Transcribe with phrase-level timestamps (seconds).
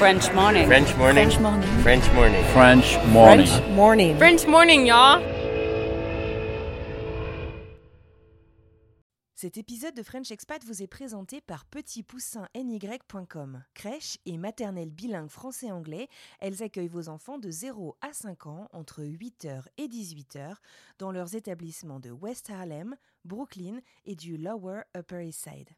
[0.00, 0.66] French morning.
[0.66, 1.28] French morning.
[1.30, 1.68] French morning.
[1.82, 2.44] French morning.
[2.54, 3.74] French morning.
[3.74, 4.16] morning.
[4.16, 5.20] French morning, y'all.
[9.34, 13.62] Cet épisode de French Expat vous est présenté par petitpoussinny.com.
[13.74, 16.08] Crèche et maternelle bilingue français-anglais,
[16.40, 20.54] elles accueillent vos enfants de 0 à 5 ans entre 8h et 18h
[20.98, 22.96] dans leurs établissements de West Harlem,
[23.26, 25.68] Brooklyn et du Lower Upper East Side.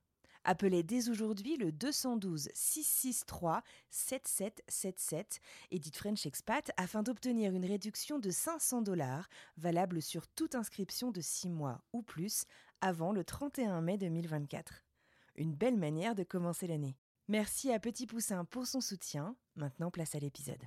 [0.44, 5.40] Appelez dès aujourd'hui le 212 663 7777
[5.70, 11.10] et dites French Expat afin d'obtenir une réduction de 500 dollars valable sur toute inscription
[11.12, 12.44] de 6 mois ou plus
[12.80, 14.84] avant le 31 mai 2024.
[15.36, 16.96] Une belle manière de commencer l'année.
[17.28, 19.36] Merci à Petit Poussin pour son soutien.
[19.56, 20.62] Maintenant, place à l'épisode.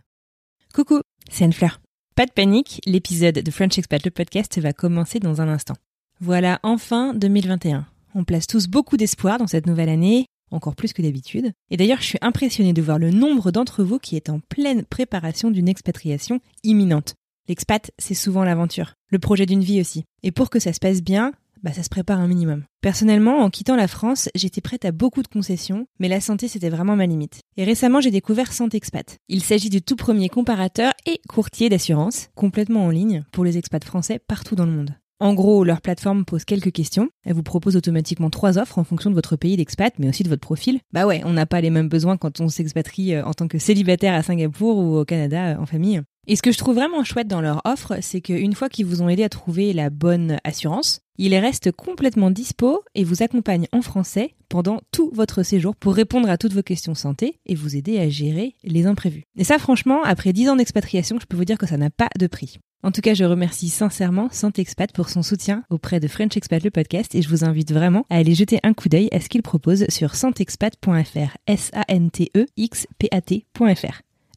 [0.73, 1.79] Coucou, c'est Anne-Fleur.
[2.15, 5.75] Pas de panique, l'épisode de French Expat, le podcast, va commencer dans un instant.
[6.21, 7.85] Voilà enfin 2021.
[8.17, 11.51] On place tous beaucoup d'espoir dans cette nouvelle année, encore plus que d'habitude.
[11.69, 14.85] Et d'ailleurs, je suis impressionnée de voir le nombre d'entre vous qui est en pleine
[14.85, 17.15] préparation d'une expatriation imminente.
[17.49, 20.05] L'expat, c'est souvent l'aventure, le projet d'une vie aussi.
[20.23, 22.63] Et pour que ça se passe bien, bah ça se prépare un minimum.
[22.79, 26.69] Personnellement, en quittant la France, j'étais prête à beaucoup de concessions, mais la santé c'était
[26.69, 27.41] vraiment ma limite.
[27.57, 29.17] Et récemment, j'ai découvert Santexpat.
[29.27, 33.83] Il s'agit du tout premier comparateur et courtier d'assurance, complètement en ligne, pour les expats
[33.83, 34.95] français partout dans le monde.
[35.21, 37.09] En gros, leur plateforme pose quelques questions.
[37.23, 40.29] Elle vous propose automatiquement trois offres en fonction de votre pays d'expat, mais aussi de
[40.29, 40.79] votre profil.
[40.91, 43.57] Bah ouais, on n'a pas les mêmes besoins quand on s'expatrie euh, en tant que
[43.57, 46.01] célibataire à Singapour ou au Canada euh, en famille.
[46.27, 49.01] Et ce que je trouve vraiment chouette dans leur offre, c'est qu'une fois qu'ils vous
[49.01, 53.81] ont aidé à trouver la bonne assurance, ils restent complètement dispo et vous accompagnent en
[53.81, 57.99] français pendant tout votre séjour pour répondre à toutes vos questions santé et vous aider
[57.99, 59.23] à gérer les imprévus.
[59.37, 62.09] Et ça, franchement, après 10 ans d'expatriation, je peux vous dire que ça n'a pas
[62.19, 62.57] de prix.
[62.85, 66.69] En tout cas, je remercie sincèrement Santexpat pour son soutien auprès de French Expat le
[66.69, 69.41] podcast et je vous invite vraiment à aller jeter un coup d'œil à ce qu'il
[69.41, 72.41] propose sur santexpat.fr, S-A-N-T-E-X-P-A-T.fr.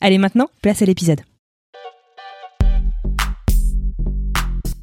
[0.01, 1.21] Allez maintenant, place à l'épisode.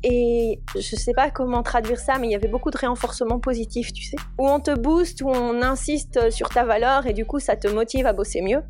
[0.04, 3.92] Et je sais pas comment traduire ça, mais il y avait beaucoup de réenforcement positif,
[3.94, 4.18] tu sais.
[4.38, 7.68] Où on te booste, où on insiste sur ta valeur et du coup ça te
[7.68, 8.62] motive à bosser mieux.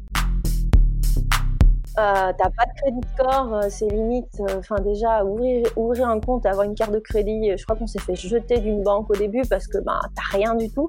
[1.98, 4.28] Euh, t'as pas de crédit score, euh, c'est limite.
[4.58, 8.16] Enfin, déjà, ouvrir, un compte avoir une carte de crédit, je crois qu'on s'est fait
[8.16, 10.88] jeter d'une banque au début parce que bah, t'as rien du tout.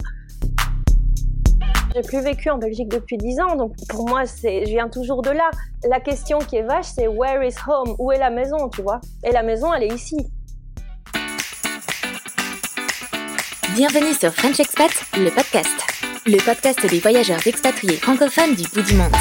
[1.95, 5.23] J'ai plus vécu en Belgique depuis 10 ans, donc pour moi, c'est, je viens toujours
[5.23, 5.49] de là.
[5.89, 7.95] La question qui est vache, c'est where is home?
[7.99, 9.01] Où est la maison, tu vois?
[9.25, 10.17] Et la maison, elle est ici.
[13.77, 15.71] Bienvenue sur French Expat, le podcast.
[16.27, 19.15] Le podcast des voyageurs expatriés francophones du bout du monde.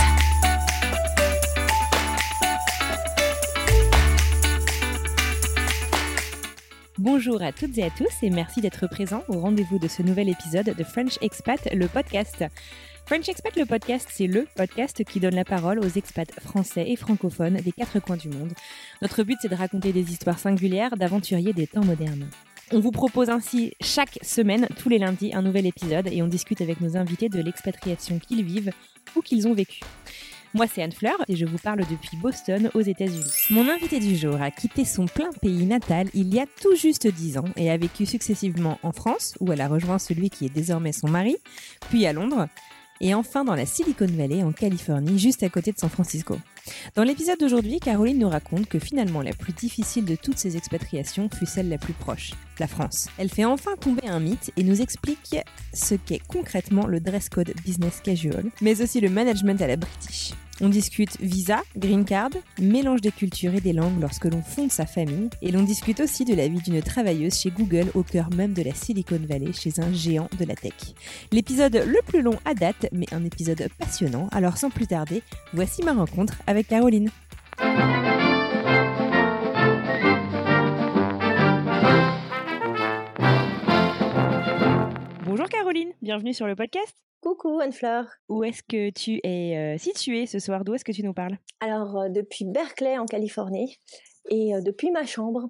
[7.06, 10.28] Bonjour à toutes et à tous et merci d'être présents au rendez-vous de ce nouvel
[10.28, 12.44] épisode de French Expat, le podcast.
[13.06, 16.96] French Expat, le podcast, c'est le podcast qui donne la parole aux expats français et
[16.96, 18.54] francophones des quatre coins du monde.
[19.04, 22.28] Notre but, c'est de raconter des histoires singulières d'aventuriers des temps modernes.
[22.72, 26.62] On vous propose ainsi chaque semaine, tous les lundis, un nouvel épisode et on discute
[26.62, 28.72] avec nos invités de l'expatriation qu'ils vivent
[29.16, 29.82] ou qu'ils ont vécu.
[30.56, 33.26] Moi, c'est Anne Fleur et je vous parle depuis Boston, aux États-Unis.
[33.50, 37.08] Mon invité du jour a quitté son plein pays natal il y a tout juste
[37.08, 40.54] 10 ans et a vécu successivement en France, où elle a rejoint celui qui est
[40.54, 41.36] désormais son mari,
[41.90, 42.48] puis à Londres,
[43.02, 46.38] et enfin dans la Silicon Valley en Californie, juste à côté de San Francisco.
[46.96, 51.30] Dans l'épisode d'aujourd'hui, Caroline nous raconte que finalement la plus difficile de toutes ces expatriations
[51.30, 53.10] fut celle la plus proche, la France.
[53.18, 55.36] Elle fait enfin tomber un mythe et nous explique
[55.74, 60.32] ce qu'est concrètement le dress code business casual, mais aussi le management à la british.
[60.62, 62.30] On discute visa, green card,
[62.62, 66.24] mélange des cultures et des langues lorsque l'on fonde sa famille, et l'on discute aussi
[66.24, 69.82] de la vie d'une travailleuse chez Google au cœur même de la Silicon Valley, chez
[69.82, 70.74] un géant de la tech.
[71.34, 75.24] L'épisode le plus long à date, mais un épisode passionnant, alors sans plus tarder,
[75.54, 77.10] voici ma rencontre avec Caroline.
[85.26, 86.96] Bonjour Caroline, bienvenue sur le podcast.
[87.26, 88.06] Coucou Anne-Fleur.
[88.30, 90.64] Où est-ce que tu es euh, située ce soir?
[90.64, 91.40] D'où est-ce que tu nous parles?
[91.60, 93.80] Alors, euh, depuis Berkeley en Californie
[94.30, 95.50] et euh, depuis ma chambre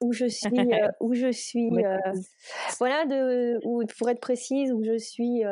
[0.00, 0.50] où je suis,
[0.98, 1.70] où je suis,
[2.78, 5.42] voilà, de, où, pour être précise, où je suis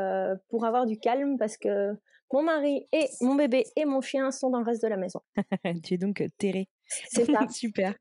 [0.49, 1.93] pour avoir du calme parce que
[2.33, 5.21] mon mari et mon bébé et mon chien sont dans le reste de la maison.
[5.85, 6.69] tu es donc terrée.
[6.87, 7.47] C'est ça.
[7.51, 7.95] Super.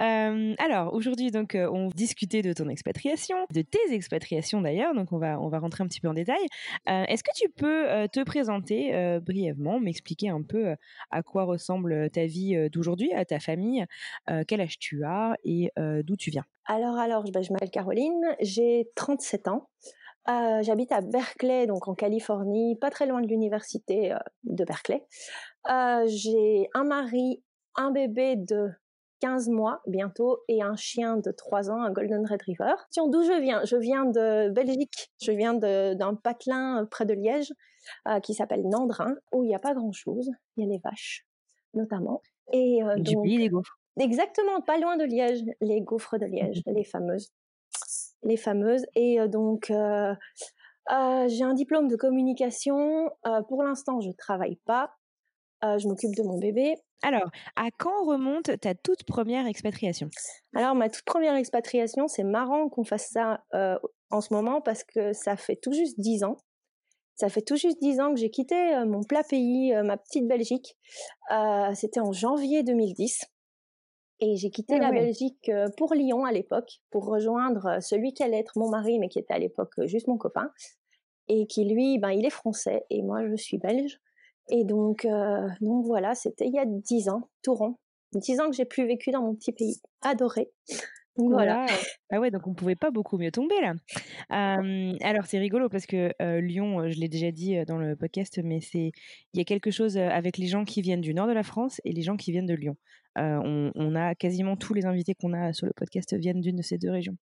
[0.00, 5.12] Euh, alors aujourd'hui donc euh, on discutait de ton expatriation, de tes expatriations d'ailleurs, donc
[5.12, 6.44] on va on va rentrer un petit peu en détail.
[6.88, 10.74] Euh, Est-ce que tu peux te présenter brièvement, m'expliquer un peu
[11.10, 13.84] à quoi ressemble ta vie d'aujourd'hui, à ta famille,
[14.48, 16.44] quel âge tu as et d'où tu viens?
[16.66, 19.68] Alors, alors, ben, je m'appelle Caroline, j'ai 37 ans.
[20.26, 24.14] J'habite à Berkeley, donc en Californie, pas très loin de l'université
[24.44, 25.04] de Berkeley.
[26.06, 27.42] J'ai un mari,
[27.76, 28.70] un bébé de
[29.20, 32.74] 15 mois bientôt et un chien de 3 ans, un Golden Retriever.
[32.90, 33.64] Tiens, d'où je viens?
[33.64, 35.12] Je viens de Belgique.
[35.22, 37.52] Je viens d'un patelin euh, près de Liège
[38.08, 40.30] euh, qui s'appelle Nandrin, où il n'y a pas grand-chose.
[40.56, 41.26] Il y a les vaches,
[41.74, 42.22] notamment.
[42.52, 43.78] Et euh, du pays des gaufres.
[43.98, 46.70] Exactement, pas loin de Liège, les gaufres de Liège, mmh.
[46.74, 47.32] les fameuses.
[48.22, 48.86] Les fameuses.
[48.94, 49.74] Et donc, j'ai
[51.44, 53.10] un diplôme de communication.
[53.48, 54.90] pour l'instant, je travaille pas.
[55.62, 60.08] je m'occupe de mon bébé alors, à quand remonte ta toute première expatriation?
[60.54, 63.78] Alors, ma toute première expatriation, c'est marrant qu'on fasse ça euh,
[64.10, 66.38] en ce moment parce que ça fait tout juste dix ans.
[67.16, 69.98] Ça fait tout juste dix ans que j'ai quitté euh, mon plat pays, euh, ma
[69.98, 70.78] petite Belgique.
[71.74, 73.20] C'était en janvier 2010.
[74.20, 78.38] Et j'ai quitté ah la Belgique pour Lyon à l'époque, pour rejoindre celui qui allait
[78.38, 80.50] être mon mari, mais qui était à l'époque juste mon copain.
[81.28, 84.00] Et qui, lui, ben, il est français et moi, je suis belge.
[84.50, 87.76] Et donc, euh, donc voilà, c'était il y a dix ans, tout rond.
[88.12, 89.80] Dix ans que j'ai plus vécu dans mon petit pays.
[90.02, 90.50] Adoré.
[91.16, 91.66] voilà.
[92.10, 93.74] Ah ouais, donc on pouvait pas beaucoup mieux tomber là.
[94.28, 98.92] alors c'est rigolo parce que Lyon, je l'ai déjà dit dans le podcast, mais c'est
[99.32, 101.80] il y a quelque chose avec les gens qui viennent du nord de la France
[101.84, 102.76] et les gens qui viennent de Lyon.
[103.16, 106.78] On, a quasiment tous les invités qu'on a sur le podcast viennent d'une de ces
[106.78, 107.16] deux régions.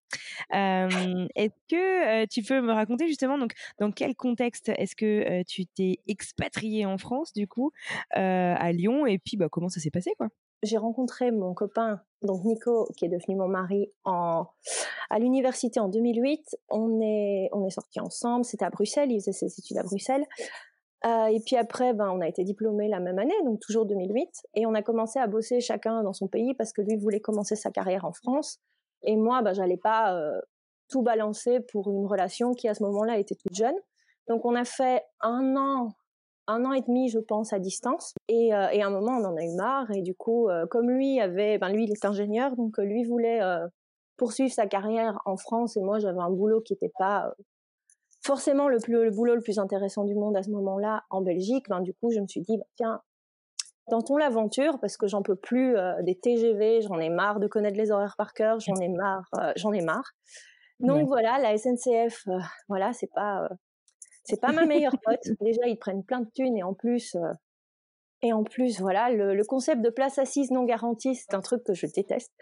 [0.51, 5.99] est-ce que tu peux me raconter justement donc dans quel contexte est-ce que tu t'es
[6.07, 7.73] expatrié en France du coup
[8.11, 10.29] à Lyon et puis bah, comment ça s'est passé quoi?
[10.63, 14.47] J'ai rencontré mon copain, donc Nico, qui est devenu mon mari, en,
[15.11, 16.57] à l'université en 2008.
[16.69, 18.45] On est, on est sortis ensemble.
[18.45, 19.11] C'était à Bruxelles.
[19.11, 20.25] Il faisait ses études à Bruxelles.
[21.05, 24.29] Euh, et puis après, ben, on a été diplômés la même année, donc toujours 2008.
[24.55, 27.57] Et on a commencé à bosser chacun dans son pays parce que lui voulait commencer
[27.57, 28.61] sa carrière en France.
[29.03, 30.41] Et moi, ben, j'allais pas euh,
[30.89, 33.75] tout balancer pour une relation qui, à ce moment-là, était toute jeune.
[34.29, 35.93] Donc on a fait un an
[36.47, 38.15] un an et demi, je pense, à distance.
[38.29, 39.91] Et, euh, et à un moment, on en a eu marre.
[39.93, 43.05] Et du coup, euh, comme lui avait, ben lui, il est ingénieur, donc euh, lui
[43.05, 43.41] voulait
[44.17, 45.77] poursuivre sa carrière en France.
[45.77, 47.33] Et moi, j'avais un boulot qui n'était pas
[48.25, 51.67] forcément le, plus, le boulot le plus intéressant du monde à ce moment-là en Belgique.
[51.69, 53.03] Ben, du coup, je me suis dit, bah, tiens,
[53.91, 57.91] tentons l'aventure parce que j'en peux plus des TGV, j'en ai marre de connaître les
[57.91, 60.13] horaires par cœur, j'en ai marre, j'en ai marre.
[60.81, 62.27] Donc voilà, la SNCF,
[62.69, 63.49] voilà, c'est pas
[64.25, 65.21] c'est pas ma meilleure pote.
[65.41, 67.33] Déjà, ils prennent plein de thunes et en plus, euh,
[68.23, 71.75] et en plus, voilà, le, concept de place assise non garantie, c'est un truc que
[71.75, 72.33] je déteste.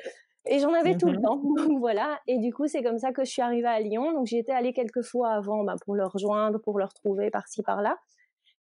[0.47, 2.19] Et j'en avais tout le mmh temps, donc voilà.
[2.27, 4.13] Et du coup, c'est comme ça que je suis arrivée à Lyon.
[4.13, 7.63] Donc j'y étais allée quelques fois avant bah, pour le rejoindre, pour le retrouver par-ci
[7.63, 7.97] par-là.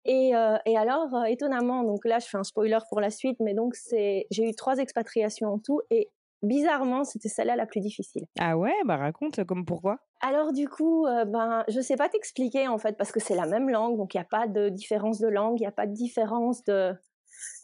[0.04, 3.38] Et, euh, et alors, euh, étonnamment, donc là, je fais un spoiler pour la suite,
[3.40, 6.10] mais donc c'est, j'ai eu trois expatriations en tout, et
[6.42, 8.26] bizarrement, c'était celle-là la plus difficile.
[8.38, 9.98] Ah ouais, bah raconte, comme pourquoi?
[10.20, 13.46] Alors du coup, euh, ben, je sais pas t'expliquer en fait, parce que c'est la
[13.46, 15.86] même langue, donc il n'y a pas de différence de langue, il n'y a pas
[15.86, 16.92] de différence de...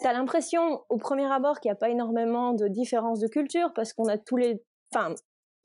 [0.00, 3.92] T'as l'impression au premier abord qu'il n'y a pas énormément de différence de culture, parce
[3.92, 4.62] qu'on a tous les...
[4.94, 5.14] Enfin,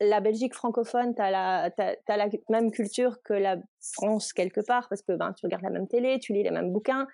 [0.02, 3.58] la Belgique francophone, la, as, la même culture que la
[3.94, 6.72] France quelque part, parce que ben, tu regardes la même télé, tu lis les mêmes
[6.72, 7.08] bouquins.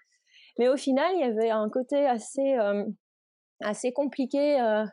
[0.57, 2.83] Mais au final, il y avait un côté assez, euh,
[3.61, 4.83] assez compliqué euh,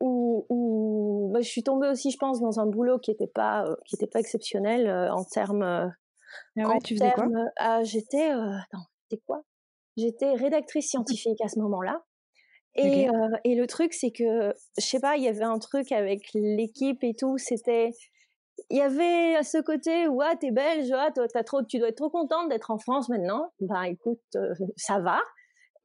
[0.00, 3.76] où, bah, je suis tombée aussi, je pense, dans un boulot qui n'était pas, euh,
[3.86, 5.62] qui était pas exceptionnel en termes.
[6.58, 7.26] Ah ouais, tu faisais quoi?
[7.56, 9.42] ah, J'étais, attends, c'était quoi?
[9.96, 12.02] J'étais rédactrice scientifique à ce moment-là.
[12.74, 13.06] Et,
[13.44, 17.02] et le truc, c'est que, je sais pas, il y avait un truc avec l'équipe
[17.02, 17.90] et tout, c'était,
[18.68, 22.10] il y avait ce côté, ouais, t'es belge, ah, as trop, tu dois être trop
[22.10, 23.50] contente d'être en France maintenant.
[23.60, 24.20] Bah, écoute,
[24.76, 25.20] ça va.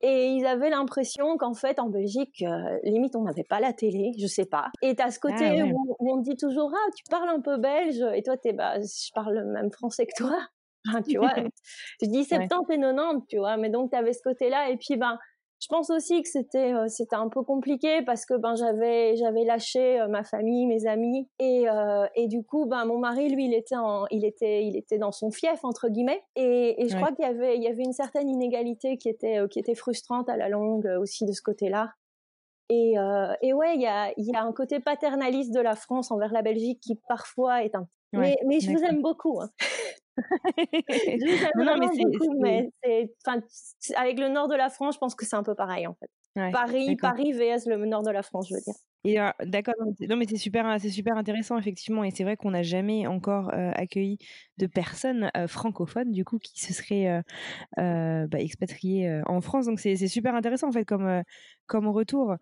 [0.03, 4.11] Et ils avaient l'impression qu'en fait, en Belgique, euh, limite, on n'avait pas la télé,
[4.19, 4.71] je sais pas.
[4.81, 8.03] Et t'as ce ah côté où, on dit toujours, ah, tu parles un peu belge,
[8.15, 10.37] et toi, t'es, bah, je parle le même français que toi.
[11.07, 11.33] tu vois,
[12.01, 15.17] je dis 70 et 90, tu vois, mais donc t'avais ce côté-là, et puis, ben,
[15.61, 19.43] je pense aussi que c'était euh, c'était un peu compliqué parce que ben j'avais j'avais
[19.43, 23.45] lâché euh, ma famille, mes amis et euh, et du coup ben mon mari lui
[23.45, 26.95] il était en, il était il était dans son fief entre guillemets et, et je
[26.95, 30.29] crois qu'il y avait il y avait une certaine inégalité qui était qui était frustrante
[30.29, 31.93] à la longue aussi de ce côté-là.
[32.73, 32.93] Et,
[33.41, 36.41] et ouais, il y a, y a un côté paternaliste de la France envers la
[36.41, 39.39] Belgique qui parfois est un mais, mais je vous aime beaucoup.
[39.41, 39.49] Hein.
[41.55, 41.77] non,
[42.39, 45.87] mais c'est, avec le nord de la France, je pense que c'est un peu pareil
[45.87, 46.09] en fait.
[46.51, 48.75] Paris, Paris vs le nord de la France, je veux dire.
[49.03, 52.61] Et d'accord, non mais c'est super, c'est super intéressant effectivement, et c'est vrai qu'on n'a
[52.61, 54.19] jamais encore accueilli
[54.57, 57.21] de personnes francophones du coup qui se seraient
[57.77, 61.23] bah, expatriées en France, donc c'est super intéressant en fait comme
[61.65, 62.35] comme retour.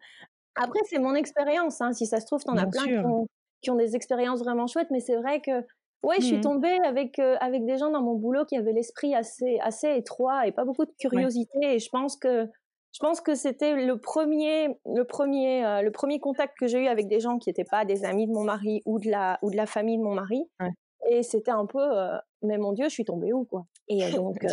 [0.56, 1.94] Après c'est mon expérience, hein.
[1.94, 3.28] si ça se trouve, t'en as plein qui ont,
[3.62, 5.66] qui ont, des expériences vraiment chouettes, mais c'est vrai que
[6.04, 8.72] Ouais, je suis Mmh tombée avec, heu, avec des gens dans mon boulot qui avaient
[8.72, 12.46] l'esprit assez assez étroit et pas beaucoup de curiosité et je pense que
[12.94, 16.88] je pense que c'était le premier le premier heu, le premier contact que j'ai eu
[16.88, 19.52] avec des gens qui étaient pas des amis de mon mari ou de la ou
[19.52, 20.72] de la famille de mon mari Ouais.
[21.10, 24.46] et c'était un peu, heu: «Mais mon Dieu, je suis tombée où, quoi?» et donc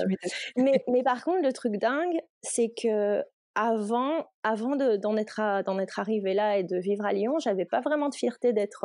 [0.56, 5.98] mais mais par contre, le truc dingue, c'est qu'avant avant de d'en être à être
[6.00, 8.84] arrivée là et de vivre à Lyon, j'avais pas vraiment de fierté d'être,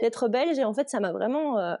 [0.00, 1.76] d'être belge et en fait, ça m'a vraiment, heu,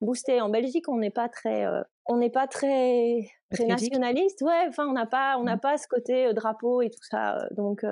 [0.00, 0.40] boostée.
[0.40, 4.42] En Belgique, on n'est pas très, heu, on n'est pas très très nationaliste.
[4.42, 5.58] Ouais, enfin, on n'a pas on n'a Mmh.
[5.58, 7.84] pas ce côté, heu, drapeau et tout ça, donc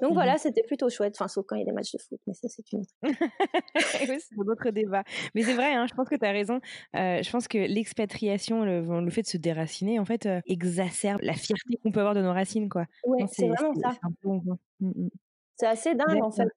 [0.00, 1.14] donc Mmh voilà, c'était plutôt chouette.
[1.18, 2.94] Enfin, sauf quand il y a des matchs de foot, mais ça, c'est une autre
[4.08, 5.04] Oui, c'est un autre débat.
[5.34, 6.60] Mais c'est vrai, hein, je pense que tu as raison.
[6.94, 11.76] Je pense que l'expatriation, le le fait de se déraciner, en fait, exacerbe la fierté
[11.82, 12.86] qu'on peut avoir de nos racines, quoi.
[13.04, 13.96] Non, c'est vraiment ça.
[14.00, 14.58] c'est bon.
[14.80, 15.08] Mmh mh.
[15.56, 16.48] C'est assez dingue, en fait.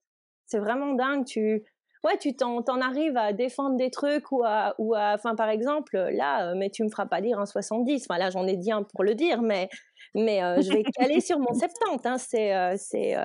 [0.48, 1.26] C'est vraiment dingue.
[1.26, 1.64] Tu
[2.04, 5.98] ouais, tu t'en arrives à défendre des trucs ou à ou à enfin, par exemple,
[5.98, 8.06] là, heu, mais tu me feras pas dire un 70.
[8.10, 9.70] Enfin, là, j'en ai dit un pour le dire, mais
[10.16, 12.18] mais heu, je vais caler sur mon 70, hein.
[12.18, 13.16] C'est, c'est,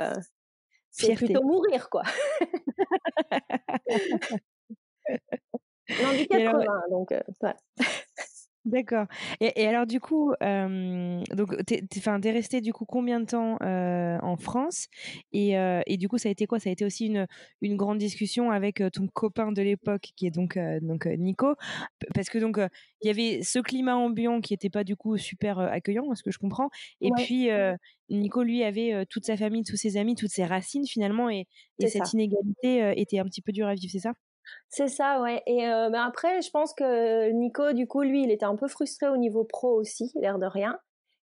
[0.90, 2.04] c'est plutôt mourir, quoi.
[5.98, 7.10] Non, du Et alors 80, donc
[7.42, 7.54] ouais.
[8.66, 9.06] D'accord.
[9.40, 12.72] Et et alors du coup, donc tu es tu es enfin, tu es restée du
[12.72, 14.88] coup combien de temps, en France?
[15.32, 15.52] Et
[15.86, 16.58] et du coup, ça a été quoi?
[16.58, 17.28] Ça a été aussi une,
[17.60, 21.54] une grande discussion avec, ton copain de l'époque qui est donc, donc, Nico?
[22.14, 22.58] Parce que donc,
[23.02, 26.24] il y avait ce climat ambiant qui était pas du coup super, accueillant, à ce
[26.24, 26.68] que je comprends.
[27.00, 27.48] Et Ouais, puis,
[28.10, 31.46] Nico lui avait, toute sa famille, tous ses amis, toutes ses racines finalement et
[31.86, 32.12] cette ça.
[32.12, 34.14] inégalité, était un petit peu dure à vivre, c'est ça?
[34.68, 38.30] C'est ça, ouais et heu, bah, après, je pense que Nico, du coup, lui, il
[38.30, 40.78] était un peu frustré au niveau pro aussi, l'air de rien.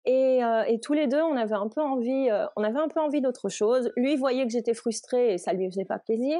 [0.05, 2.87] Et, heu, et tous les 2, on avait un peu envie, heu, on avait un
[2.89, 3.91] peu envie d'autre chose.
[3.97, 6.39] Lui, il voyait que j'étais frustrée et ça lui faisait pas plaisir.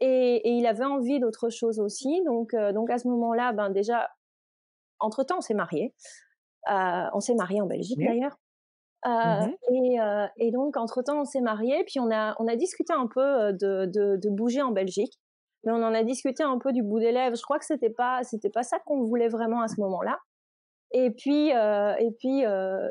[0.00, 2.22] Et, et il avait envie d'autre chose aussi.
[2.26, 4.10] Donc, donc à ce moment-là, ben déjà,
[5.00, 5.94] entre-temps, on s'est mariés.
[6.68, 8.36] On s'est mariés en Belgique d'ailleurs.
[9.24, 9.98] Mmh et,
[10.38, 13.52] et donc entre-temps, on s'est mariés, puis on a, on a discuté un peu euh,
[13.52, 15.18] de, de, de bouger en Belgique.
[15.64, 17.36] Mais on en a discuté un peu du bout des lèvres.
[17.36, 20.18] Je crois que c'était pas, c'était pas ça qu'on voulait vraiment à ce moment-là.
[20.92, 22.88] Et puis, euh, et puis, euh,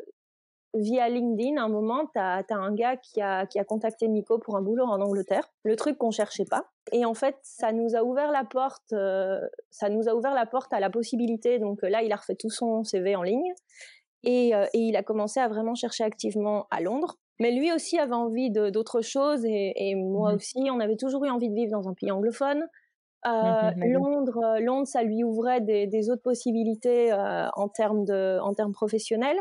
[0.74, 4.40] via LinkedIn, à un moment, tu as, un gars qui a, qui a contacté Nico
[4.40, 6.66] pour un boulot en Angleterre, le truc qu'on cherchait pas.
[6.94, 10.46] Et en fait, ça nous a ouvert la porte, euh, ça nous a ouvert la
[10.46, 11.60] porte à la possibilité.
[11.60, 13.54] Donc là, il a refait tout son CV en ligne
[14.24, 17.18] et il a commencé à vraiment chercher activement à Londres.
[17.40, 20.98] Mais lui aussi avait envie de- d'autres choses et, et moi Mmh aussi, on avait
[20.98, 22.68] toujours eu envie de vivre dans un pays anglophone.
[23.42, 23.76] Mmh Euh, mh.
[23.80, 24.06] D'accord.
[24.06, 28.54] Londres, euh, Londres, ça lui ouvrait des, des autres possibilités euh, en termes de, en
[28.54, 29.38] termes professionnels,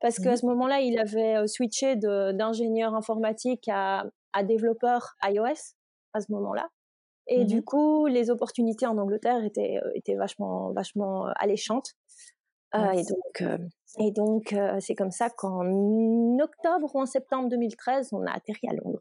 [0.00, 5.74] parce qu'à Mmh ce moment-là, il avait switché d'ingénieur informatique à, à développeur iOS
[6.14, 6.68] à ce moment-là.
[7.26, 11.92] Et Mmh du coup, les opportunités en Angleterre étaient, étaient vachement, vachement alléchantes.
[12.74, 13.00] Euh, Ouais.
[13.00, 13.58] et donc, euh,
[14.00, 15.64] et donc euh, c'est comme ça qu'en
[16.40, 19.00] octobre ou en septembre 2013, on a atterri à Londres.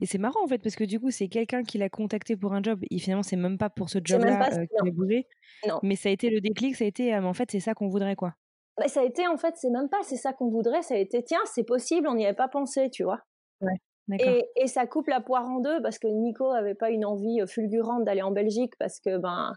[0.00, 2.52] Et c'est marrant en fait parce que du coup, c'est quelqu'un qui l'a contacté pour
[2.54, 5.26] un job et finalement, c'est même pas pour ce job-là, non, qu'il a bougé,
[5.66, 7.74] non, mais ça a été le déclic, ça a été: «Ah en fait, c'est ça
[7.74, 8.34] qu'on voudrait quoi».
[8.78, 10.98] Bah, ça a été en fait, c'est même pas c'est ça qu'on voudrait, ça a
[10.98, 13.20] été tiens, c'est possible, on n'y avait pas pensé, tu vois.
[13.60, 13.76] Ouais.
[14.20, 17.40] Et, et ça coupe la poire en deux parce que Nico avait pas une envie
[17.40, 19.52] euh, fulgurante d'aller en Belgique parce que ben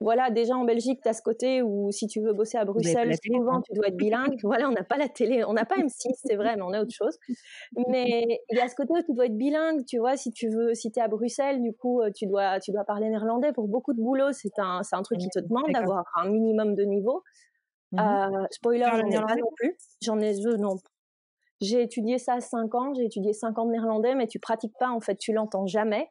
[0.00, 3.14] voilà, déjà en Belgique, tu as ce côté où si tu veux bosser à Bruxelles,
[3.22, 3.62] souvent hein?
[3.66, 4.38] tu dois être bilingue.
[4.42, 6.80] Voilà, on n'a pas la télé, on n'a pas M6, c'est vrai, mais on a
[6.80, 7.18] autre chose.
[7.88, 10.48] Mais il y a ce côté où tu dois être bilingue, tu vois, si tu
[10.48, 13.52] veux, si tu es à Bruxelles, du coup, euh, tu dois, tu dois parler néerlandais
[13.52, 14.32] pour beaucoup de boulot.
[14.32, 17.22] C'est un, c'est un truc qui te demande d'avoir un minimum de niveau.
[17.92, 18.34] Mmh mh.
[18.34, 19.76] Euh, spoiler, j'en ai pas non plus?
[20.00, 20.76] J'en ai, je, non.
[21.60, 24.76] J'ai étudié ça à 5 ans, j'ai étudié 5 ans de néerlandais, mais tu pratiques
[24.78, 26.08] pas, en fait, tu l'entends jamais.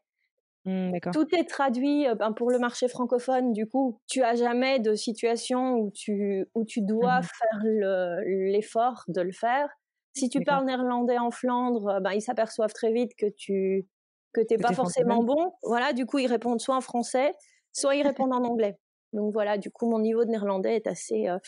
[0.66, 0.92] Mmh.
[1.12, 5.76] Tout est traduit ben, pour le marché francophone, du coup, tu as jamais de situation
[5.76, 9.70] où tu, où tu dois Mmh faire le- l'effort de le faire.
[10.14, 13.88] Si tu parles néerlandais en Flandre, ben, ils s'aperçoivent très vite que tu
[14.34, 15.54] que t'es pas forcément bon.
[15.64, 17.34] Voilà, du coup, ils répondent soit en français,
[17.74, 18.78] soit ils répondent en anglais.
[19.14, 21.40] Donc voilà, du coup, mon niveau de néerlandais est assez, euh,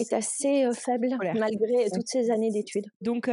[0.00, 1.34] est assez euh, faible Scolaire.
[1.38, 2.86] malgré toutes ces années d'études.
[3.00, 3.30] Donc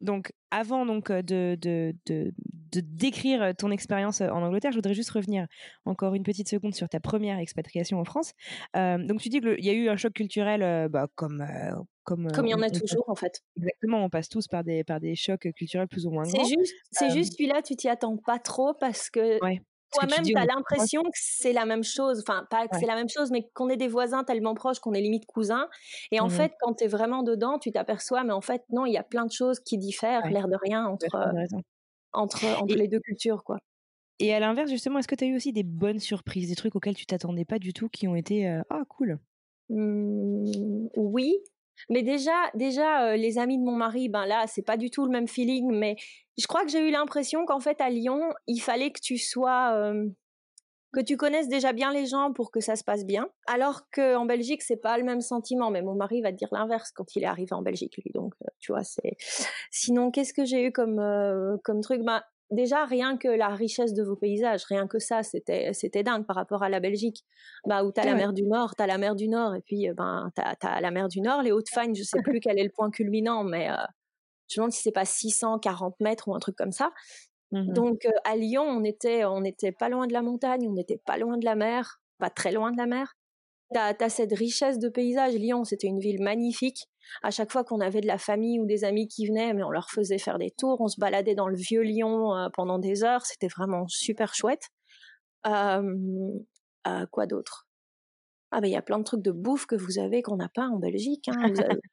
[0.00, 2.32] donc avant donc de de de
[2.72, 5.46] de décrire, ton expérience, en Angleterre, je voudrais juste revenir
[5.84, 8.32] encore une petite seconde sur ta première expatriation en France.
[8.74, 11.44] Donc tu dis qu'il y a eu un choc culturel, bah, comme,
[12.04, 13.40] comme, Comme il y en a on toujours, en fait.
[13.56, 16.46] exactement, on passe tous par des par des chocs, culturels plus ou moins C'est grands.
[16.46, 19.60] juste, c'est juste celui-là, tu t'y attends pas trop parce que ouais,
[19.92, 22.20] toi-même, tu as l'impression que c'est la même chose.
[22.26, 22.78] Enfin, pas que Ouais.
[22.78, 25.68] c'est la même chose, mais qu'on est des voisins tellement proches qu'on est limite cousins.
[26.12, 28.86] Et en Mmh fait, quand tu es vraiment dedans, tu t'aperçois, mais en fait, non,
[28.86, 31.32] il y a plein de choses qui diffèrent, Ouais, l'air de rien, entre, euh,
[32.12, 33.58] entre, entre Et les deux cultures, quoi.
[34.20, 36.76] et à l'inverse, justement, est-ce que tu as eu aussi des bonnes surprises, des trucs
[36.76, 39.18] auxquels tu t'attendais pas du tout, qui ont été ah cool
[39.68, 41.42] mmh, Oui,
[41.88, 45.10] mais déjà, déjà les amis de mon mari, ben là, c'est pas du tout le
[45.10, 45.72] même feeling.
[45.72, 45.96] Mais
[46.38, 49.92] je crois que j'ai eu l'impression qu'en fait à Lyon, il fallait que tu sois
[50.92, 53.28] que tu connaisses déjà bien les gens pour que ça se passe bien.
[53.46, 55.70] Alors qu'en Belgique, c'est pas le même sentiment.
[55.70, 58.10] Mais mon mari va te dire l'inverse quand il est arrivé en Belgique, lui.
[58.12, 59.16] Donc, tu vois, c'est.
[59.70, 61.00] Sinon, qu'est-ce que j'ai eu comme
[61.62, 62.02] comme truc?
[62.02, 66.26] Ben, déjà rien que la richesse de vos paysages, rien que ça, c'était c'était dingue
[66.26, 67.24] par rapport à la Belgique,
[67.66, 70.30] bah où t'as la mer du Nord, t'as la mer du Nord et puis ben
[70.34, 72.90] t'as as la mer du Nord, les Hautes-Fagnes, je sais plus quel est le point
[72.90, 73.68] culminant, mais
[74.48, 76.90] je me demande si c'est pas 640 mètres ou un truc comme ça.
[77.52, 81.00] Mmh Donc à Lyon, on était on était pas loin de la montagne, on n'était
[81.04, 83.16] pas loin de la mer, pas très loin de la mer.
[83.72, 85.34] T'as as cette richesse de paysages.
[85.34, 86.89] Lyon, c'était une ville magnifique.
[87.22, 89.70] À chaque fois qu'on avait de la famille ou des amis qui venaient, mais on
[89.70, 90.80] leur faisait faire des tours.
[90.80, 93.24] On se baladait dans le vieux Lyon euh, pendant des heures.
[93.26, 94.68] C'était vraiment super chouette.
[95.46, 96.26] Euh,
[97.10, 97.66] quoi d'autre?
[98.52, 100.48] Ah ben il y a plein de trucs de bouffe que vous avez qu'on n'a
[100.48, 101.28] pas en Belgique.
[101.28, 101.52] Hein,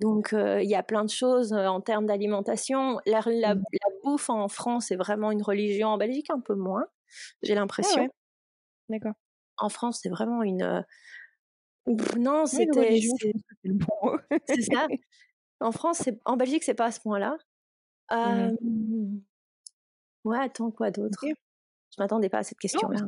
[0.00, 2.98] Donc il y a plein de choses en termes d'alimentation.
[3.06, 3.62] La, mmh.
[4.04, 5.88] bouffe en France est vraiment une religion.
[5.88, 6.84] En Belgique un peu moins,
[7.42, 8.08] j'ai ah l'impression.
[8.88, 9.14] D'accord
[9.60, 10.84] en France, c'est vraiment une.
[11.86, 13.00] Non, c'était.
[14.46, 14.86] c'est ça.
[15.62, 17.36] En France, en Belgique, c'est pas à ce point-là.
[18.10, 19.18] Mmh
[20.24, 21.22] ouais, attends, quoi d'autre?
[21.22, 23.00] Je m'attendais pas à cette question-là.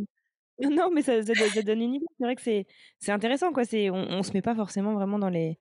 [0.71, 2.07] Non, mais ça, donne une idée.
[2.19, 3.63] C'est vrai que c'est intéressant, quoi.
[3.73, 5.59] On, on se met pas forcément vraiment dans les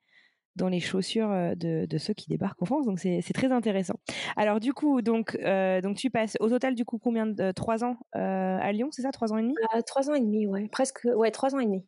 [0.56, 2.86] dans les chaussures de, de, ceux qui débarquent en France.
[2.86, 3.96] Donc c'est très intéressant.
[4.36, 7.84] Alors du coup, donc, euh, donc tu passes au total du coup combien de trois
[7.84, 9.56] ans euh, à Lyon, c'est ça, trois ans et demi?
[9.76, 11.86] Euh, Trois ans et demi, ouais, presque, ouais, trois ans et demi.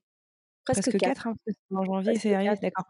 [0.65, 1.36] Presque, quatre, hein,
[1.72, 2.86] en janvier, c'est d'accord.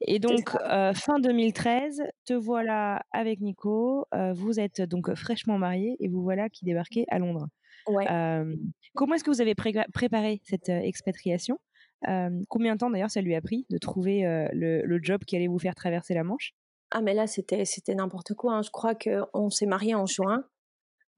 [0.00, 0.50] Et donc
[0.94, 4.06] fin 2013, te voilà avec Nico.
[4.34, 7.48] vous êtes donc fraîchement mariés et vous voilà qui débarquez à Londres.
[7.86, 8.06] Ouais.
[8.94, 11.58] comment est-ce que vous avez préparé cette expatriation?
[12.48, 14.22] Combien de temps d'ailleurs ça lui a pris de trouver
[14.52, 16.54] le, job qui allait vous faire traverser la Manche?
[16.90, 18.54] Ah mais là c'était n'importe quoi.
[18.54, 18.62] Hein.
[18.62, 20.44] Je crois qu'on s'est marié en juin.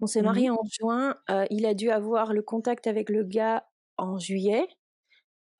[0.00, 1.16] On s'est mmh marié en juin.
[1.50, 3.64] il a dû avoir le contact avec le gars
[3.98, 4.66] en juillet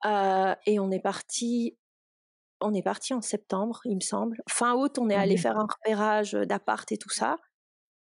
[0.03, 1.77] et on est parti.
[2.61, 4.41] On est parti en septembre, il me semble.
[4.47, 7.37] Fin août, on est allé faire un repérage d'appart et tout ça.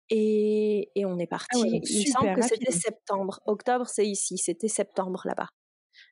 [0.10, 1.60] Et, on est ah parti.
[1.60, 3.42] il me semble que c'était septembre.
[3.46, 4.38] Octobre, c'est ici.
[4.38, 5.50] C'était septembre là-bas.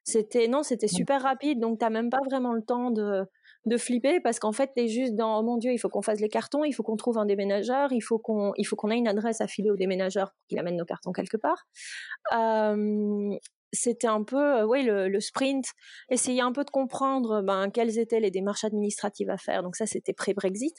[0.04, 3.26] C'était non, c'était super rapide, donc t'as même pas vraiment le temps de
[3.66, 6.20] de flipper parce qu'en fait t'es juste dans oh mon dieu il faut qu'on fasse
[6.20, 8.98] les cartons il faut qu'on trouve un déménageur il faut qu'on il faut qu'on ait
[8.98, 11.66] une adresse à filer au déménageur pour qu'il amène nos cartons quelque part
[13.74, 15.66] c'était un peu oui le, le, sprint
[16.10, 19.86] essayer un peu de comprendre ben quelles étaient les démarches administratives à faire donc ça
[19.86, 20.76] c'était pré Brexit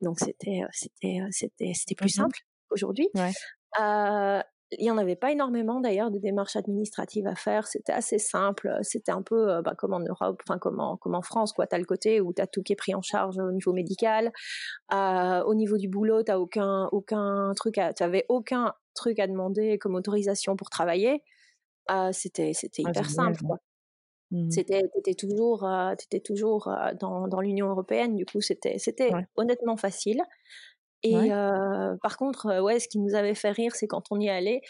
[0.00, 2.38] donc c'était c'était c'était c'était plus mmh simple
[2.70, 3.32] aujourd'hui ouais
[4.72, 7.66] il n'y en avait pas énormément d'ailleurs de démarches administratives à faire.
[7.66, 8.76] C'était assez simple.
[8.82, 11.66] C'était un peu euh, bah, comme en Europe, enfin comme en, comme en France, quoi.
[11.66, 14.32] T'as le côté où t'as tout qui est pris en charge au niveau médical.
[14.92, 19.94] Euh, au niveau du boulot, t'as aucun aucun truc, t'avais aucun truc à demander comme
[19.94, 21.22] autorisation pour travailler.
[21.90, 23.40] Euh, c'était c'était ah, hyper simple.
[23.44, 23.58] Quoi.
[24.30, 24.50] Mmh.
[24.50, 28.16] C'était t'étais toujours euh, t'étais toujours euh, dans, dans l'Union européenne.
[28.16, 30.22] Du coup, c'était c'était honnêtement facile.
[31.02, 31.30] Et
[32.02, 34.60] par contre, ouais, ce qui nous avait fait rire, c'est quand on y allait,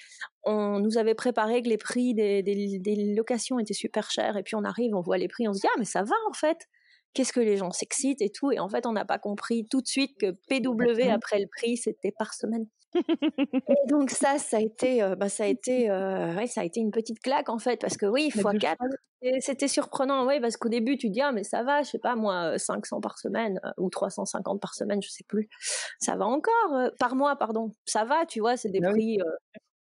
[0.43, 4.55] on nous avait préparé que les prix des, des, locations étaient super chers, et puis
[4.55, 6.69] on arrive, on voit les prix, on se dit ah mais ça va en fait.
[7.15, 9.81] Qu'est-ce que les gens s'excitent et tout, et en fait on n'a pas compris tout
[9.81, 13.01] de suite que PW après le prix c'était par semaine et
[13.89, 16.81] donc ça, ça a été, euh, bah, ça a été, euh, ouais, ça a été
[16.81, 18.79] une petite claque en fait, parce que oui, fois 4,
[19.41, 22.17] c'était surprenant, oui, parce qu'au début tu dis ah mais ça va, je sais pas
[22.17, 25.49] moi, 500 par semaine ou 350 par semaine, je sais plus,
[26.01, 29.19] ça va encore, par mois pardon, ça va, tu vois, c'est des bah prix,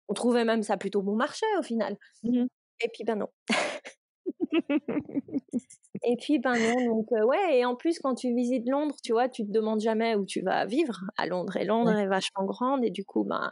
[0.09, 1.97] on trouvait même ça plutôt bon marché au final.
[2.23, 2.45] Mmh
[2.81, 3.27] et puis ben non.
[6.03, 9.27] Et puis, ben non, donc ouais, et en plus, quand tu visites Londres, tu vois,
[9.27, 11.57] tu te demandes jamais où tu vas vivre à Londres.
[11.57, 13.51] Et Londres est vachement grande, et du coup, ben,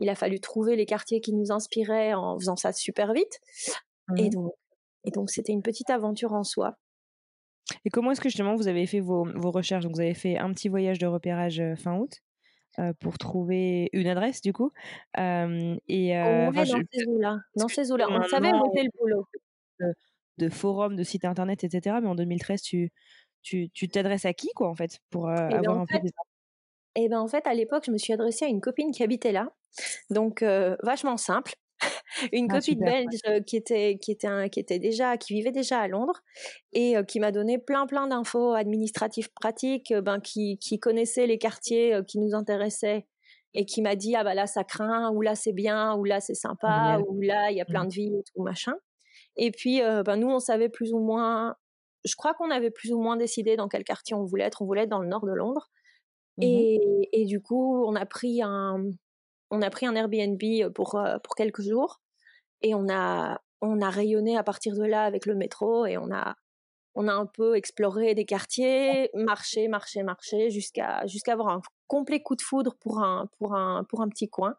[0.00, 3.38] il a fallu trouver les quartiers qui nous inspiraient en faisant ça super vite.
[4.18, 4.52] Et donc,
[5.04, 6.76] et donc, c'était une petite aventure en soi.
[7.84, 9.84] Et comment est-ce que justement vous avez fait vos, vos recherches?
[9.84, 12.22] Donc, vous avez fait un petit voyage de repérage fin août.
[13.00, 14.72] pour trouver une adresse du coup
[15.16, 16.52] et dans
[16.90, 19.26] ces eaux-là dans ces eaux-là on savait où était le boulot
[20.38, 21.96] de forums, de sites internet, etc.
[22.02, 22.92] Mais en 2013, tu
[23.44, 26.10] tu t'adresses à qui quoi en fait pour euh, eh ben, avoir un peu des
[26.96, 29.32] Eh ben en fait à l'époque je me suis adressée à une copine qui habitait
[29.32, 29.48] là,
[30.10, 31.54] donc euh, vachement simple.
[32.32, 35.80] une ah, copine belge euh, qui était qui était qui était déjà qui vivait déjà
[35.80, 36.22] à Londres
[36.72, 41.98] et qui m'a donné plein plein d'infos administratives pratiques ben qui qui connaissait les quartiers
[42.06, 43.06] qui nous intéressaient
[43.54, 46.20] et qui m'a dit ah bah là ça craint ou là c'est bien ou là
[46.20, 47.88] c'est sympa ou là il y a plein mmh.
[47.88, 48.74] de vie et tout machin.
[49.36, 51.56] Et puis ben nous on savait plus ou moins,
[52.04, 54.62] je crois qu'on avait plus ou moins décidé dans quel quartier on voulait être.
[54.62, 55.70] On voulait être dans le nord de Londres.
[56.38, 58.84] Mmh et, et, du coup on a pris un
[59.50, 60.42] on a pris un Airbnb
[60.74, 62.00] pour pour quelques jours
[62.62, 66.10] et on a on a rayonné à partir de là avec le métro et on
[66.12, 66.36] a
[66.94, 72.22] on a un peu exploré des quartiers, marché, marché, marché, jusqu'à jusqu'à avoir un complet
[72.22, 74.56] coup de foudre pour un pour un pour un petit coin.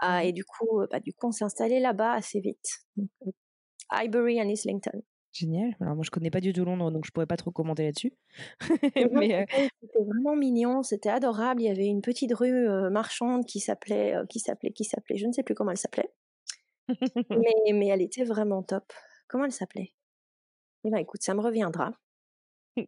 [0.00, 2.84] Ah, mmh et du coup, bah, du coup, on s'est installé là-bas assez vite.
[4.00, 5.02] Highbury and Islington.
[5.32, 5.74] Génial.
[5.80, 8.12] Alors moi je connais pas du tout Londres donc je pourrais pas trop commenter là-dessus.
[9.12, 9.46] Mais
[9.80, 11.60] c'était vraiment mignon, c'était adorable.
[11.60, 15.32] Il y avait une petite rue marchande qui s'appelait qui s'appelait qui s'appelait, je ne
[15.32, 16.10] sais plus comment elle s'appelait.
[17.30, 18.84] mais mais elle était vraiment top.
[19.26, 19.94] Comment elle s'appelait?
[20.84, 21.92] Eh ben, écoute, ça me reviendra.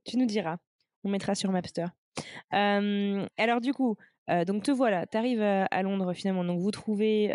[0.05, 0.59] Tu nous diras.
[1.03, 1.87] On mettra sur Mapster.
[2.51, 3.97] alors du coup,
[4.47, 7.33] donc te voilà, tu arrives à, Londres finalement, donc vous trouvez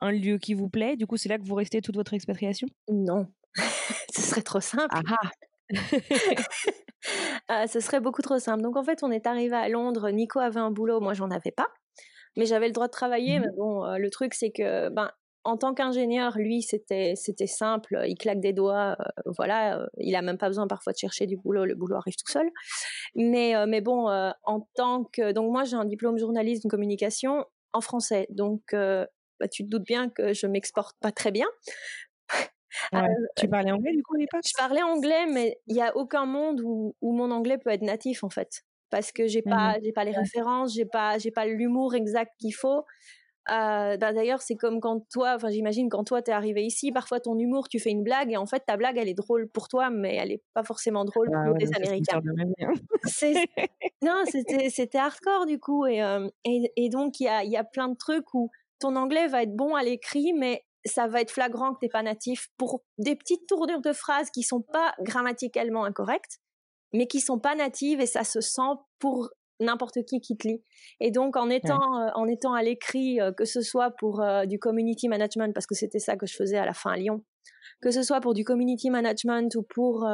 [0.00, 0.96] un lieu qui vous plaît.
[0.96, 2.68] Du coup, c'est là que vous restez toute votre expatriation?
[2.90, 3.26] Non,
[4.14, 4.88] ce serait trop simple.
[4.90, 5.30] Ah, ah.
[7.48, 8.62] ah, ce serait beaucoup trop simple.
[8.62, 10.10] Donc en fait, on est arrivé à Londres.
[10.10, 11.68] Nico avait un boulot, moi j'en avais pas,
[12.36, 13.38] mais j'avais le droit de travailler.
[13.38, 15.10] Mmh mais bon, le truc c'est que ben
[15.48, 17.98] en tant qu'ingénieur, lui, c'était c'était simple.
[18.06, 19.78] Il claque des doigts, euh, voilà.
[19.78, 21.64] Euh, il a même pas besoin parfois de chercher du boulot.
[21.64, 22.50] Le boulot arrive tout seul.
[23.14, 24.08] Mais euh, mais bon,
[24.44, 28.26] en tant que donc moi j'ai un diplôme journaliste de communication en français.
[28.28, 31.46] Donc bah, tu te doutes bien que je m'exporte pas très bien.
[33.36, 34.42] tu parlais anglais du coup à l'époque?
[34.46, 37.82] Je parlais anglais, mais il y a aucun monde où, où mon anglais peut être
[37.82, 41.30] natif en fait parce que j'ai pas mmh j'ai pas les références, j'ai pas j'ai
[41.30, 42.84] pas l'humour exact qu'il faut.
[43.50, 47.20] Euh, bah, d'ailleurs, c'est comme quand toi, enfin j'imagine quand toi t'es arrivé ici, parfois
[47.20, 49.68] ton humour, tu fais une blague et en fait ta blague elle est drôle pour
[49.68, 52.20] toi, mais elle est pas forcément drôle ah pour les Américains.
[54.02, 57.56] non, c'était hardcore du coup et euh, et, et, donc il y a il y
[57.56, 61.20] a plein de trucs où ton anglais va être bon à l'écrit, mais ça va
[61.20, 64.94] être flagrant que t'es pas natif pour des petites tournures de phrases qui sont pas
[65.00, 66.38] grammaticalement incorrectes,
[66.92, 70.62] mais qui sont pas natives et ça se sent pour n'importe qui qui te lit.
[71.00, 74.46] Et donc en étant euh, en étant à l'écrit, euh, que ce soit pour euh,
[74.46, 77.24] du community management parce que c'était ça que je faisais à la fin à Lyon,
[77.80, 80.08] que ce soit pour du community management ou pour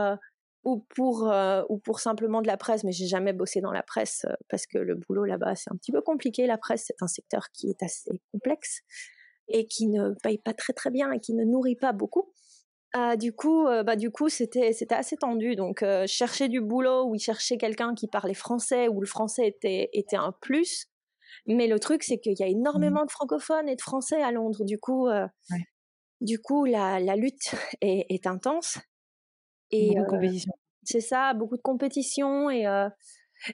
[0.65, 1.31] ou pour
[1.69, 4.79] ou pour simplement de la presse, mais j'ai jamais bossé dans la presse parce que
[4.79, 6.47] le boulot là-bas c'est un petit peu compliqué.
[6.47, 8.81] La presse c'est un secteur qui est assez complexe
[9.49, 12.33] et qui ne paye pas très très bien et qui ne nourrit pas beaucoup.
[12.97, 15.57] Ah, du coup, euh, bah, du coup, c'était, c'était assez tendu.
[15.57, 19.91] Donc, euh, chercher du boulot ou chercher quelqu'un qui parlait français où le français était,
[19.93, 20.87] était un plus.
[21.49, 24.31] Mais le truc, c'est qu'il y a mmh énormément de francophones et de français à
[24.31, 24.65] Londres.
[24.65, 25.27] Du coup, euh,
[26.21, 28.79] du coup, la, la lutte est, est intense.
[29.73, 30.53] Et, beaucoup de compétition.
[30.85, 32.65] C'est ça, beaucoup de compétition et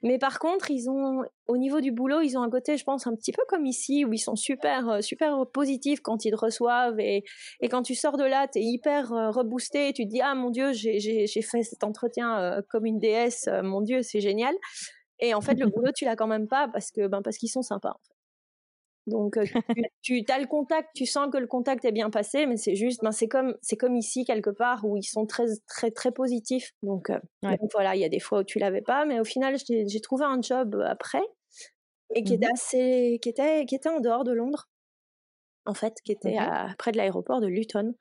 [0.03, 3.07] mais par contre, ils ont, au niveau du boulot, ils ont un côté, je pense,
[3.07, 6.37] un petit peu comme ici, où ils sont super, euh, super positifs quand ils te
[6.37, 7.24] reçoivent et,
[7.61, 10.35] et quand tu sors de là, t'es hyper euh, reboosté et tu te dis, ah
[10.35, 14.55] mon dieu, j'ai fait cet entretien euh, comme une déesse, mon dieu, c'est génial.
[15.18, 17.50] Et en fait, le boulot, tu l'as quand même pas parce que, ben, parce qu'ils
[17.50, 17.90] sont sympas.
[17.90, 18.10] En fait.
[19.07, 19.39] Donc
[20.03, 22.75] tu, tu as le contact, tu sens que le contact est bien passé, mais c'est
[22.75, 26.13] juste, ben c'est comme c'est comme ici quelque part où ils sont très très très
[26.13, 26.73] positifs.
[26.83, 27.11] Donc,
[27.73, 30.25] voilà, il y a des fois où tu l'avais pas, mais au final j'ai trouvé
[30.25, 31.23] un job après
[32.15, 34.70] et qui était mmh assez, qui était qui était en dehors de Londres
[35.66, 37.94] en fait, qui était à, près de l'aéroport de Luton.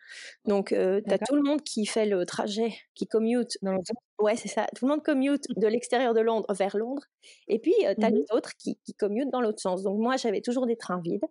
[0.46, 3.58] Donc, euh, tu as tout le monde qui fait le trajet, qui commute.
[3.62, 3.78] Dans
[4.20, 4.66] ouais, c'est ça.
[4.76, 7.04] Tout le monde commute de l'extérieur de Londres vers Londres.
[7.48, 9.84] Et puis, tu as les autres qui, qui commutent dans l'autre sens.
[9.84, 11.26] Donc, moi, j'avais toujours des trains vides.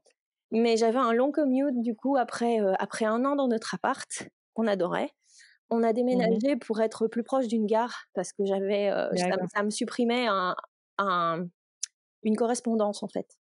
[0.51, 4.09] Mais j'avais un long commute, du coup, après, après un an dans notre appart,
[4.55, 5.11] qu'on adorait.
[5.71, 8.91] On a déménagé pour être plus proche d'une gare parce que j'avais,
[9.55, 10.57] ça, me supprimait un,
[10.97, 11.47] un,
[12.23, 13.38] une correspondance en fait.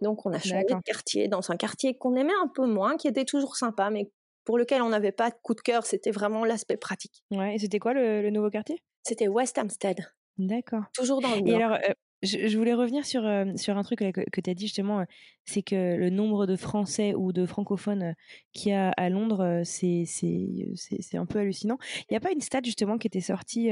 [0.00, 3.08] Donc on a changé de quartier dans un quartier qu'on aimait un peu moins, qui
[3.08, 4.10] était toujours sympa, mais
[4.46, 5.84] pour lequel on n'avait pas de coup de cœur.
[5.84, 7.24] C'était vraiment l'aspect pratique.
[7.30, 7.56] Ouais.
[7.56, 8.82] Et c'était quoi le, nouveau quartier?
[9.02, 10.06] C'était West Hampstead.
[10.38, 10.84] D'accord.
[10.94, 14.40] Toujours dans le Et alors, euh, je, voulais revenir sur, euh, sur un truc que,
[14.40, 15.04] tu as dit justement, euh,
[15.44, 18.14] c'est que le nombre de Français ou de francophones
[18.52, 20.04] qu'il y a à Londres, c'est
[21.14, 21.78] un peu hallucinant.
[22.02, 23.70] Il n'y a pas une stat justement qui était sortie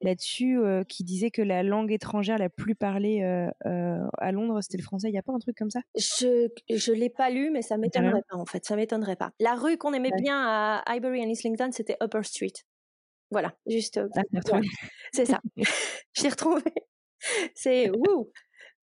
[0.00, 5.08] là-dessus qui disait que la langue étrangère la plus parlée à Londres, c'était le français.
[5.08, 5.80] Il n'y a pas un truc comme ça?
[5.96, 8.64] Je je l'ai pas lu, mais ça m'étonnerait pas en fait.
[8.64, 9.32] Ça m'étonnerait pas.
[9.40, 12.52] La rue qu'on aimait bien à Highbury and Islington, c'était Upper Street.
[13.30, 14.00] Voilà, juste.
[14.16, 14.22] Ah,
[15.12, 15.40] c'est ça.
[16.14, 16.62] J'ai retrouvé.
[17.54, 18.30] C'est ouh.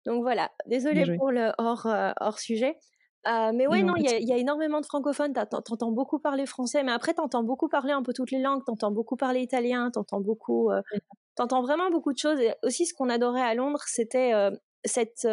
[0.06, 0.52] Donc voilà.
[0.68, 2.78] Désolée pour le hors hors sujet.
[3.28, 5.34] Euh, mais ouais, non, il y, a énormément de francophones.
[5.34, 8.64] T'entends beaucoup parler français, mais après t'entends beaucoup parler un peu toutes les langues.
[8.66, 10.82] T'entends beaucoup parler italien, t'entends beaucoup, euh,
[11.36, 12.40] t'entends vraiment beaucoup de choses.
[12.40, 14.52] Et aussi, ce qu'on adorait à Londres, c'était euh,
[14.86, 15.28] cette,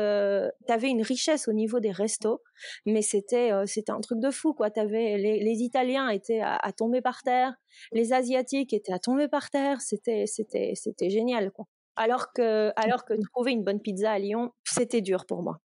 [0.67, 2.41] t'avais une richesse au niveau des restos,
[2.87, 4.71] mais c'était, c'était un truc de fou, quoi.
[4.71, 7.55] T'avais les, les Italiens étaient à, à, tomber par terre,
[7.93, 9.81] les Asiatiques étaient à tomber par terre.
[9.81, 11.67] C'était, c'était, c'était génial, quoi.
[11.97, 15.61] Alors que, alors que trouver une bonne pizza à Lyon, c'était dur pour moi.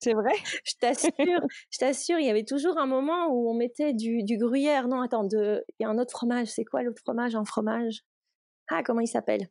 [0.00, 0.32] C'est vrai?
[0.64, 4.38] Je t'assure, je t'assure, il y avait toujours un moment où on mettait du, du
[4.38, 4.88] gruyère.
[4.88, 5.64] Non, attends, de...
[5.78, 6.48] il y a un autre fromage.
[6.48, 7.34] C'est quoi l'autre fromage?
[7.34, 8.02] Un fromage?
[8.68, 9.48] Ah, comment il s'appelle?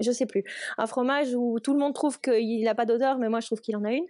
[0.00, 0.44] Je sais plus.
[0.78, 3.60] Un fromage où tout le monde trouve qu'il n'a pas d'odeur, mais moi je trouve
[3.60, 4.06] qu'il en a une.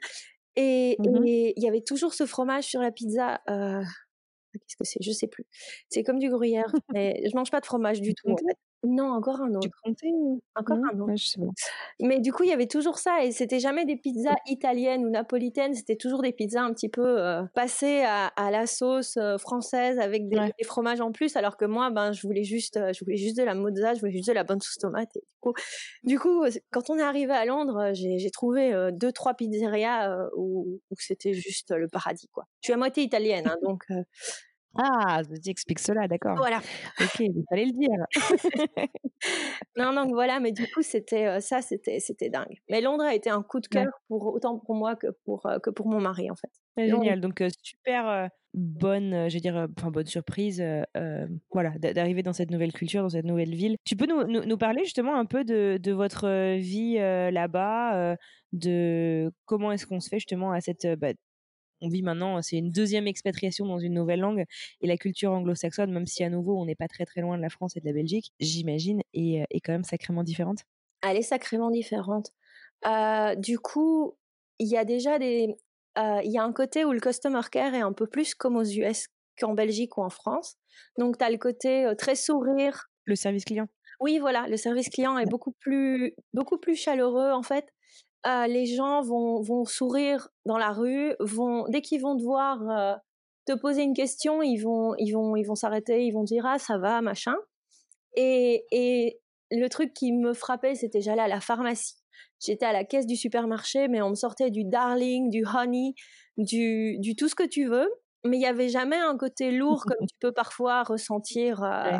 [0.54, 3.40] Et, mmh et il y avait toujours ce fromage sur la pizza.
[3.48, 3.82] Euh...
[4.52, 5.02] Qu'est-ce que c'est?
[5.02, 5.46] Je sais plus.
[5.88, 6.70] C'est comme du gruyère.
[6.94, 8.30] mais je mange pas de fromage du tout.
[8.30, 8.56] En fait.
[8.84, 9.68] Non, encore un autre.
[10.56, 11.14] Encore un autre.
[12.00, 15.10] Mais du coup, il y avait toujours ça et c'était jamais des pizzas italiennes ou
[15.10, 19.38] napolitaines, c'était toujours des pizzas un petit peu euh, passées à, à, la sauce euh,
[19.38, 20.52] française avec des, ouais.
[20.58, 23.36] des, fromages en plus, alors que moi, ben, je voulais juste, euh, je voulais juste
[23.36, 25.16] de la mozza, je voulais juste de la bonne sauce tomate.
[25.16, 25.54] Et du coup,
[26.02, 30.80] du coup, quand on est arrivé à Londres, j'ai trouvé euh, deux, trois pizzerias où,
[30.90, 32.46] où c'était juste le paradis, quoi.
[32.60, 33.84] Je suis à moitié italienne, hein, donc
[34.76, 36.36] ah, tu expliques cela, d'accord.
[36.36, 36.58] Voilà.
[37.00, 37.90] Ok, il fallait le dire.
[39.76, 42.60] non, donc voilà, mais du coup, c'était ça, c'était c'était dingue.
[42.70, 43.90] Mais Londres a été un coup de cœur ouais.
[44.08, 46.50] pour autant pour moi que pour que pour mon mari en fait.
[46.76, 47.20] C'est génial.
[47.20, 52.50] Donc super euh, bonne, je veux dire, enfin bonne surprise, euh, voilà, d'arriver dans cette
[52.50, 53.76] nouvelle culture, dans cette nouvelle ville.
[53.84, 58.16] Tu peux nous, nous, nous parler justement un peu de, de votre vie là-bas,
[58.52, 61.12] de comment est-ce qu'on se fait justement à cette bah,
[61.82, 64.44] on vit maintenant, c'est une deuxième expatriation dans une nouvelle langue
[64.80, 67.42] et la culture anglo-saxonne, même si à nouveau on n'est pas très très loin de
[67.42, 70.60] la France et de la Belgique, j'imagine, est, est, quand même sacrément différente.
[71.02, 72.30] Elle est sacrément différente.
[72.86, 74.16] Euh, du coup,
[74.58, 75.56] il y a déjà des,
[75.98, 78.56] euh, il y a un côté où le customer care est un peu plus comme
[78.56, 80.56] aux US qu'en Belgique ou en France.
[80.98, 82.88] Donc tu as le côté euh, très sourire.
[83.04, 83.68] Le service client.
[84.00, 87.66] Oui, voilà, le service client est beaucoup plus beaucoup plus chaleureux en fait
[88.26, 92.94] euh, les gens vont, vont sourire dans la rue, vont dès qu'ils vont devoir euh,
[93.46, 96.58] te poser une question, ils vont ils vont ils vont s'arrêter, ils vont dire ah
[96.58, 97.34] ça va machin.
[98.14, 101.96] Et, et le truc qui me frappait, c'était j'allais à la pharmacie,
[102.40, 105.94] j'étais à la caisse du supermarché, mais on me sortait du darling, du honey,
[106.36, 107.88] du du tout ce que tu veux,
[108.24, 111.98] mais il y avait jamais un côté lourd comme tu peux parfois ressentir euh, ouais.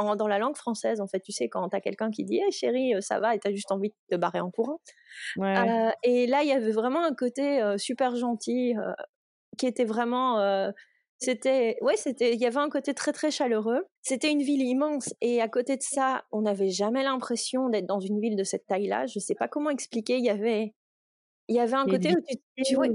[0.00, 2.50] En, dans la langue française, en fait, tu sais, quand t'as quelqu'un qui dit hey,
[2.50, 4.80] chérie, ça va, et t'as juste envie de te barrer en courant.
[5.36, 5.56] Ouais.
[5.56, 8.92] Euh, et là, il y avait vraiment un côté euh, super gentil euh,
[9.58, 10.38] qui était vraiment.
[10.40, 10.70] euh,
[11.18, 13.84] c'était, ouais, c'était, il y avait un côté très très chaleureux.
[14.00, 18.00] C'était une ville immense et à côté de ça, on n'avait jamais l'impression d'être dans
[18.00, 19.04] une ville de cette taille-là.
[19.04, 20.16] Je sais pas comment expliquer.
[20.16, 20.72] Il y avait,
[21.48, 22.88] il y avait un côté où tu, tu, ouais,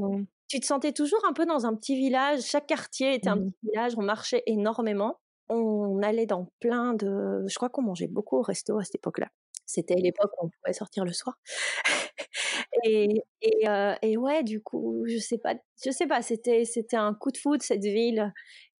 [0.47, 2.41] tu, te sentais toujours un peu dans un petit village.
[2.41, 3.33] Chaque quartier était mmh.
[3.33, 3.93] un petit village.
[3.95, 7.45] On marchait énormément on allait dans plein de.
[7.47, 9.27] Je crois qu'on mangeait beaucoup au resto à cette époque-là.
[9.65, 11.37] C'était l'époque où on pouvait sortir le soir.
[12.83, 16.97] et, et, euh, et, ouais, du coup, je sais pas, je sais pas, c'était c'était
[16.97, 18.31] un coup de foudre cette ville.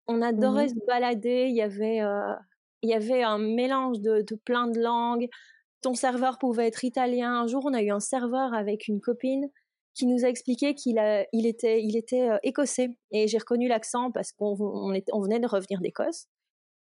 [0.06, 0.68] On adorait mmh.
[0.70, 1.46] se balader.
[1.48, 2.34] Il y avait euh,
[2.82, 5.28] il y avait un mélange de, de plein de langues.
[5.82, 7.42] Ton serveur pouvait être italien.
[7.42, 9.48] Un jour, on a eu un serveur avec une copine
[9.94, 11.00] qui nous a expliqué qu'il
[11.32, 12.90] il était, il était euh, écossais.
[13.12, 16.26] Et j'ai reconnu l'accent parce qu'on on, on venait de revenir d'Écosse.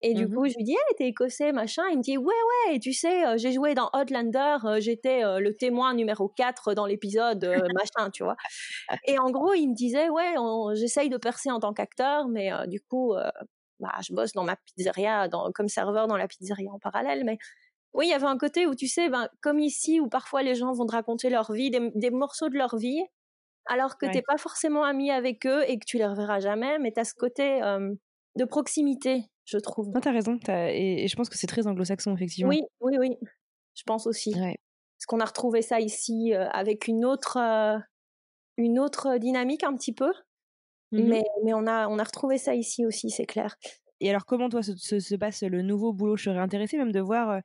[0.04, 1.84] Et du mmh coup, je lui dis, ah, t'es écossais, machin.
[1.92, 2.34] Il me dit, ouais,
[2.68, 6.74] ouais, tu sais, euh, j'ai joué dans Outlander, euh, j'étais euh, le témoin numéro 4
[6.74, 7.44] dans l'épisode,
[7.76, 8.36] machin, tu vois.
[9.06, 10.34] Et en gros, il me disait, ouais,
[10.74, 13.14] j'essaye de percer en tant qu'acteur, mais du coup,
[13.80, 17.24] bah, je bosse dans ma pizzeria, dans, comme serveur dans la pizzeria en parallèle.
[17.24, 17.38] Mais
[17.94, 20.56] oui, il y avait un côté où, tu sais, ben, comme ici, où parfois les
[20.56, 23.04] gens vont te raconter leur vie, des, des morceaux de leur vie,
[23.68, 24.12] alors que ouais.
[24.14, 27.14] t'es pas forcément ami avec eux et que tu les reverras jamais, mais t'as ce
[27.14, 27.62] côté
[28.36, 29.90] de proximité je trouve.
[29.90, 30.40] Non, t'as raison.
[30.48, 30.72] As...
[30.72, 32.50] Et, et, je pense que c'est très anglo-saxon, effectivement.
[32.50, 33.18] Oui, oui, oui.
[33.76, 34.34] Je pense aussi.
[34.36, 34.58] Ouais.
[34.98, 37.80] Parce qu'on a retrouvé ça ici euh, avec une autre, euh,
[38.58, 40.12] une autre dynamique un petit peu.
[40.92, 41.04] Mmh.
[41.04, 43.56] Mais, mais on, a, on a retrouvé ça ici aussi, c'est clair.
[44.00, 46.18] Et alors, comment toi se, se, se, passe le nouveau boulot?
[46.18, 47.40] Je serais intéressée même de voir euh,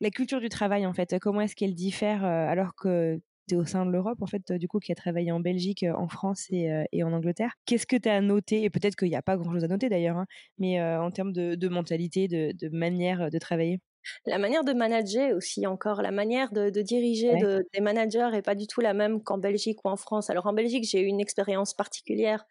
[0.00, 1.18] la culture du travail, en fait.
[1.20, 3.20] Comment est-ce qu'elle diffère alors que
[3.54, 6.08] es au sein de l'Europe, en fait, du coup, qui a travaillé en Belgique, en
[6.08, 7.52] France et, euh, et en Angleterre.
[7.64, 10.16] Qu'est-ce que tu as noté Et peut-être qu'il n'y a pas grand-chose à noter d'ailleurs,
[10.16, 10.26] hein,
[10.58, 13.80] mais euh, en termes de, de mentalité, de, de, manière de travailler?
[14.24, 17.40] La manière de manager aussi encore, la manière de, de diriger ouais.
[17.40, 20.30] de, des managers est pas du tout la même qu'en Belgique ou en France.
[20.30, 22.44] Alors en Belgique, j'ai eu une expérience particulière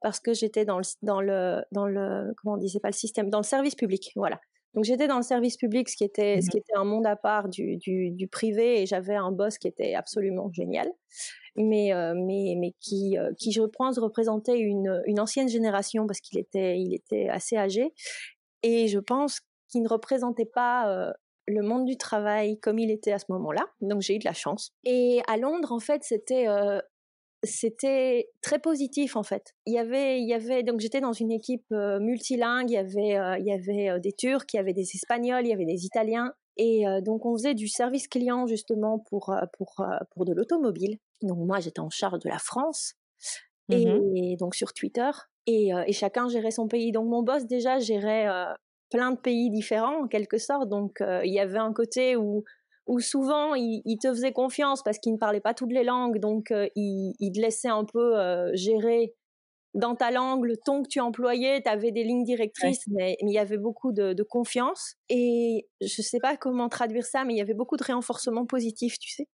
[0.00, 3.30] parce que j'étais dans le, dans le, dans le, comment on dit, pas le système,
[3.30, 4.40] dans le service public, voilà.
[4.74, 6.42] Donc j'étais dans le service public, ce qui était, mmh.
[6.42, 9.58] ce qui était un monde à part du, du, du privé, et j'avais un boss
[9.58, 10.88] qui était absolument génial,
[11.56, 16.20] mais euh, mais mais qui euh, qui je pense représentait une une ancienne génération parce
[16.20, 17.92] qu'il était il était assez âgé,
[18.62, 21.12] et je pense qu'il ne représentait pas euh,
[21.46, 23.66] le monde du travail comme il était à ce moment-là.
[23.80, 24.72] Donc j'ai eu de la chance.
[24.84, 26.46] Et à Londres, en fait, c'était
[27.44, 29.54] c'était très positif en fait.
[29.66, 32.70] Il y avait, il y avait donc j'étais dans une équipe multilingue.
[32.70, 35.52] Il y avait, il y avait des Turcs, il y avait des Espagnols, il y
[35.52, 36.32] avait des Italiens.
[36.56, 40.98] Et donc on faisait du service client justement pour pour pour de l'automobile.
[41.22, 42.94] Donc moi j'étais en charge de la France
[43.68, 43.74] mmh
[44.14, 45.10] et, donc sur Twitter
[45.46, 46.92] et, et, chacun gérait son pays.
[46.92, 48.26] Donc mon boss déjà gérait
[48.90, 50.68] plein de pays différents en quelque sorte.
[50.68, 52.44] Donc il y avait un côté où
[52.86, 56.52] où souvent il, te faisait confiance parce qu'il ne parlait pas toutes les langues, donc
[56.76, 58.14] il, il, te laissait un peu
[58.54, 59.14] gérer
[59.74, 63.32] dans ta langue le ton que tu employais, tu avais des lignes directrices, mais, il
[63.32, 64.94] y avait beaucoup de, confiance.
[65.08, 68.46] Et je ne sais pas comment traduire ça, mais il y avait beaucoup de réenforcement
[68.46, 69.28] positif, tu sais.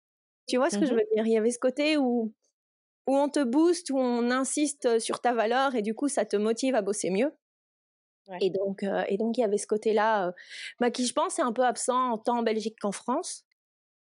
[0.48, 1.26] Tu vois ce que je mmh veux dire?
[1.26, 2.32] Il y avait ce côté où,
[3.06, 6.36] où on te booste, où on insiste sur ta valeur, et du coup, ça te
[6.36, 7.30] motive à bosser mieux.
[8.40, 10.32] Et donc, et donc il y avait ce côté-là,
[10.78, 13.44] bah, qui je pense est un peu absent tant en Belgique qu'en France.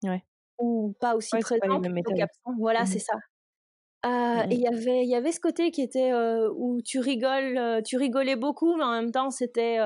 [0.02, 0.24] Ouais.
[0.58, 2.54] Ou pas aussi présent, absent.
[2.58, 3.14] Voilà, mmh c'est ça.
[3.14, 6.12] Mmh et il y avait, il y avait ce côté qui était
[6.54, 9.78] où tu rigoles, tu rigolais beaucoup, mais en même temps c'était,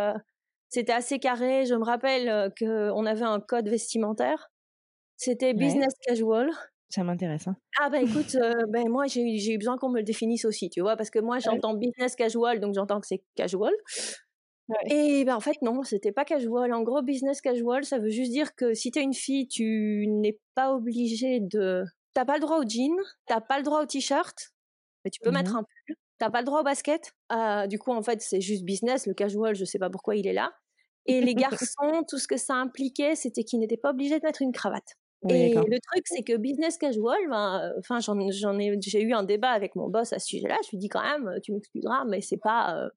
[0.69, 1.67] c'était assez carré.
[1.67, 4.51] Je me rappelle qu'on avait un code vestimentaire.
[5.17, 6.51] C'était business casual.
[6.91, 7.49] Ça m'intéresse.
[7.49, 7.57] Hein.
[7.81, 8.37] Ah bah écoute,
[8.69, 11.39] ben moi j'ai eu besoin qu'on me le définisse aussi, tu vois, parce que moi
[11.39, 13.73] j'entends business casual, donc j'entends que c'est casual.
[14.87, 16.73] Et ben en fait non, c'était pas casual.
[16.73, 20.39] En gros, business casual, ça veut juste dire que si t'es une fille, tu n'es
[20.55, 22.97] pas obligé de T'as pas le droit au jean,
[23.27, 24.53] t'as pas le droit au t-shirt,
[25.05, 25.97] mais tu peux mettre mmh un pull.
[26.19, 27.13] T'as pas le droit au basket.
[27.33, 29.07] Euh, du coup, en fait, c'est juste business.
[29.07, 30.53] Le casual, je sais pas pourquoi il est là.
[31.07, 34.41] Et les garçons, tout ce que ça impliquait, c'était qu'ils n'étaient pas obligés de mettre
[34.41, 34.95] une cravate.
[35.29, 39.51] et le truc, c'est que business casual, ben, enfin, j'en, ai, j'ai eu un débat
[39.51, 40.57] avec mon boss à ce sujet-là.
[40.65, 42.89] Je lui dis quand même, tu m'excuseras, mais c'est pas, euh,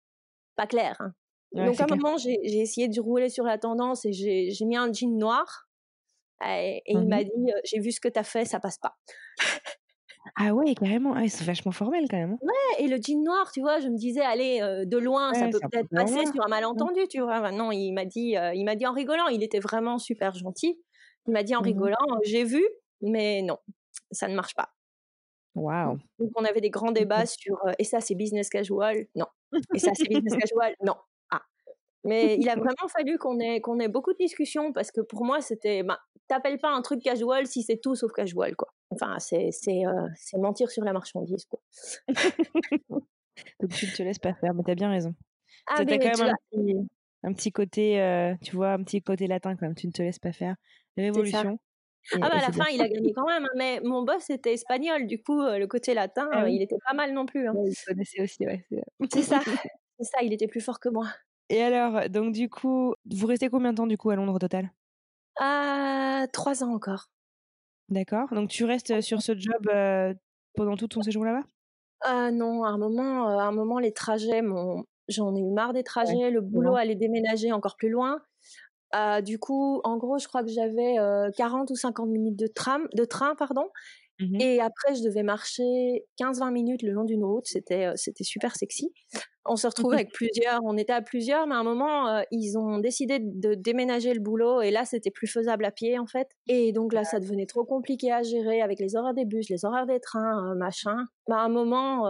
[0.55, 0.95] pas clair.
[0.99, 1.11] Hein.
[1.53, 4.91] Donc à un moment, j'ai, essayé de rouler sur la tendance et j'ai, mis un
[4.91, 5.67] jean noir
[6.45, 7.31] et, il mmh m'a dit
[7.63, 8.95] J'ai vu ce que tu as fait, ça passe pas.
[10.35, 11.13] Ah ouais, carrément.
[11.15, 12.33] Ah, c'est vachement formel quand même.
[12.33, 12.37] Hein.
[12.41, 15.59] Ouais, et le jean noir, tu vois, je me disais, allez, de loin, ça peut
[15.71, 16.49] peut-être passer sur un mmh.
[16.49, 17.51] malentendu, tu vois.
[17.51, 20.77] Non, il m'a dit, il m'a dit en rigolant, il était vraiment super gentil.
[21.27, 22.63] Il m'a dit en mmh rigolant, j'ai vu,
[23.01, 23.57] mais non,
[24.11, 24.69] ça ne marche pas.
[25.55, 25.97] Waouh.
[26.19, 29.25] Donc on avait des grands débats sur, et ça c'est business casual, non.
[29.73, 30.95] Et ça c'est business casual, non.
[32.07, 35.25] Mais il a vraiment fallu qu'on ait, qu'on ait beaucoup de discussions parce que pour
[35.25, 35.83] moi, c'était.
[35.83, 38.67] Bah, T'appelles pas un truc casual si c'est tout sauf casual, quoi.
[38.89, 41.61] Enfin, c'est, c'est, euh, c'est mentir sur la marchandise, quoi.
[43.61, 45.13] Donc tu ne te laisses pas faire, mais t'as bien raison.
[45.67, 46.75] Ah, C'était quand même un petit,
[47.23, 49.75] un petit, côté, euh, tu vois, un petit côté latin quand même.
[49.75, 50.55] Tu ne te laisses pas faire.
[50.97, 51.59] Révolution.
[52.13, 53.45] ah bah à la fin, il a gagné quand même.
[53.45, 56.77] Hein, mais mon boss était espagnol, du coup, euh, le côté latin, ah il était
[56.85, 57.47] pas mal non plus.
[57.47, 57.53] Hein.
[57.55, 58.65] il connaissait aussi, ouais.
[59.13, 59.39] C'est ça.
[59.99, 61.07] C'est ça, il était plus fort que moi.
[61.49, 64.39] Et alors, donc du coup, vous restez combien de temps du coup à Londres au
[64.39, 64.71] total?
[65.39, 67.09] Ah, trois ans encore.
[67.89, 68.33] D'accord.
[68.33, 69.69] Donc tu restes sur ce job
[70.55, 71.43] pendant tout ton séjour là-bas?
[72.01, 74.41] Ah non, à un moment, à un moment les trajets,
[75.07, 76.29] j'en ai eu marre des trajets.
[76.31, 78.21] le boulot allait déménager encore plus loin.
[78.91, 80.95] Ah, du coup, en gros, je crois que j'avais
[81.35, 83.69] 40 ou 50 minutes de tram, de train, pardon.
[84.19, 87.45] Mmh Et après, je devais marcher 15-20 minutes le long d'une route.
[87.45, 88.91] C'était, c'était super sexy.
[89.45, 92.79] On se retrouvait avec plusieurs, on était à plusieurs, mais à un moment, ils ont
[92.79, 96.27] décidé de déménager le boulot et là, c'était plus faisable à pied en fait.
[96.47, 99.65] Et donc là, ça devenait trop compliqué à gérer avec les horaires des bus, les
[99.65, 100.97] horaires des trains, machin.
[101.27, 102.09] Bah, à un moment,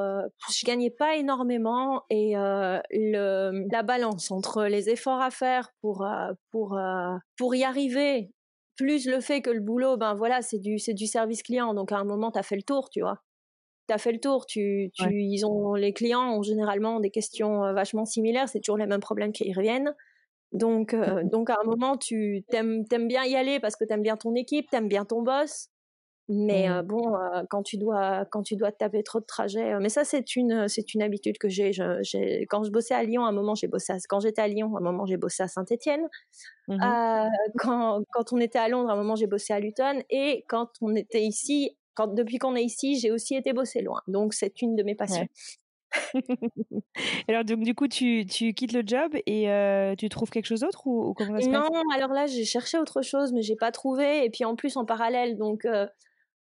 [0.49, 6.07] je gagnais pas énormément et le, la balance entre les efforts à faire pour
[6.51, 6.79] pour
[7.37, 8.31] pour y arriver
[8.77, 11.73] plus le fait que le boulot, ben voilà, c'est du, c'est du service client.
[11.73, 13.21] Donc à un moment, tu as fait le tour, tu vois.
[13.87, 14.45] Tu as fait le tour.
[14.47, 18.49] Tu, tu, ils ont, les clients ont généralement des questions euh, vachement similaires.
[18.49, 19.95] C'est toujours les mêmes problèmes qui reviennent.
[20.53, 23.93] Donc, euh, donc à un moment, tu t'aimes, t'aimes bien y aller parce que tu
[23.93, 25.69] aimes bien ton équipe, tu aimes bien ton boss.
[26.29, 26.81] Mais mmh.
[26.81, 27.13] bon,
[27.49, 30.93] quand tu dois quand tu dois taper trop de trajets, mais ça c'est une c'est
[30.93, 31.71] une habitude que j'ai.
[32.49, 33.93] quand je bossais à Lyon, à un moment j'ai bossé.
[33.93, 36.07] À, quand j'étais à Lyon, à un moment j'ai bossé à Saint-Étienne.
[36.67, 36.77] Mmh
[37.57, 40.03] quand quand on était à Londres, à un moment j'ai bossé à Luton.
[40.09, 44.01] Et quand on était ici, quand depuis qu'on est ici, j'ai aussi été bossé loin.
[44.07, 45.27] Donc c'est une de mes passions.
[47.29, 49.47] alors donc du coup tu, tu quittes le job et
[49.97, 53.01] tu trouves quelque chose d'autre ou, comment ça se Non, alors là j'ai cherché autre
[53.01, 55.65] chose mais j'ai pas trouvé et puis en plus en parallèle donc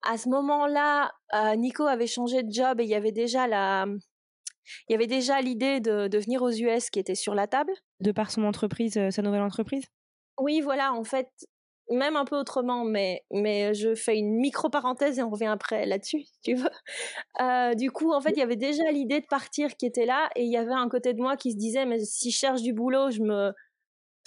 [0.04, 3.86] à ce moment-là, euh, Nico avait changé de job et il y avait déjà la,
[4.88, 7.72] il y avait déjà l'idée de, de, venir aux US qui était sur la table.
[8.00, 9.84] De par son entreprise, euh, sa nouvelle entreprise?
[10.38, 11.28] Oui, voilà, en fait,
[11.90, 15.86] même un peu autrement, mais mais je fais une micro parenthèse et on revient après
[15.86, 16.70] là-dessus, tu veux.
[17.40, 20.30] Euh, du coup, en fait, il y avait déjà l'idée de partir qui était là
[20.34, 22.62] et il y avait un côté de moi qui se disait mais si je cherche
[22.62, 23.52] du boulot, je me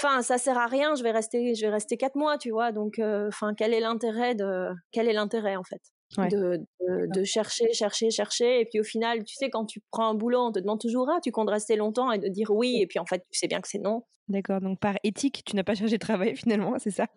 [0.01, 0.95] enfin, ça sert à rien.
[0.95, 2.71] Je vais rester, je vais rester quatre mois, tu vois.
[2.71, 5.81] Donc, enfin, quel est l'intérêt de, quel est l'intérêt en fait
[6.15, 6.65] de,
[7.13, 8.61] de, chercher, chercher, chercher.
[8.61, 11.09] Et puis au final, tu sais, quand tu prends un boulot, on te demande toujours
[11.09, 12.79] ah, tu comptes rester longtemps et de dire oui.
[12.81, 14.03] Et puis en fait, tu sais bien que c'est non.
[14.27, 14.61] D'accord.
[14.61, 17.07] Donc par éthique, tu n'as pas cherché de travail finalement, c'est ça?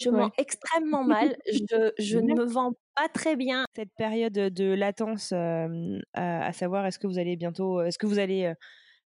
[0.00, 1.36] Je mens extrêmement mal.
[1.46, 3.64] Je, je ne me vends pas très bien.
[3.74, 8.52] Cette période de latence, à, savoir est-ce que vous allez bientôt, est-ce que vous allez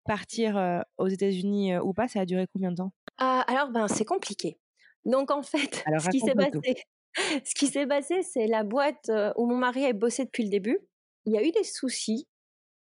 [0.04, 2.92] partir aux États-Unis ou pas, ça a duré combien de temps?
[3.18, 4.58] Ah, Alors, ben, c'est compliqué.
[5.04, 6.74] Donc en fait, ce qui s'est passé,
[7.44, 10.78] ce qui s'est passé, c'est la boîte où mon mari a bossé depuis le début.
[11.26, 12.26] Il y a eu des soucis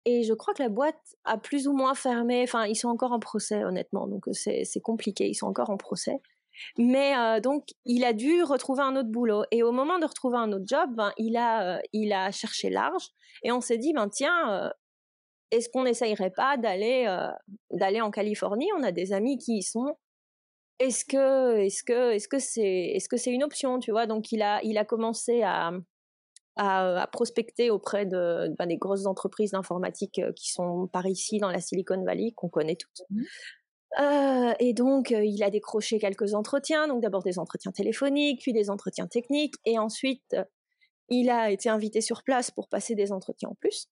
[0.06, 2.42] et je crois que la boîte a plus ou moins fermé.
[2.44, 4.08] Enfin, ils sont encore en procès, honnêtement.
[4.08, 5.28] Donc c'est compliqué.
[5.28, 6.22] Ils sont encore en procès.
[6.78, 9.44] Mais donc, il a dû retrouver un autre boulot.
[9.52, 13.10] Et au moment de retrouver un autre job, ben, il, a, il a cherché large.
[13.44, 14.72] Et on s'est dit, ben, tiens,
[15.52, 17.06] est-ce qu'on n'essayerait pas d'aller
[17.72, 18.70] d'aller en Californie?
[18.78, 19.98] On a des amis qui y sont.
[20.80, 24.06] Est-ce que est-ce que est-ce que c'est est-ce que c'est une option tu vois?
[24.06, 25.72] Donc il a il a commencé à
[26.58, 31.52] à, prospecter auprès de ben, des grosses entreprises d'informatique euh, qui sont par ici dans
[31.52, 33.04] la Silicon Valley qu'on connaît toutes.
[33.10, 33.22] Mmh.
[34.02, 38.52] Euh, et donc euh, il a décroché quelques entretiens donc d'abord des entretiens téléphoniques puis
[38.52, 40.36] des entretiens techniques et ensuite
[41.10, 43.88] il a été invité sur place pour passer des entretiens en plus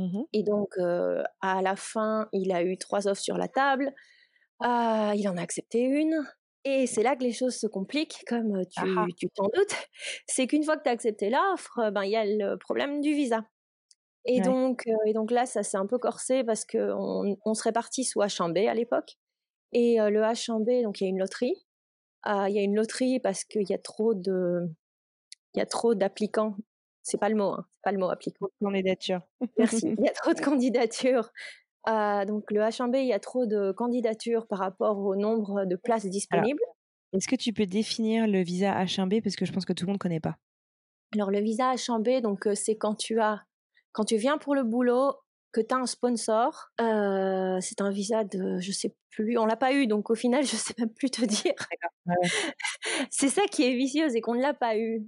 [0.00, 0.76] mmh et donc
[1.40, 3.94] à la fin il a eu trois offres sur la table
[4.60, 6.22] ah, il en a accepté une.
[6.64, 9.74] Et c'est là que les choses se compliquent, comme tu ah tu t'en doutes.
[10.26, 13.14] C'est qu'une fois que tu as accepté l'offre, ben il y a le problème du
[13.14, 13.46] visa.
[14.26, 17.72] Et donc et donc là ça s'est un peu corsé parce que on, on serait
[17.72, 19.16] parti sous H1B à l'époque.
[19.72, 21.54] Et le H1B donc il y a une loterie.
[22.24, 24.68] Ah, il y a une loterie parce qu'il y a trop de
[25.54, 26.56] il y a trop d'applicants.
[27.10, 28.46] C'est pas le mot, hein, c'est pas le mot applicant.
[28.62, 29.20] Candidature.
[29.58, 29.94] Merci.
[29.98, 31.30] Il y a trop de candidatures
[31.86, 36.06] donc le H1B, il y a trop de candidatures par rapport au nombre de places
[36.06, 36.62] disponibles.
[37.12, 39.88] Est-ce que tu peux définir le visa H1B parce que je pense que tout le
[39.88, 40.36] monde ne connaît pas
[41.14, 43.42] Alors le visa H1B, donc c'est quand tu as,
[43.92, 45.14] quand tu viens pour le boulot,
[45.52, 46.70] que tu as un sponsor.
[46.78, 50.56] c'est un visa de, je sais plus, on l'a pas eu, donc au final je
[50.56, 51.54] sais même plus te dire.
[53.10, 55.04] c'est ça qui est vicieux, c'est qu'on ne l'a pas eu.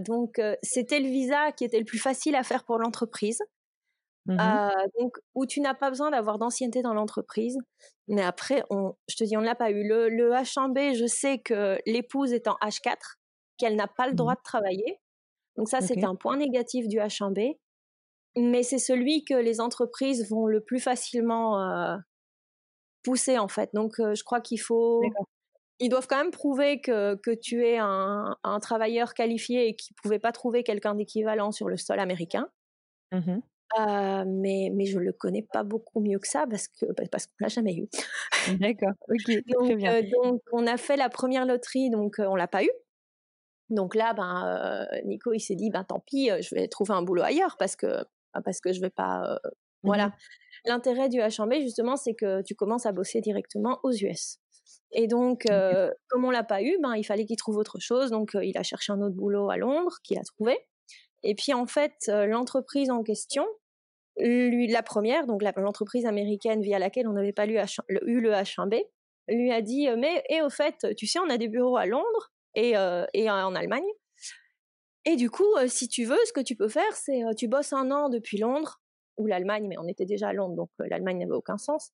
[0.00, 3.40] Donc c'était le visa qui était le plus facile à faire pour l'entreprise.
[4.26, 4.36] Mmh
[4.98, 7.56] donc, où tu n'as pas besoin d'avoir d'ancienneté dans l'entreprise.
[8.08, 9.88] Mais après, on, je te dis, on ne l'a pas eu.
[9.88, 12.96] Le, le H1B, je sais que l'épouse est en H4,
[13.56, 15.00] qu'elle n'a pas le mmh droit de travailler.
[15.56, 17.58] Donc ça, c'est un point négatif du H1B.
[18.36, 21.98] Mais c'est celui que les entreprises vont le plus facilement
[23.02, 23.70] pousser, en fait.
[23.72, 25.02] Donc, je crois qu'il faut...
[25.80, 29.94] Ils doivent quand même prouver que, que tu es un, un travailleur qualifié et qu'ils
[29.96, 32.48] ne pouvaient pas trouver quelqu'un d'équivalent sur le sol américain.
[33.12, 33.38] Mmh
[34.26, 37.34] mais, mais je le connais pas beaucoup mieux que ça parce que bah, parce qu'on
[37.40, 37.88] l'a jamais eu.
[38.58, 40.02] D'accord, ok, donc, bien.
[40.02, 42.70] donc on a fait la première loterie, donc on l'a pas eu.
[43.70, 47.22] Donc là, ben Nico il s'est dit ben tant pis, je vais trouver un boulot
[47.22, 48.04] ailleurs parce que
[48.34, 49.38] bah, parce que je vais pas.
[49.44, 49.50] Mmh
[49.84, 50.12] voilà.
[50.64, 54.38] L'intérêt du H1B justement, c'est que tu commences à bosser directement aux US.
[54.92, 55.46] Et donc,
[56.08, 58.10] comme on l'a pas eu, ben il fallait qu'il trouve autre chose.
[58.10, 60.58] Donc il a cherché un autre boulot à Londres qu'il a trouvé.
[61.22, 63.46] Et puis en fait, l'entreprise en question,
[64.16, 67.58] lui, la première, donc l'entreprise américaine via laquelle on n'avait pas eu,
[68.06, 68.82] eu le H1B,
[69.28, 72.32] lui a dit mais et au fait, tu sais, on a des bureaux à Londres
[72.54, 72.74] et,
[73.14, 73.86] et en Allemagne.
[75.04, 77.90] Et du coup, si tu veux, ce que tu peux faire, c'est tu bosses un
[77.90, 78.80] an depuis Londres
[79.16, 81.92] ou l'Allemagne, mais on était déjà à Londres, donc l'Allemagne n'avait aucun sens.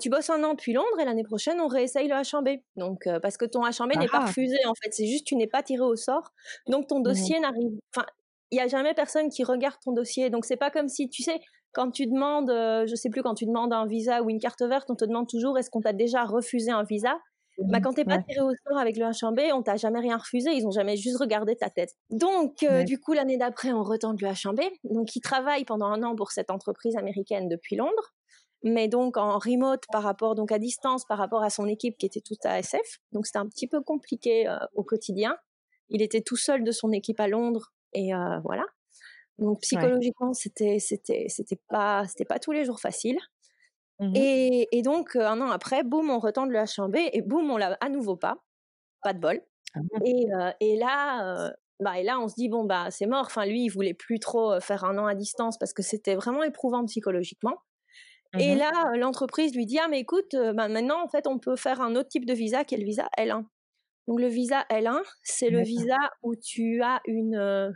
[0.00, 2.62] Tu bosses un an depuis Londres et l'année prochaine on réessaye le H1B.
[2.76, 4.26] Donc parce que ton H1B n'est pas ah!
[4.26, 6.32] refusé en fait, c'est juste tu n'es pas tiré au sort.
[6.66, 8.06] Donc ton mmh dossier n'arrive, enfin
[8.50, 10.30] il y a jamais personne qui regarde ton dossier.
[10.30, 11.40] Donc c'est pas comme si tu sais
[11.72, 14.62] quand tu demandes, euh, je sais plus quand tu demandes un visa ou une carte
[14.62, 17.18] verte, on te demande toujours est-ce qu'on t'a déjà refusé un visa?
[17.58, 20.52] Bah, quand t'es pas tiré au sort avec le H1B, on t'a jamais rien refusé,
[20.52, 21.90] ils ont jamais juste regardé ta tête.
[22.08, 24.60] Donc, euh, du coup, l'année d'après, on retente le H1B.
[24.84, 28.14] Donc, il travaille pendant un an pour cette entreprise américaine depuis Londres,
[28.62, 32.06] mais donc en remote par rapport, donc à distance par rapport à son équipe qui
[32.06, 33.00] était toute à SF.
[33.12, 35.36] Donc, c'était un petit peu compliqué euh, au quotidien.
[35.88, 38.10] Il était tout seul de son équipe à Londres et
[38.44, 38.66] voilà.
[39.38, 43.18] Donc psychologiquement, c'était c'était c'était pas c'était pas tous les jours facile.
[44.00, 47.56] Mmh et, et, donc un an après, boum, on retente le H1B et boum, on
[47.56, 48.36] l'a à nouveau pas,
[49.02, 49.40] pas de bol.
[49.74, 50.26] Ah et,
[50.60, 53.24] et là, bah et là, on se dit bon bah c'est mort.
[53.26, 56.42] Enfin lui, il voulait plus trop faire un an à distance parce que c'était vraiment
[56.42, 57.56] éprouvant psychologiquement.
[58.34, 61.56] Mmh et là, l'entreprise lui dit ah mais écoute, bah, maintenant en fait on peut
[61.56, 63.44] faire un autre type de visa qui est le visa L1.
[64.08, 67.70] Donc le visa L1, c'est le visa où tu as une euh,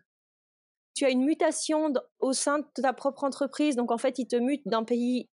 [0.94, 3.76] tu as une mutation au sein de ta propre entreprise.
[3.76, 5.28] Donc en fait, ils te mutent d'un pays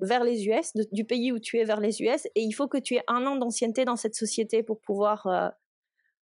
[0.00, 2.78] vers les US, du pays où tu es vers les US, et il faut que
[2.78, 5.48] tu aies un an d'ancienneté dans cette société pour pouvoir, euh,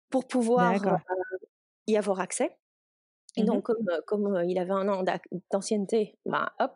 [0.09, 0.73] pour pouvoir
[1.87, 2.57] y avoir accès.
[3.37, 5.03] Et mmh donc, comme, comme il avait un an
[5.51, 6.73] d'ancienneté, bah, hop.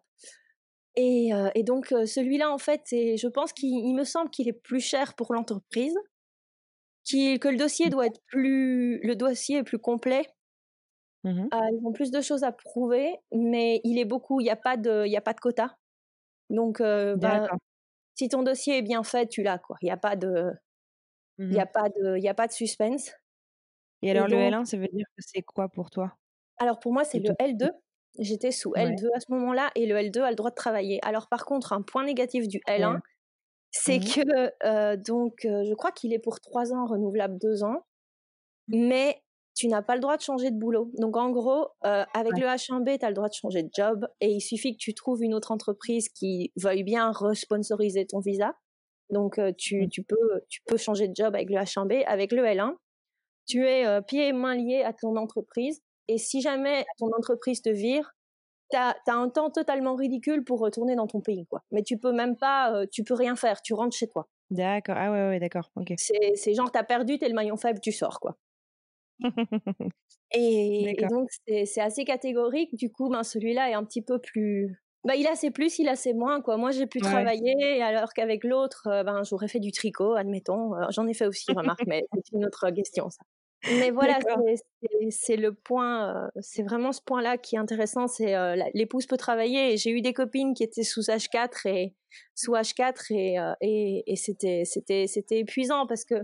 [0.96, 5.16] Et, et donc, celui-là, en fait, je pense qu'il me semble qu'il est plus cher
[5.16, 5.96] pour l'entreprise,
[7.10, 7.90] que le dossier mmh.
[7.90, 10.24] doit être plus, le dossier est plus complet.
[11.24, 14.56] Mmh ils ont plus de choses à prouver, mais il est beaucoup, il n'y a
[14.56, 15.76] pas de, il a pas de quota.
[16.50, 17.48] Donc, bah,
[18.16, 19.78] si ton dossier est bien fait, tu l'as quoi.
[19.82, 20.52] Il n'y a pas de,
[21.38, 23.12] il y a pas de, il a pas de suspense.
[24.02, 26.14] Et alors le L1, ça veut dire que c'est quoi pour toi?
[26.58, 27.70] Alors pour moi, c'est le L2.
[28.18, 31.00] J'étais sous L2 à ce moment-là et le L2 a le droit de travailler.
[31.04, 33.00] Alors par contre, un point négatif du L1,
[33.72, 37.86] c'est mmh que donc je crois qu'il est pour trois ans, renouvelable deux ans,
[38.68, 39.22] mais
[39.56, 40.92] tu n'as pas le droit de changer de boulot.
[40.98, 44.32] Donc en gros, avec le H1B, tu as le droit de changer de job et
[44.32, 48.54] il suffit que tu trouves une autre entreprise qui veuille bien responsoriser ton visa.
[49.10, 49.90] Donc tu, mmh.
[49.90, 52.06] tu, peux, tu peux changer de job avec le H1B.
[52.06, 52.74] Avec le L1,
[53.48, 57.70] tu es pieds et mains liés à ton entreprise et si jamais ton entreprise te
[57.70, 58.16] vire,
[58.72, 61.64] tu as, un temps totalement ridicule pour retourner dans ton pays, quoi.
[61.72, 64.28] Mais tu peux même pas, euh, tu peux rien faire, tu rentres chez toi.
[64.50, 65.94] D'accord, ah ouais, ouais, d'accord, ok.
[65.98, 68.38] C'est genre, t'as perdu, t'es le maillon faible, tu sors, quoi.
[70.32, 72.76] et, donc, c'est assez catégorique.
[72.76, 74.82] Du coup, ben, celui-là est un petit peu plus.
[75.04, 76.58] Bah, il a ses plus, il a ses moins, quoi.
[76.58, 80.76] Moi, j'ai pu travailler, alors qu'avec l'autre, euh, ben, j'aurais fait du tricot, admettons.
[80.76, 83.24] Euh, j'en ai fait aussi, remarque, mais c'est une autre question, ça.
[83.66, 84.20] Mais voilà,
[85.10, 88.36] c'est le point, c'est vraiment ce point-là qui est intéressant, c'est
[88.74, 89.78] l'épouse peut travailler.
[89.78, 91.96] J'ai eu des copines qui étaient sous H4 et
[92.36, 96.16] sous H4 et, et, et c'était c'était c'était épuisant parce que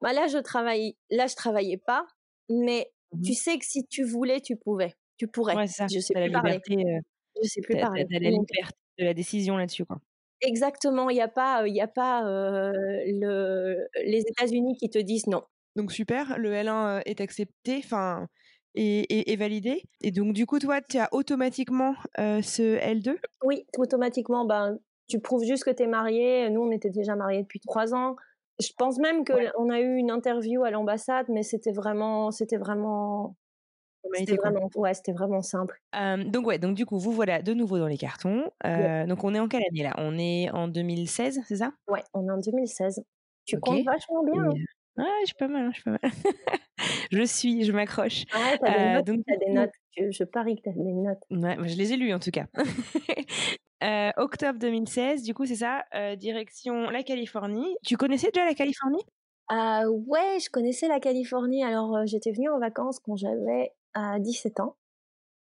[0.00, 2.06] bah là je travaille, là je travaillais pas,
[2.48, 5.56] mais mmh tu sais que si tu voulais, tu pouvais, tu pourrais.
[5.56, 5.86] Ouais, ça.
[5.92, 6.60] Je sais plus la parler.
[6.68, 8.06] je sais plus parler.
[8.10, 9.98] la liberté de la décision là-dessus quoi.
[10.42, 15.26] Exactement, il n'y a pas, il y a pas le, les États-Unis qui te disent
[15.26, 15.42] non.
[15.76, 18.26] Donc super, le L1 est accepté, enfin,
[18.74, 19.82] est, validé.
[20.02, 25.44] Et donc du coup, toi, tu as automatiquement ce L2 Oui, automatiquement, ben, tu prouves
[25.44, 26.50] juste que tu es marié.
[26.50, 28.16] Nous, on était déjà mariés depuis trois ans.
[28.58, 33.36] Je pense même qu'on a eu une interview à l'ambassade, mais c'était vraiment, c'était vraiment
[34.14, 35.80] c'était vraiment, ouais, c'était vraiment simple.
[36.26, 38.50] donc ouais, donc du coup, vous voilà de nouveau dans les cartons.
[38.64, 39.94] Donc on est en quelle année là?
[39.98, 41.72] On est en 2016, c'est ça?
[41.88, 43.04] Ouais, on est en 2016.
[43.44, 44.42] Tu comptes vachement bien.
[44.42, 44.54] Hein.
[44.96, 46.00] Ouais, je suis pas mal, je suis pas mal.
[47.12, 48.24] je suis, je m'accroche.
[48.32, 49.70] Ah t'as des, euh, notes, donc, as des notes.
[49.96, 51.18] Je, parie que t'as des notes.
[51.30, 52.46] Ouais, je les ai lues en tout cas.
[53.84, 57.76] euh, octobre 2016, du coup, c'est ça, euh, direction la Californie.
[57.84, 59.02] Tu connaissais déjà la Californie?
[59.52, 61.62] Euh, Ouais, je connaissais la Californie.
[61.62, 63.72] Alors, j'étais venue en vacances quand j'avais
[64.18, 64.76] 17 ans.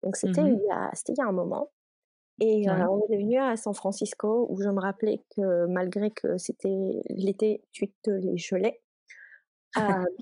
[0.03, 1.71] Donc, c'était mmh il, y a, il y a un moment.
[2.41, 7.01] Et on est venu à San Francisco où je me rappelais que malgré que c'était
[7.09, 8.84] l'été, tu te les gelais ah,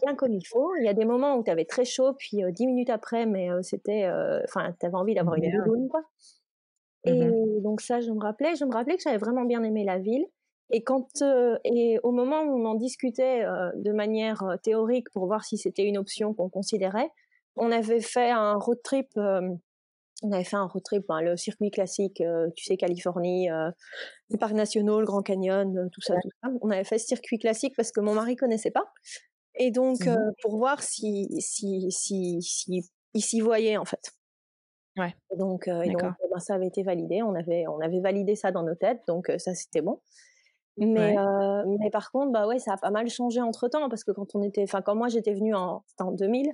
[0.01, 0.75] bien comme il faut.
[0.75, 3.49] Il y a des moments où tu avais très chaud, puis dix minutes après, mais
[3.61, 4.09] c'était,
[4.45, 6.01] enfin, tu avais envie d'avoir une doudoune, quoi.
[7.05, 9.83] Mmh et donc ça, je me rappelais, je me rappelais que j'avais vraiment bien aimé
[9.83, 10.25] la ville.
[10.71, 11.21] Et quand,
[11.65, 13.43] et au moment où on en discutait
[13.75, 17.09] de manière théorique pour voir si c'était une option qu'on considérait,
[17.57, 19.09] on avait fait un road trip.
[19.17, 22.23] on avait fait un road trip, hein, le circuit classique,
[22.55, 23.49] tu sais, Californie,
[24.29, 26.49] les parcs nationaux, le Grand Canyon, tout ça, tout ça.
[26.61, 28.85] On avait fait ce circuit classique parce que mon mari connaissait pas.
[29.55, 32.83] Et donc, mmh pour voir si, si, si, si,
[33.15, 34.13] s'y voyait, en fait.
[34.97, 35.15] Ouais.
[35.31, 36.01] Et donc, et donc
[36.31, 37.23] ben, ça avait été validé.
[37.23, 39.99] On avait, on avait validé ça dans nos têtes, donc ça, c'était bon.
[40.77, 41.15] Mais,
[41.79, 44.35] mais par contre, bah ouais, ça a pas mal changé entre temps parce que quand
[44.35, 46.51] on était, enfin, quand moi j'étais venue en, en 2000,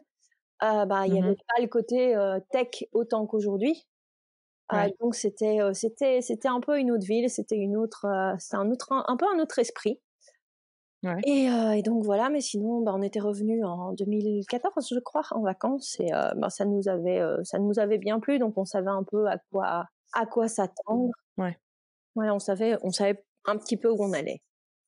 [0.62, 2.16] bah, il n'y mmh avait pas le côté
[2.52, 3.88] tech autant qu'aujourd'hui.
[5.00, 8.06] donc c'était, c'était, c'était un peu une autre ville, c'était une autre,
[8.40, 10.00] c'est un autre, un peu un autre esprit.
[11.26, 15.42] Et, et, donc voilà, mais sinon, bah, on était revenu en 2014, je crois, en
[15.42, 19.04] vacances, et bah, ça nous avait, ça nous avait bien plu, donc on savait un
[19.04, 21.12] peu à quoi, à quoi s'attendre.
[21.38, 21.58] Ouais.
[22.16, 24.42] Ouais, on savait, on savait un petit peu où on allait,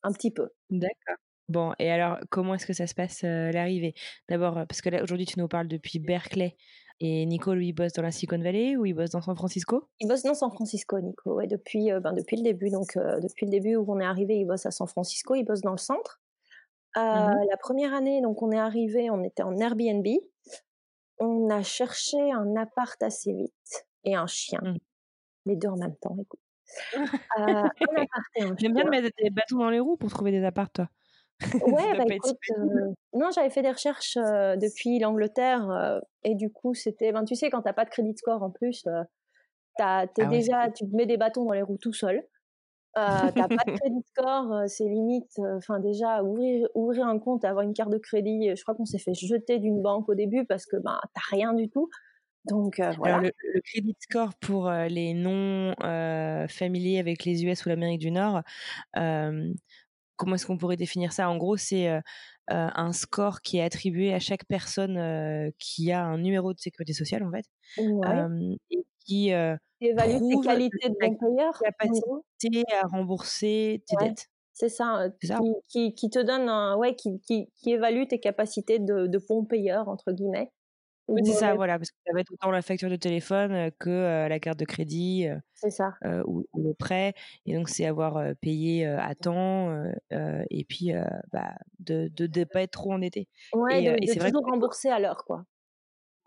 [0.04, 0.50] un petit peu.
[0.70, 1.16] D'accord.
[1.48, 3.94] Bon, et alors, comment est-ce que ça se passe l'arrivée?
[4.30, 6.56] D'abord, parce que là, aujourd'hui, tu nous parles depuis Berkeley.
[7.04, 9.90] Et Nico, lui, il bosse dans la Silicon Valley ou il bosse dans San Francisco?
[10.00, 12.70] Il bosse dans San Francisco, Nico, ouais, depuis, ben, depuis le début.
[12.70, 15.62] Donc, depuis le début où on est arrivé, il bosse à San Francisco, il bosse
[15.62, 16.22] dans le centre.
[16.96, 17.00] Mmh
[17.50, 20.06] la première année, donc on est arrivé, on était en Airbnb.
[21.20, 24.60] On a cherché un appart assez vite et un chien.
[24.62, 24.78] Mmh.
[25.46, 26.40] Les deux en même temps, écoute.
[27.40, 30.90] euh, J'aime bien de mettre des bâtons dans les roues pour trouver des apparts, toi.
[31.66, 32.38] Ouais, bah écoute,
[33.14, 37.62] non, j'avais fait des recherches depuis l'Angleterre et du coup, c'était, ben, tu sais, quand
[37.62, 38.86] t'as pas de crédit score en plus,
[39.78, 42.24] t'as, t'es ah déjà, tu te mets des bâtons dans les roues tout seul.
[42.94, 45.40] t'as pas de crédit score, c'est limite.
[45.56, 48.56] Enfin déjà ouvrir ouvrir un compte, avoir une carte de crédit.
[48.56, 51.54] Je crois qu'on s'est fait jeter d'une banque au début parce que ben t'as rien
[51.54, 51.90] du tout.
[52.46, 53.16] Donc voilà.
[53.16, 55.74] Alors, le, crédit score pour les non
[56.50, 58.42] familiers avec les US ou l'Amérique du Nord,
[60.22, 61.30] comment est-ce qu'on pourrait définir ça?
[61.30, 61.90] En gros, c'est
[62.48, 67.24] un score qui est attribué à chaque personne qui a un numéro de sécurité sociale
[67.24, 67.46] en fait,
[68.70, 69.32] et qui
[69.82, 74.28] évalue tes qualités de bon payeur, capacité à rembourser tes dettes.
[74.54, 75.08] C'est ça,
[75.70, 80.12] Qui, qui, te donne un, ouais, qui évalue tes capacités de, de bon payeur entre
[80.12, 80.52] guillemets.
[81.08, 84.28] Oui, c'est ça, voilà, parce que ça va être autant la facture de téléphone que
[84.28, 85.94] la carte de crédit ça.
[86.26, 87.14] ou, le prêt.
[87.46, 90.92] Et donc, c'est avoir payé à temps et puis
[91.32, 93.28] bah, de ne pas être trop endetté.
[93.54, 95.46] Ouais, et, de, toujours rembourser à l'heure, quoi.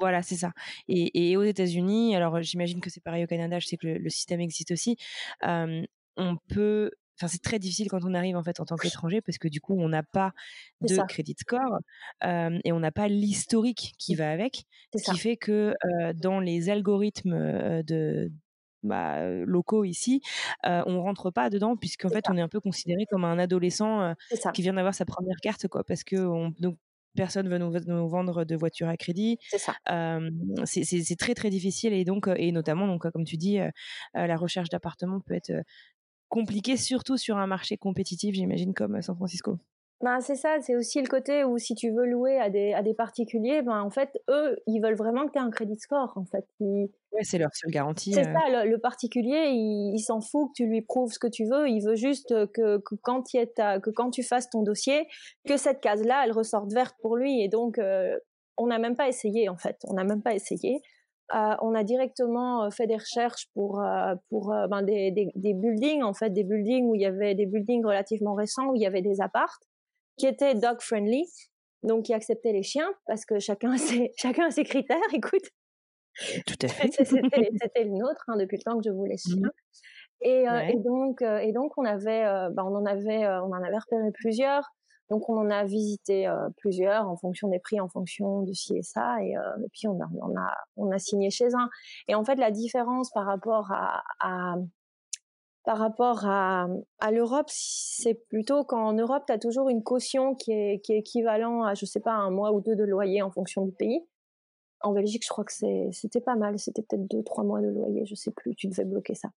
[0.01, 0.53] Voilà, c'est ça.
[0.89, 4.11] Et, et aux États-Unis, alors j'imagine que c'est pareil au Canada, je sais que le,
[4.11, 4.97] système existe aussi.
[5.43, 9.39] on peut Enfin, c'est très difficile quand on arrive en fait en tant qu'étranger parce
[9.39, 10.33] que du coup on n'a pas
[10.81, 11.79] de crédit score
[12.23, 15.75] et on n'a pas l'historique qui va avec, ce qui fait que
[16.15, 18.33] dans les algorithmes de
[18.83, 20.23] bah, locaux ici,
[20.65, 24.15] on rentre pas dedans puisqu'en fait on est un peu considéré comme un adolescent
[24.53, 26.77] qui vient d'avoir sa première carte quoi parce que on, donc
[27.17, 29.39] personne veut nous, nous, vendre de voitures à crédit.
[29.49, 29.75] C'est ça.
[30.65, 33.59] c'est très très difficile et donc et notamment donc comme tu dis,
[34.15, 35.53] la recherche d'appartement peut être
[36.35, 39.57] compliqué, surtout sur un marché compétitif, j'imagine, comme San Francisco.
[40.01, 42.83] Ben, c'est ça, c'est aussi le côté où si tu veux louer à des, à
[42.83, 46.13] des particuliers, ben, en fait, eux, ils veulent vraiment que tu aies un crédit score,
[46.17, 46.45] en fait.
[46.59, 48.13] Ouais, c'est leur seule garantie.
[48.13, 48.33] C'est euh.
[48.33, 51.81] ça, le, particulier, il, s'en fout que tu lui prouves ce que tu veux, il
[51.81, 55.07] veut juste que, que quand, que quand tu fasses ton dossier,
[55.47, 58.19] que cette case-là, elle ressorte verte pour lui, et donc, euh,
[58.57, 60.83] on n'a même pas essayé, en fait, on n'a même pas essayé.
[61.33, 65.55] Euh, on a directement euh, fait des recherches pour euh, pour ben des, des, des,
[65.55, 68.83] buildings en fait des buildings où il y avait des buildings relativement récents où il
[68.83, 69.63] y avait des appartes
[70.19, 71.25] qui étaient dog friendly
[71.83, 75.49] donc qui acceptaient les chiens parce que chacun a ses chacun a ses critères écoute.
[76.47, 76.93] Tout à fait.
[77.05, 79.51] C'était le nôtre hein, depuis le temps que je voulais mmh chien
[80.21, 84.11] et, et, donc et donc on avait ben on en avait on en avait repéré
[84.13, 84.71] plusieurs
[85.11, 88.77] donc on en a visité euh, plusieurs en fonction des prix, en fonction de ci
[88.77, 89.43] et ça, et, euh,
[89.73, 91.69] puis on a, signé chez un.
[92.09, 94.55] Et en fait la différence par rapport à,
[97.11, 101.65] l'Europe, c'est plutôt qu'en Europe, tu as toujours une caution qui est, qui est équivalent
[101.65, 104.01] à, je sais pas, un mois ou deux de loyer en fonction du pays.
[104.81, 105.53] En Belgique, je crois que
[105.93, 108.85] c'était pas mal, c'était peut-être deux, trois mois de loyer, je sais plus, tu devais
[108.85, 109.29] bloquer ça.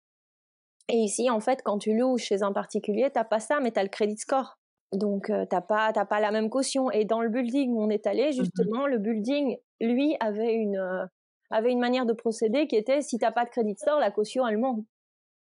[0.89, 3.79] Et ici, en fait, quand tu loues chez un particulier, t'as pas ça, mais tu
[3.79, 4.57] as le credit score.
[4.93, 6.89] Donc tu t'as pas t'as pas la même caution.
[6.91, 11.07] Et dans le building où on est allé, mmh justement, le building lui avait une
[11.49, 14.47] avait une manière de procéder qui était si t'as pas de crédit score, la caution
[14.47, 14.85] elle monte.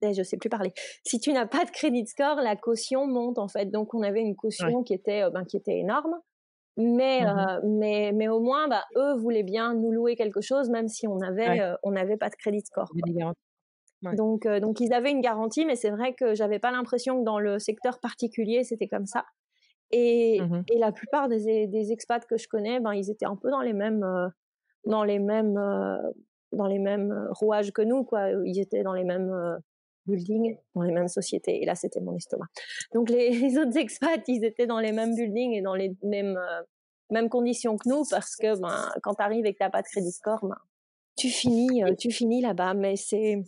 [0.02, 0.72] Et eh, je sais plus parler.
[1.04, 3.66] Si tu n'as pas de crédit score, la caution monte en fait.
[3.66, 6.14] Donc on avait une caution qui était ben, qui était énorme.
[6.76, 10.88] Mais mmh mais mais au moins bah, eux voulaient bien nous louer quelque chose même
[10.88, 12.90] si on avait on n'avait pas de crédit score.
[14.14, 17.38] Donc, donc ils avaient une garantie, mais c'est vrai que j'avais pas l'impression que dans
[17.38, 19.24] le secteur particulier c'était comme ça.
[19.92, 23.36] Et, mmh et la plupart des, des, expats que je connais, ben ils étaient un
[23.36, 24.04] peu dans les mêmes
[24.84, 25.58] dans les mêmes
[26.52, 28.30] dans les mêmes rouages que nous, quoi.
[28.44, 29.32] Ils étaient dans les mêmes
[30.06, 31.62] buildings, dans les mêmes sociétés.
[31.62, 32.46] Et là, c'était mon estomac.
[32.94, 36.38] Donc les, les, autres expats, ils étaient dans les mêmes buildings et dans les mêmes
[37.10, 40.10] mêmes conditions que nous, parce que ben quand t'arrives et que t'as pas de crédit
[40.10, 40.58] score, ben
[41.16, 42.74] tu finis tu finis là-bas.
[42.74, 43.42] Mais c'est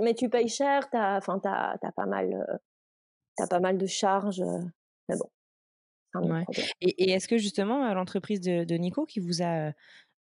[0.00, 2.56] mais tu payes cher, t'as, enfin, t'as, t'as pas mal, euh,
[3.36, 4.40] t'as pas mal de charges.
[4.40, 4.60] Euh,
[5.08, 5.30] mais bon.
[6.28, 6.44] Ouais.
[6.80, 9.72] Et, et, est-ce que justement l'entreprise de, de, Nico qui vous a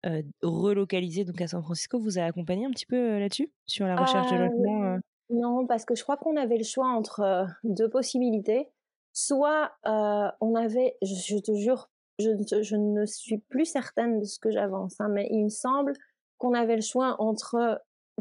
[0.08, 3.52] euh, relocalisé donc à San Francisco vous a accompagné un petit peu là-dessus?
[3.68, 4.98] Sur la recherche de logement
[5.30, 8.70] Non, parce que je crois qu'on avait le choix entre deux possibilités.
[9.16, 12.32] Soit on avait, je, te jure, je,
[12.64, 15.94] je, ne suis plus certaine de ce que j'avance, hein, mais il me semble
[16.40, 17.80] qu'on avait le choix entre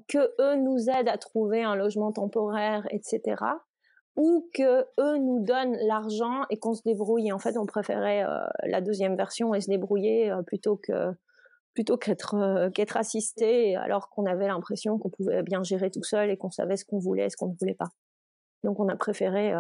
[0.09, 3.36] que eux nous aident à trouver un logement temporaire, etc.
[4.16, 7.32] Ou que eux nous donnent l'argent et qu'on se débrouille.
[7.32, 11.12] en fait, on préférait euh, la deuxième version et se débrouiller euh, plutôt que
[11.74, 16.30] plutôt qu'être euh, qu'être assisté, alors qu'on avait l'impression qu'on pouvait bien gérer tout seul
[16.30, 17.88] et qu'on savait ce qu'on voulait et ce qu'on ne voulait pas.
[18.64, 19.55] Donc on a préféré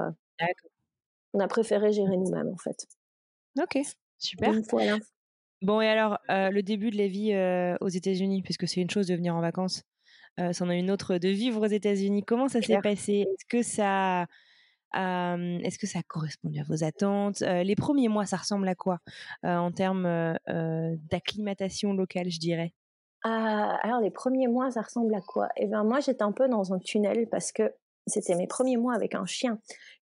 [1.32, 2.86] on a préféré gérer nous-mêmes en fait.
[3.58, 3.78] Ok,
[4.18, 4.52] super.
[4.70, 4.98] voilà.
[5.62, 9.14] Bon et alors le début de la vie aux États-Unis, puisque c'est une chose de
[9.14, 9.84] venir en vacances,
[10.40, 12.24] euh, c'en a une autre de vivre aux États-Unis.
[12.24, 13.26] Comment ça s'est passé?
[13.32, 14.26] Est-ce que ça
[14.94, 17.40] est-ce que ça a correspondu à vos attentes?
[17.40, 18.98] Les premiers mois, ça ressemble à quoi
[19.42, 20.36] en termes
[21.10, 22.74] d'acclimatation locale, je dirais?
[23.24, 25.48] Ah, Alors, les premiers mois, ça ressemble à quoi?
[25.56, 27.72] Eh bien, moi, j'étais un peu dans un tunnel parce que
[28.06, 29.60] c'était mes premiers mois avec un chien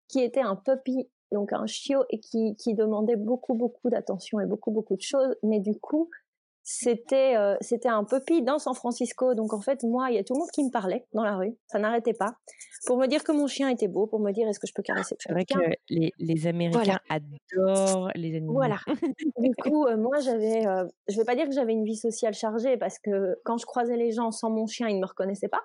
[0.08, 4.46] qui était un puppy, donc un chiot, et qui, qui demandait beaucoup, beaucoup d'attention et
[4.46, 5.36] beaucoup, beaucoup de choses.
[5.42, 6.10] Mais du coup,
[6.72, 9.34] c'était euh, c'était un puppy dans San Francisco.
[9.34, 11.36] Donc en fait, moi, il y a tout le monde qui me parlait dans la
[11.36, 11.56] rue.
[11.66, 12.36] Ça n'arrêtait pas
[12.86, 14.82] pour me dire que mon chien était beau, pour me dire est-ce que je peux
[14.82, 15.16] caresser.
[15.18, 15.58] C'est vrai que
[15.88, 18.52] les, les Américains adorent les animaux.
[18.52, 18.76] Voilà.
[19.38, 22.34] du coup, euh, moi, j'avais, euh, je vais pas dire que j'avais une vie sociale
[22.34, 25.48] chargée parce que quand je croisais les gens sans mon chien, ils ne me reconnaissaient
[25.48, 25.64] pas.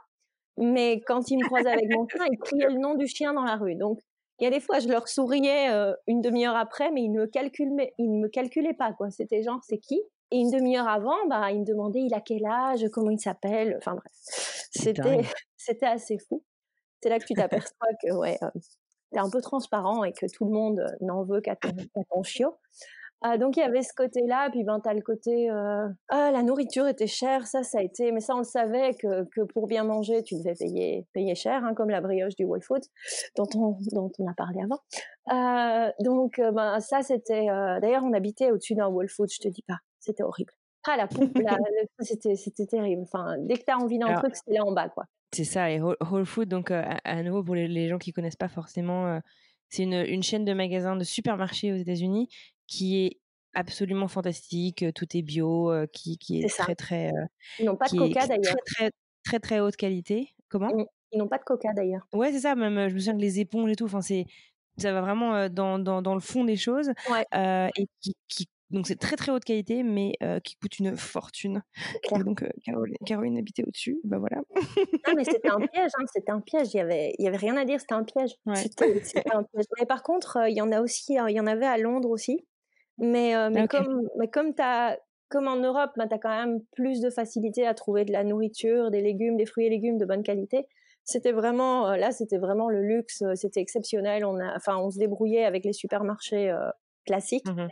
[0.58, 3.44] Mais quand ils me croisaient avec mon chien, ils criaient le nom du chien dans
[3.44, 3.76] la rue.
[3.76, 4.00] Donc
[4.40, 5.70] il y a des fois, je leur souriais
[6.08, 9.12] une demi-heure après, mais ils ne calculaient, ils ne me calculaient pas quoi.
[9.12, 10.02] C'était genre, c'est qui?
[10.36, 13.76] Et une demi-heure avant, bah, il me demandait il a quel âge, comment il s'appelle.
[13.78, 14.12] Enfin bref,
[14.72, 15.22] c'était
[15.58, 16.44] c'était assez fou.
[17.02, 18.50] C'est là que tu t'aperçois que ouais, euh,
[19.14, 21.72] es un peu transparent et que tout le monde n'en veut qu'à ton,
[22.10, 22.56] ton chiot.
[23.22, 26.44] Ah, donc il y avait ce côté-là, puis ben as le côté euh, ah la
[26.44, 29.68] nourriture était chère, ça ça a été, mais ça on le savait que, que pour
[29.68, 32.84] bien manger tu devais payer payer cher, hein, comme la brioche du Whole Food
[33.36, 34.80] dont on dont on a parlé avant.
[35.34, 39.40] Euh, donc euh, ben ça c'était, euh, d'ailleurs on habitait au-dessus d'un Whole Food, je
[39.40, 40.54] te dis pas, c'était horrible.
[40.88, 41.34] Ah la pompe,
[42.00, 43.02] c'était c'était terrible.
[43.04, 45.06] Enfin dès que tu as envie d'un truc, c'est là en bas quoi.
[45.32, 48.48] C'est ça, et Whole Food donc à, nouveau pour les, les, gens qui connaissent pas
[48.48, 49.20] forcément.
[49.70, 52.30] c'est une, une, chaîne de magasins de supermarchés aux États-Unis
[52.68, 53.20] qui est
[53.54, 57.12] absolument fantastique, tout est bio, qui, qui est, très très.
[57.60, 58.56] Ils n'ont pas de coca d'ailleurs.
[58.66, 58.92] Très, très
[59.26, 60.30] très très haute qualité.
[60.50, 60.70] Comment?
[61.12, 62.08] Ils n'ont pas de coca d'ailleurs.
[62.14, 62.56] Ouais, c'est ça.
[62.56, 63.86] Même je me souviens que les éponges et tout.
[63.86, 64.26] Enfin, c'est
[64.78, 67.26] ça va vraiment dans, dans, dans, le fond des choses ouais.
[67.78, 68.46] et qui, qui
[68.76, 71.64] donc c'est très très haute qualité, mais qui coûte une fortune.
[72.12, 74.42] donc Caroline, Caroline, habitait au-dessus, bah voilà.
[75.06, 76.74] ah mais c'était un piège, hein, c'était un piège.
[76.74, 78.36] Il y avait, il y avait rien à dire, c'était un piège.
[78.54, 79.02] C'était,
[79.34, 79.66] un piège.
[79.80, 82.46] Mais par contre, il y en a aussi, il y en avait à Londres aussi.
[82.98, 84.98] Mais, euh, mais, comme, mais comme, as,
[85.30, 88.24] comme en Europe, bah, tu as quand même plus de facilité à trouver de la
[88.24, 90.68] nourriture, des légumes, des fruits et légumes de bonne qualité.
[91.04, 94.26] C'était vraiment, euh, là, c'était vraiment le luxe, euh, c'était exceptionnel.
[94.26, 96.54] On, a, enfin, on se débrouillait avec les supermarchés
[97.06, 97.48] classiques.
[97.48, 97.68] Mmh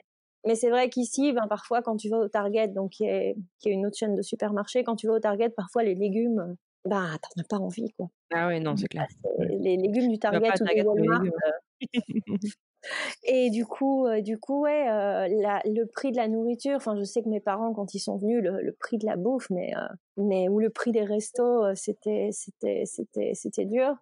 [0.46, 3.70] mais c'est vrai qu'ici, ben, parfois, quand tu vas au Target, donc qui est, qui
[3.70, 7.08] est une autre chaîne de supermarchés, quand tu vas au Target, parfois les légumes, bah,
[7.22, 8.10] t'en as pas envie, quoi.
[8.34, 9.08] Ah oui, non, c'est clair.
[9.40, 11.24] Les légumes du Target ou du Walmart.
[13.24, 16.76] Et du coup, euh, du coup, ouais, euh, la, le prix de la nourriture.
[16.76, 19.16] Enfin, je sais que mes parents, quand ils sont venus, le, le prix de la
[19.16, 19.88] bouffe, mais, euh,
[20.18, 23.96] mais ou le prix des restos, euh, c'était, c'était, c'était, c'était dur.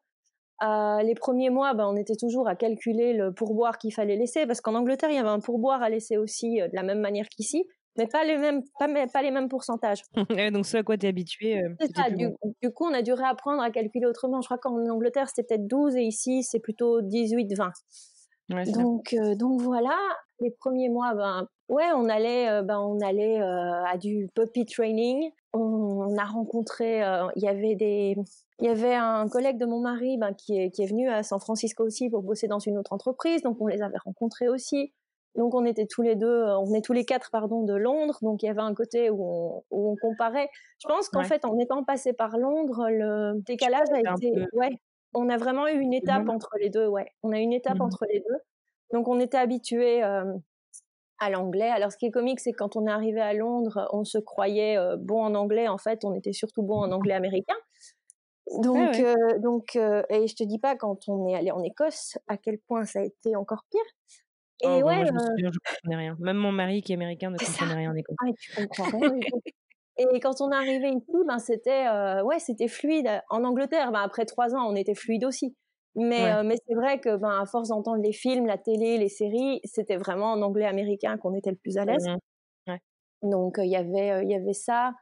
[0.61, 4.61] Les premiers mois, ben, on était toujours à calculer le pourboire qu'il fallait laisser, parce
[4.61, 7.65] qu'en Angleterre, il y avait un pourboire à laisser aussi de la même manière qu'ici,
[7.97, 10.03] mais pas les mêmes, pas, pas les mêmes pourcentages.
[10.53, 11.61] donc ce à quoi tu es habitué.
[11.79, 12.09] c'est ça.
[12.09, 12.29] Du,
[12.61, 14.41] du, coup, on a dû réapprendre à calculer autrement.
[14.41, 17.71] Je crois qu'en Angleterre, c'était peut-être 12 et ici, c'est plutôt 18, 20
[18.73, 19.97] donc, euh, donc voilà,
[20.39, 24.65] les premiers mois, ben, ouais, on allait, euh, ben, on allait euh, à du puppy
[24.65, 25.31] training.
[25.53, 27.01] On, a rencontré,
[27.35, 28.15] il y avait des,
[28.59, 31.23] il y avait un collègue de mon mari ben, qui, est, qui est venu à
[31.23, 34.93] San Francisco aussi pour bosser dans une autre entreprise, donc on les avait rencontrés aussi.
[35.35, 38.43] Donc on était tous les deux, on venait tous les quatre pardon de Londres, donc
[38.43, 40.49] il y avait un côté où on, où on comparait.
[40.79, 44.71] Je pense qu'en fait en étant passé par Londres, le décalage a été, ouais,
[45.13, 47.07] on a vraiment eu une étape entre les deux, ouais.
[47.23, 48.37] On a une étape mmh entre les deux.
[48.93, 50.33] Donc on était habitué euh,
[51.21, 51.69] à l'anglais.
[51.69, 54.77] Alors ce qui est comique, c'est quand on est arrivé à Londres, on se croyait
[54.77, 55.69] euh, bon en anglais.
[55.69, 57.55] En fait, on était surtout bon en anglais américain.
[58.61, 62.35] Donc, euh, donc, et je te dis pas quand on est allé en Écosse à
[62.35, 63.79] quel point ça a été encore pire.
[64.63, 66.17] Et oh, ouais, moi, je me souviens, je comprenais rien.
[66.19, 68.17] Même mon mari qui est américain ne comprenait rien en Écosse.
[68.19, 69.19] Ah, tu comprends rien.
[69.97, 73.09] Et quand on est arrivé ici, ben c'était euh, ouais, c'était fluide.
[73.29, 75.55] En Angleterre, ben après trois ans, on était fluide aussi.
[75.95, 79.09] Mais euh, mais c'est vrai que ben à force d'entendre les films, la télé, les
[79.09, 82.11] séries, c'était vraiment en anglais américain qu'on était le plus à l'aise.
[82.67, 82.79] Mmh ouais.
[83.23, 84.93] Donc il y avait il y avait ça.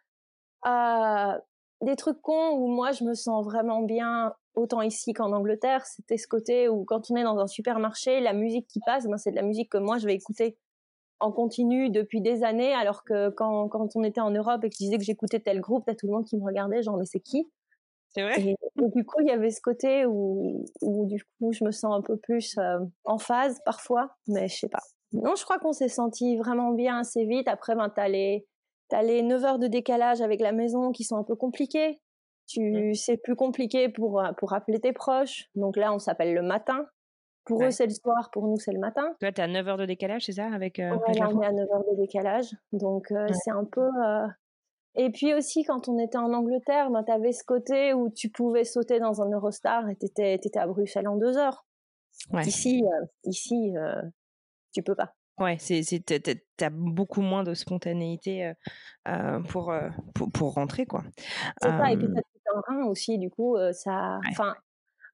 [0.68, 1.40] Euh,
[1.82, 6.18] des trucs cons où moi je me sens vraiment bien autant ici qu'en Angleterre, c'était
[6.18, 9.32] ce côté où quand on est dans un supermarché, la musique qui passe, ben c'est
[9.32, 10.58] de la musique que moi je vais écouter
[11.20, 14.76] en continu depuis des années, alors que quand, quand on était en Europe et que
[14.76, 17.06] je disais que j'écoutais tel groupe, t'as tout le monde qui me regardait, genre mais
[17.06, 17.50] c'est qui?
[18.10, 18.42] C'est vrai?
[18.42, 21.96] Et, du coup, il y avait ce côté où, où du coup je me sens
[21.96, 24.82] un peu plus euh, en phase parfois, mais je sais pas.
[25.12, 27.48] Non, je crois qu'on s'est senti vraiment bien assez vite.
[27.48, 28.46] Après, ben t'as les
[28.90, 32.00] t'as les 9 heures de décalage avec la maison qui sont un peu compliquées.
[32.48, 32.94] Tu, mmh.
[32.96, 35.50] c'est plus compliqué pour, pour appeler tes proches.
[35.54, 36.88] Donc là, on s'appelle le matin.
[37.50, 39.16] Pour eux, c'est le soir, pour nous, c'est le matin.
[39.20, 41.52] Toi, tu as 9 heures de décalage, c'est ça avec, euh, ouais, on est à
[41.52, 42.56] 9 heures de décalage.
[42.72, 43.82] Donc, euh, c'est un peu.
[43.82, 44.28] Euh...
[45.02, 48.30] Et puis aussi, quand on était en Angleterre, ben, tu avais ce côté où tu
[48.30, 51.66] pouvais sauter dans un Eurostar et tu étais, étais, à Bruxelles en deux heures.
[52.34, 52.46] Ouais.
[52.46, 54.02] Ici, euh, ici euh,
[54.74, 55.16] tu peux pas.
[55.38, 55.82] Ouais, c'est,
[56.58, 58.52] t'as beaucoup moins de spontanéité
[59.08, 59.74] euh, pour,
[60.14, 61.06] pour, pour rentrer, quoi.
[61.62, 64.20] C'est ça, et puis t'as un rein aussi, du coup, ça.
[64.30, 64.54] Enfin,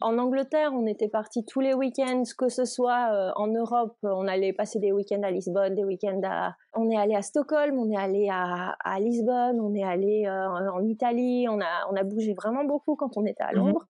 [0.01, 4.53] En Angleterre, on était parti tous les week-ends, que ce soit en Europe, on allait
[4.53, 6.55] passer des week-ends à Lisbonne, des week-ends à...
[6.73, 10.83] On est allé à Stockholm, on est allé à, à Lisbonne, on est allé en
[10.83, 13.85] Italie, on a, on a bougé vraiment beaucoup quand on était à mmh Londres.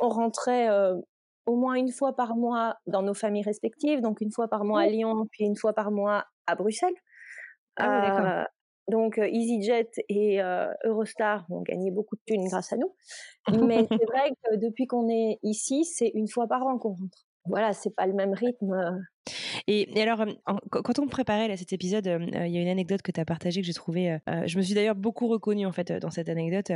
[0.00, 0.68] On rentrait
[1.46, 4.80] au moins une fois par mois dans nos familles respectives, donc une fois par mois
[4.80, 6.94] à Lyon, puis une fois par mois à Bruxelles.
[7.76, 8.46] Ah
[8.88, 10.40] donc EasyJet et
[10.84, 12.94] Eurostar ont gagné beaucoup de thunes grâce à nous.
[13.66, 17.26] Mais c'est vrai que depuis qu'on est ici, c'est une fois par an qu'on rentre.
[17.46, 19.02] Voilà, c'est pas le même rythme.
[19.66, 20.24] Et, alors,
[20.70, 23.66] quand on préparait cet épisode, il y a une anecdote que tu as partagée que
[23.66, 24.18] j'ai trouvée.
[24.26, 26.72] je me suis d'ailleurs beaucoup reconnue en fait dans cette anecdote.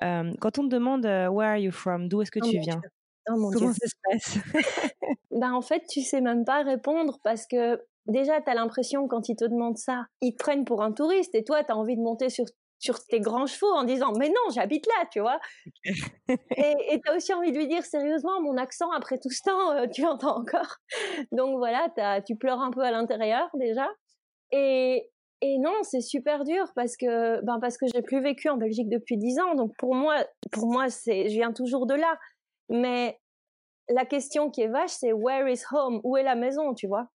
[0.00, 2.08] quand on te demande Where are you from?
[2.08, 2.80] D'où est-ce que oh tu viens?
[3.28, 4.38] Oh Comment ça se passe
[5.30, 9.28] ben, En fait, tu sais même pas répondre parce que déjà, tu as l'impression quand
[9.28, 11.96] ils te demandent ça, ils te prennent pour un touriste et toi, tu as envie
[11.96, 12.44] de monter sur,
[12.78, 15.38] sur tes grands chevaux en disant Mais non, j'habite là, tu vois.
[15.84, 19.72] et tu as aussi envie de lui dire Sérieusement, mon accent, après tout ce temps,
[19.72, 20.76] euh, tu entends encore?
[21.32, 21.88] Donc voilà,
[22.26, 23.88] tu pleures un peu à l'intérieur déjà.
[24.52, 25.08] Et,
[25.42, 28.88] et non, c'est super dur parce que ben parce que j'ai plus vécu en Belgique
[28.88, 29.54] depuis dix ans.
[29.54, 32.18] Donc pour moi, pour moi, c'est je viens toujours de là.
[32.68, 33.18] Mais
[33.88, 36.00] la question qui est vache, c'est where is home?
[36.04, 37.08] Où est la maison, tu vois?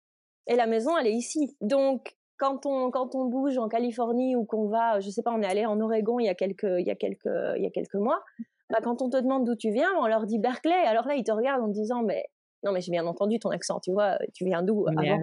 [0.47, 1.57] Et la maison, elle est ici.
[1.61, 5.43] Donc, quand on, quand on bouge en Californie ou qu'on va, je sais pas, on
[5.43, 7.71] est allé en Oregon il y a quelques, il y a quelques, il y a
[7.71, 8.23] quelques mois,
[8.71, 10.75] bah, quand on te demande d'où tu viens, on leur dit Berkeley.
[10.75, 12.25] Alors là, ils te regardent en te disant, mais
[12.65, 15.21] non, mais j'ai bien entendu ton accent, tu vois, tu viens d'où avant?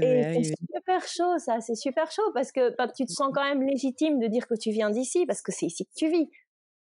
[0.00, 3.44] Et c'est super chaud, ça, c'est super chaud parce que bah, tu te sens quand
[3.44, 6.30] même légitime de dire que tu viens d'ici parce que c'est ici que tu vis.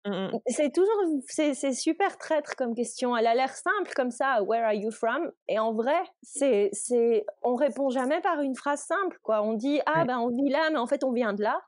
[0.06, 0.38] Mmh, mmh.
[0.46, 3.16] C'est toujours, c'est super traître comme question.
[3.16, 5.30] Elle a l'air simple comme ça, Where are you from?
[5.48, 9.42] Et en vrai, c'est, c'est, on répond jamais par une phrase simple, quoi.
[9.42, 11.60] On dit, ah, ben, on vit là, mais en fait, on vient de là.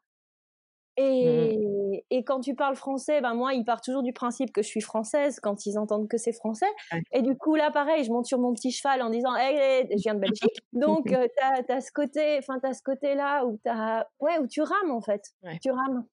[0.99, 4.63] Mmh, et, et quand tu parles français, ben, moi, ils partent toujours du principe que
[4.63, 6.67] je suis française quand ils entendent que c'est français.
[7.13, 10.03] Et du coup, là, pareil, je monte sur mon petit cheval en disant, hey, je
[10.03, 10.61] viens de Belgique.
[10.73, 14.61] Donc, euh, t'as, as ce côté, enfin, t'as ce côté-là où t'as, ouais, où tu
[14.63, 15.23] rames, en fait.
[15.61, 16.05] Tu rames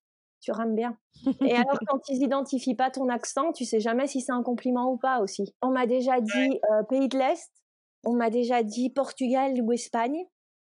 [0.46, 0.96] tu rames bien.
[1.42, 4.92] Et alors, quand ils identifient pas ton accent, tu sais jamais si c'est un compliment
[4.92, 5.56] ou pas aussi.
[5.64, 7.52] On m'a déjà dit euh, pays de l'Est,
[8.06, 10.24] on m'a déjà dit Portugal ou Espagne,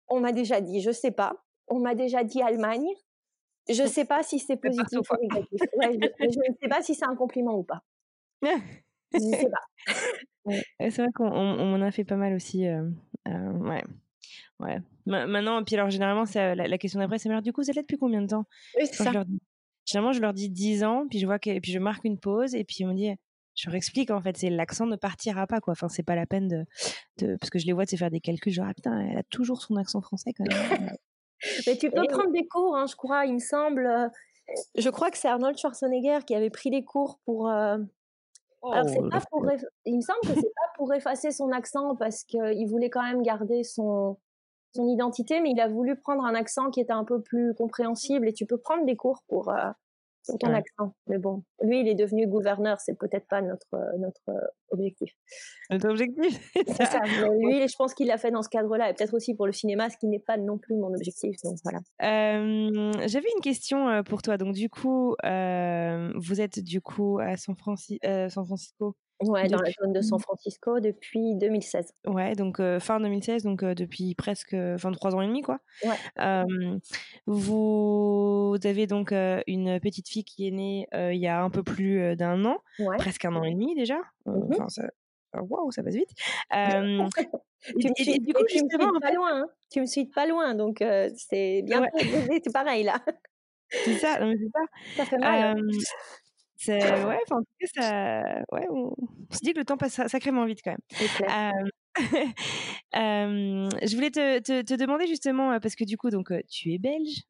[0.08, 1.32] on m'a déjà dit je sais pas,
[1.66, 2.86] on m'a déjà dit Allemagne.
[3.68, 5.60] Je sais pas si c'est positif ou négatif.
[5.60, 7.82] je, ne sais pas si c'est un compliment ou pas.
[9.12, 10.52] je sais pas.
[10.78, 12.68] c'est vrai qu'on m'en a fait pas mal aussi.
[12.68, 12.88] Euh,
[13.26, 13.82] euh, ouais.
[14.60, 14.78] Ouais.
[15.06, 17.76] Maintenant, puis alors généralement, la, la, question d'après, c'est mais alors du coup, vous êtes
[17.76, 18.46] là depuis combien de temps?
[18.78, 19.24] Oui, ça.
[19.87, 22.55] Généralement, je leur dis 10 ans, puis je vois que, puis je marque une pause,
[22.55, 23.14] et puis on me dit,
[23.57, 25.72] je leur explique en fait, c'est l'accent ne partira pas quoi.
[25.72, 26.64] Enfin, c'est pas la peine de,
[27.18, 29.22] de parce que je les vois de faire des calculs, genre ah putain, elle a
[29.24, 30.93] toujours son accent français quand même.
[31.66, 33.87] Mais tu peux prendre des cours, hein, je crois, il me semble.
[33.87, 34.09] Euh,
[34.76, 37.49] je crois que c'est Arnold Schwarzenegger qui avait pris des cours pour.
[37.49, 37.78] Euh,
[38.72, 39.47] alors, c'est oh, pas pour,
[39.84, 43.22] il me semble que c'est pas pour effacer son accent parce qu'il voulait quand même
[43.22, 44.18] garder son,
[44.76, 48.28] son identité, mais il a voulu prendre un accent qui était un peu plus compréhensible
[48.28, 49.70] et tu peux prendre des cours pour, euh,
[50.40, 50.92] ton accent.
[51.06, 55.12] Mais bon, lui, il est devenu gouverneur, c'est peut-être pas notre, euh, notre euh, objectif.
[55.70, 57.00] Notre objectif C'est ça.
[57.04, 59.88] lui, je pense qu'il l'a fait dans ce cadre-là, et peut-être aussi pour le cinéma,
[59.88, 61.36] ce qui n'est pas non plus mon objectif.
[61.44, 61.78] Donc voilà.
[63.06, 64.36] J'avais une question pour toi.
[64.36, 68.96] Donc du coup, vous êtes du coup à San, San Francisco?
[69.20, 71.92] Ouais, dans la zone de San Francisco depuis 2016.
[72.06, 75.58] Ouais, donc fin 2016, donc depuis presque, enfin trois ans et demi, quoi.
[75.84, 75.96] Ouais.
[77.26, 82.14] vous avez donc une petite fille qui est née il y a un peu plus
[82.16, 82.58] d'un an,
[82.98, 83.98] presque un an et demi déjà.
[84.26, 84.82] Enfin, ça,
[85.34, 86.10] waouh, ça passe vite.
[87.80, 89.42] tu, suis, du coup, justement, me pas loin.
[89.42, 89.48] Hein.
[89.70, 90.84] Tu me suis pas loin, donc
[91.16, 91.80] c'est bien.
[91.80, 92.40] Ouais.
[92.44, 93.00] C'est pareil là.
[93.70, 94.60] C'est ça, c'est ça.
[94.96, 95.56] Ça fait mal.
[96.57, 98.94] C'est ouais, en tout cas, ça, ouais, on,
[99.30, 100.80] se dit que le temps passe sacrément vite quand même.
[102.92, 107.22] je voulais te, te, te, demander justement parce que du coup, donc tu es belge,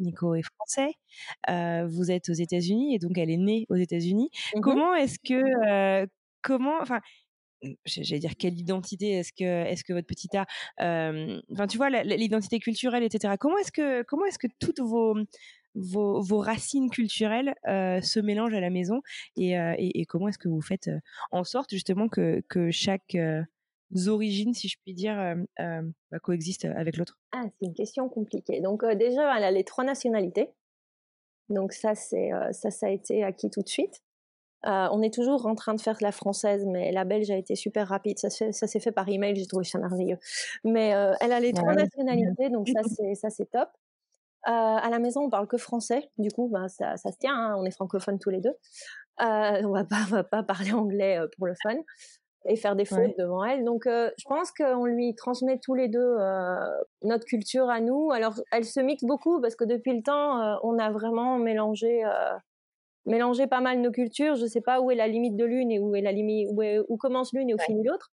[0.00, 0.92] Nico est français,
[1.88, 4.30] vous êtes aux États-Unis et donc elle est née aux États-Unis.
[4.54, 6.06] Mmh comment est-ce que,
[6.42, 7.00] comment, enfin,
[7.84, 10.46] j'allais dire quelle identité est-ce que est-ce que votre petit a
[10.78, 15.14] enfin tu vois l'identité culturelle etc comment est-ce que comment est-ce que toutes vos
[15.74, 19.00] vos, vos racines culturelles euh, se mélangent à la maison
[19.36, 20.98] et, euh, et, et comment est-ce que vous faites euh,
[21.30, 23.16] en sorte justement que, que chaque
[24.06, 25.16] origine, si je puis dire,
[25.58, 27.18] bah, coexiste avec l'autre?
[27.32, 28.60] Ah, c'est une question compliquée.
[28.60, 30.50] Donc déjà, elle a les trois nationalités.
[31.48, 34.02] Donc ça, c'est ça, ça a été acquis tout de suite.
[34.62, 37.88] On est toujours en train de faire la française, mais la belge a été super
[37.88, 38.18] rapide.
[38.18, 40.18] Ça, ça s'est fait par email, j'ai trouvé ça merveilleux.
[40.64, 40.88] Mais
[41.20, 43.70] elle a les trois nationalités, donc ça c'est ça c'est top.
[44.44, 46.10] À la maison, on parle que français.
[46.18, 47.34] Du coup, ben, ça, ça se tient.
[47.34, 48.54] Hein, on est francophones tous les deux.
[49.18, 51.76] on va pas, on va pas parler anglais pour le fun
[52.46, 53.64] et faire des fautes devant elle.
[53.64, 56.16] Donc, je pense qu'on lui transmet tous les deux
[57.02, 58.10] notre culture à nous.
[58.12, 62.02] Alors, elle se mixe beaucoup parce que depuis le temps, on a vraiment mélangé
[63.06, 64.36] mélanger pas mal nos cultures.
[64.36, 66.62] Je sais pas où est la limite de l'une et où est la limite où,
[66.62, 68.12] où commence l'une et où finit l'autre.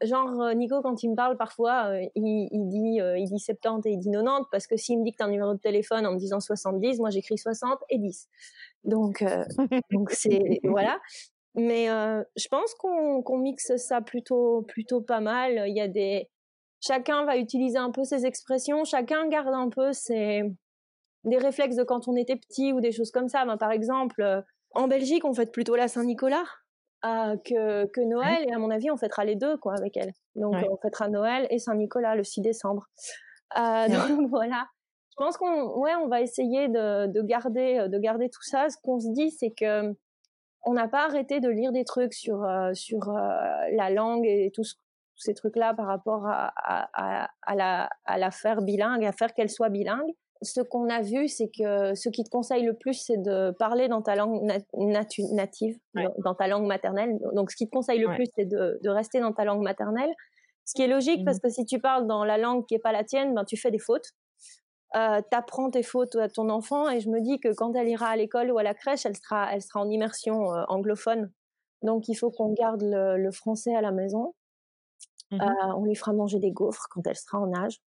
[0.00, 3.40] Genre euh, Nico quand il me parle parfois euh, il, il, dit euh, il dit
[3.40, 5.58] 70 et il dit 90 parce que s'il me dit que t'as un numéro de
[5.58, 8.28] téléphone en me disant 70, moi j'écris 60 et 10.
[8.84, 9.24] Donc
[9.90, 11.00] donc c'est voilà.
[11.56, 15.64] Mais je pense qu'on qu'on mixe ça plutôt plutôt pas mal.
[15.66, 16.28] Il y a des
[16.80, 20.42] chacun va utiliser un peu ses expressions, chacun garde un peu ses
[21.24, 23.44] des réflexes de quand on était petit ou des choses comme ça.
[23.44, 26.44] Ben, par exemple, en Belgique, on fête plutôt la Saint-Nicolas
[27.04, 30.12] euh, que, que, Noël, et à mon avis, on fêtera les deux quoi avec elle.
[30.34, 32.86] Donc, on fêtera Noël et Saint-Nicolas le 6 décembre.
[33.58, 34.66] Euh, donc voilà.
[35.10, 38.68] Je pense qu'on, ouais, on va essayer de, de, garder, de garder tout ça.
[38.68, 39.94] Ce qu'on se dit, c'est que
[40.64, 44.64] on n'a pas arrêté de lire des trucs sur sur la langue et tout
[45.16, 49.50] ces trucs-là par rapport à, à, à, la, à la faire bilingue, à faire qu'elle
[49.50, 50.12] soit bilingue
[50.42, 53.88] ce qu'on a vu, c'est que ce qui te conseille le plus, c'est de parler
[53.88, 54.42] dans ta langue
[54.74, 55.78] native,
[56.24, 57.18] dans ta langue maternelle.
[57.32, 60.12] Donc, ce qui te conseille le plus, c'est de, rester dans ta langue maternelle.
[60.64, 62.80] Ce qui est logique, parce mmh que si tu parles dans la langue qui n'est
[62.80, 64.12] pas la tienne, ben, tu fais des fautes.
[64.96, 68.08] Euh, apprends tes fautes à ton enfant et je me dis que quand elle ira
[68.08, 71.30] à l'école ou à la crèche, elle sera, elle sera en immersion euh, anglophone.
[71.82, 74.34] Donc il faut qu'on garde le, français à la maison.
[75.30, 77.82] Mmh euh, on lui fera manger des gaufres quand elle sera en âge.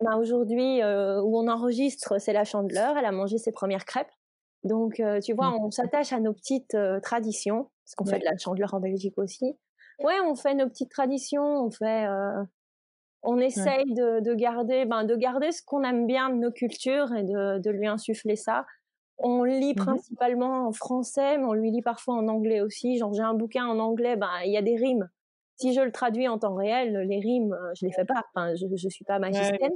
[0.00, 2.96] Bah, Aujourd'hui, euh, où on enregistre, c'est la chandeleur.
[2.96, 4.10] Elle a mangé ses premières crêpes.
[4.64, 8.24] Donc, euh, tu vois, on s'attache à nos petites euh, traditions, parce qu'on fait de
[8.24, 9.58] la chandeleur en Belgique aussi.
[9.98, 12.06] Ouais, on fait nos petites traditions, on fait,
[13.22, 17.12] on essaye de, de, garder, ben, de garder ce qu'on aime bien de nos cultures
[17.14, 18.66] et de, de lui insuffler ça.
[19.18, 22.98] On lit mmh principalement en français, mais on lui lit parfois en anglais aussi.
[22.98, 25.08] Genre, j'ai un bouquin en anglais, ben, il y a des rimes
[25.62, 28.24] si je le traduis en temps réel, les rimes, euh, je les fais pas.
[28.34, 29.72] Enfin, je, je suis pas magicienne.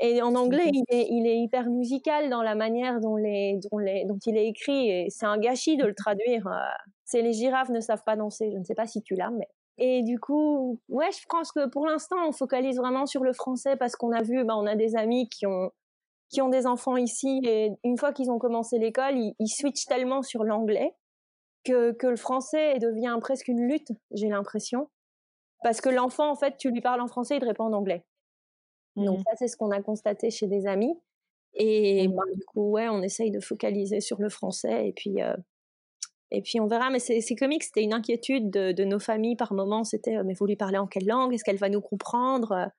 [0.00, 3.78] et en anglais, il est, il est, hyper musical dans la manière dont, les, dont,
[3.78, 4.88] les, dont il est écrit.
[4.90, 6.46] Et c'est un gâchis de le traduire.
[6.46, 6.56] Euh.
[7.04, 8.50] C'est les girafes ne savent pas danser.
[8.52, 9.48] Je ne sais pas si tu l'as, mais.
[9.76, 13.76] Et du coup, ouais, je pense que pour l'instant, on focalise vraiment sur le français
[13.76, 15.70] parce qu'on a vu, bah, on a des amis qui ont
[16.30, 19.86] qui ont des enfants ici et une fois qu'ils ont commencé l'école, ils, ils switchent
[19.86, 20.94] tellement sur l'anglais
[21.64, 24.90] que, que le français devient presque une lutte, j'ai l'impression.
[25.62, 28.04] Parce que l'enfant, en fait, tu lui parles en français, il te répond en anglais.
[28.96, 29.22] Donc mmh.
[29.22, 30.94] ça, c'est ce qu'on a constaté chez des amis.
[31.54, 32.12] Et mmh.
[32.12, 35.34] bah, du coup, ouais, on essaye de focaliser sur le français et puis euh,
[36.30, 36.90] et puis on verra.
[36.90, 39.84] Mais c'est comique, c'était une inquiétude de, nos familles par moment.
[39.84, 41.32] C'était euh, mais vous lui parlez en quelle langue?
[41.32, 42.70] Est-ce qu'elle va nous comprendre?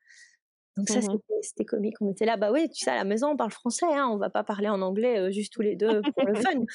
[0.78, 1.96] Donc ça, mmh c'était comique.
[2.02, 3.86] On était là, bah oui, tu sais, à la maison, on parle français.
[3.86, 6.66] Hein, on va pas parler en anglais euh, juste tous les deux pour le fun.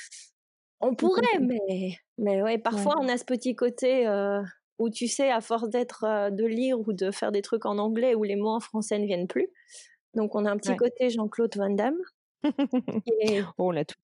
[0.80, 4.06] On pourrait, mais mais ouais, parfois on a ce petit côté
[4.78, 7.78] où tu sais, à force d'être, euh, de lire ou de faire des trucs en
[7.78, 9.48] anglais où les mots en français ne viennent plus.
[10.14, 11.98] Donc on a un petit côté Jean-Claude Van Damme.
[13.56, 13.94] Oh, on l'a tout.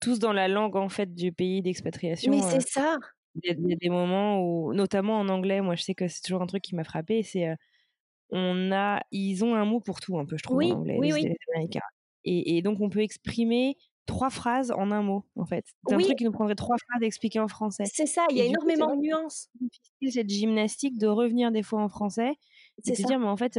[0.00, 2.30] tous dans la langue en fait du pays d'expatriation.
[2.30, 2.98] Mais c'est euh, ça.
[3.34, 6.42] Il y, a des moments où, notamment en anglais, moi je sais que c'est toujours
[6.42, 7.54] un truc qui m'a frappé, c'est euh,
[8.30, 11.12] on a, ils ont un mot pour tout un peu, je trouve en anglais, oui,
[11.12, 11.34] oui.
[12.24, 13.76] Et, et, donc on peut exprimer
[14.06, 15.64] trois phrases en un mot, en fait.
[15.86, 17.84] C'est un truc qui nous prendrait trois phrases à expliquer en français.
[17.86, 19.48] C'est ça, il y a énormément de nuances.
[20.00, 22.34] C'est cette gymnastique de revenir des fois en français
[22.84, 23.58] et de dire, mais en fait,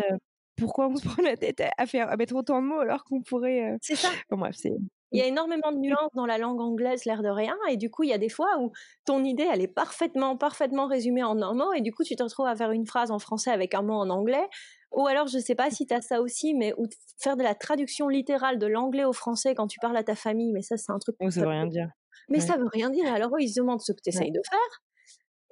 [0.58, 3.22] pourquoi on se prend la tête à, faire, à mettre autant de mots alors qu'on
[3.22, 3.78] pourrait.
[3.82, 4.10] C'est ça.
[4.30, 4.74] bref, c'est.
[5.14, 7.92] Il y a énormément de nuances dans la langue anglaise, l'air de rien, et du
[7.92, 8.72] coup, il y a des fois où
[9.06, 12.24] ton idée, elle est parfaitement, parfaitement résumée en un mot, et du coup, tu te
[12.24, 14.48] retrouves à faire une phrase en français avec un mot en anglais,
[14.94, 16.88] ou alors, je sais pas si tu as ça aussi, mais ou
[17.18, 20.52] faire de la traduction littérale de l'anglais au français quand tu parles à ta famille,
[20.52, 21.16] mais ça, c'est un truc.
[21.20, 21.90] Oh, ça veut rien dire.
[22.30, 23.12] Mais ça veut rien dire.
[23.12, 24.82] Alors, ils se demandent ce que tu essayes de faire.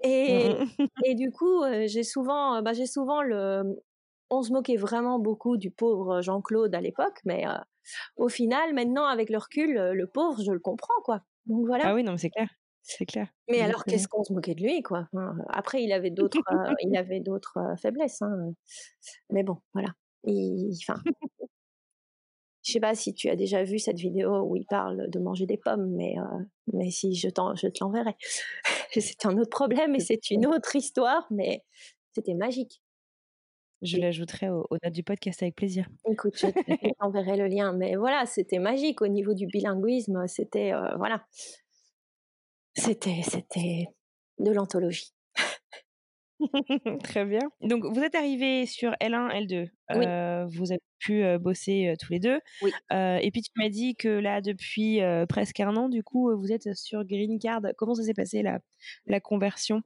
[0.03, 0.49] Et,
[1.05, 3.63] et du coup, euh, j'ai souvent, euh, bah, j'ai souvent le.
[4.29, 7.57] On se moquait vraiment beaucoup du pauvre Jean-Claude à l'époque, mais euh,
[8.15, 11.21] au final, maintenant, avec le recul, le pauvre, je le comprends, quoi.
[11.47, 11.87] Donc voilà.
[11.87, 12.47] Ah oui, non, mais c'est clair.
[12.84, 13.27] C'est clair.
[13.49, 15.07] Mais alors, qu'est-ce qu'on se moquait de lui, quoi?
[15.49, 18.21] Après, il avait d'autres, euh, il avait d'autres euh, faiblesses.
[18.21, 18.53] Hein.
[19.29, 19.89] Mais bon, voilà.
[20.25, 21.01] Enfin,
[22.63, 25.45] je sais pas si tu as déjà vu cette vidéo où il parle de manger
[25.45, 28.15] des pommes, mais euh, mais si je t'en, je te l'enverrai.
[28.99, 31.63] c'est un autre problème et c'est une autre histoire, mais
[32.13, 32.82] c'était magique.
[33.84, 35.88] Je l'ajouterai aux, notes du podcast avec plaisir.
[36.07, 36.47] Écoute, je
[36.99, 40.27] t'enverrai le lien, mais voilà, c'était magique au niveau du bilinguisme.
[40.27, 41.25] C'était voilà,
[42.76, 43.88] c'était, c'était
[44.39, 45.13] de l'anthologie.
[47.03, 47.51] Très bien.
[47.61, 49.69] Donc, vous êtes arrivés sur L1, L2.
[49.95, 50.05] Oui.
[50.05, 52.39] Euh, vous avez pu euh, bosser euh, tous les deux.
[52.61, 52.72] Oui.
[52.91, 54.99] Et puis, tu m'as dit que là, depuis
[55.30, 57.61] presque un an, du coup, vous êtes sur Green Card.
[57.78, 58.59] Comment ça s'est passé, la,
[59.05, 59.82] la conversion?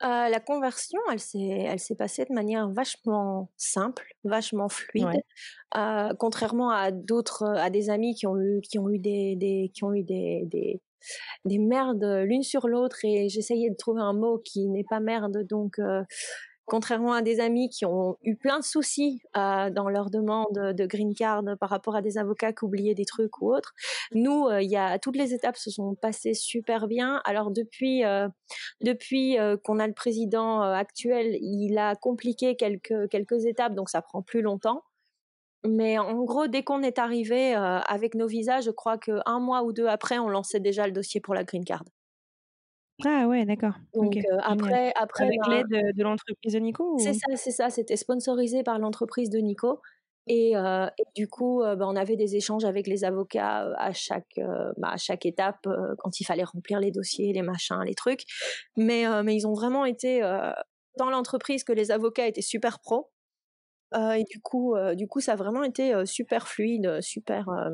[0.00, 5.22] La conversion, elle s'est, elle s'est passée de manière vachement simple, vachement fluide.
[5.74, 6.08] Ouais.
[6.18, 9.84] Contrairement à d'autres, à des amis qui ont eu, qui ont eu des, des qui
[9.84, 10.82] ont eu des, des,
[11.44, 15.46] des merdes l'une sur l'autre et j'essayais de trouver un mot qui n'est pas merde.
[15.48, 16.02] Donc, euh,
[16.64, 20.86] contrairement à des amis qui ont eu plein de soucis euh, dans leur demande de
[20.86, 23.74] green card par rapport à des avocats qui oubliaient des trucs ou autres,
[24.12, 27.20] nous, euh, il y a toutes les étapes se sont passées super bien.
[27.24, 28.02] Alors depuis,
[28.80, 34.22] depuis qu'on a le président actuel, il a compliqué quelques quelques étapes, donc ça prend
[34.22, 34.82] plus longtemps.
[35.64, 39.62] Mais en gros, dès qu'on est arrivé euh, avec nos visas, je crois qu'un mois
[39.62, 41.84] ou deux après, on lançait déjà le dossier pour la green card.
[43.04, 43.74] Ah ouais, d'accord.
[43.94, 47.50] Donc euh, après, après, Avec ben, l'aide de, de l'entreprise de Nico c'est ça, c'est
[47.50, 47.70] ça.
[47.70, 49.80] C'était sponsorisé par l'entreprise de Nico.
[50.28, 54.38] Et, euh, et du coup, ben, on avait des échanges avec les avocats à chaque,
[54.76, 58.22] bah, à chaque étape quand il fallait remplir les dossiers, les machins, les trucs.
[58.76, 60.20] Mais, mais ils ont vraiment été
[60.96, 63.11] dans l'entreprise que les avocats étaient super pros.
[63.94, 67.48] Euh, et du coup, euh, du coup, ça a vraiment été super fluide, super.
[67.48, 67.70] euh,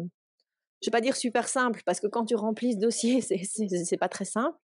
[0.82, 3.20] je vais pas dire super simple parce que quand tu remplis ce dossier,
[3.84, 4.56] c'est pas très simple.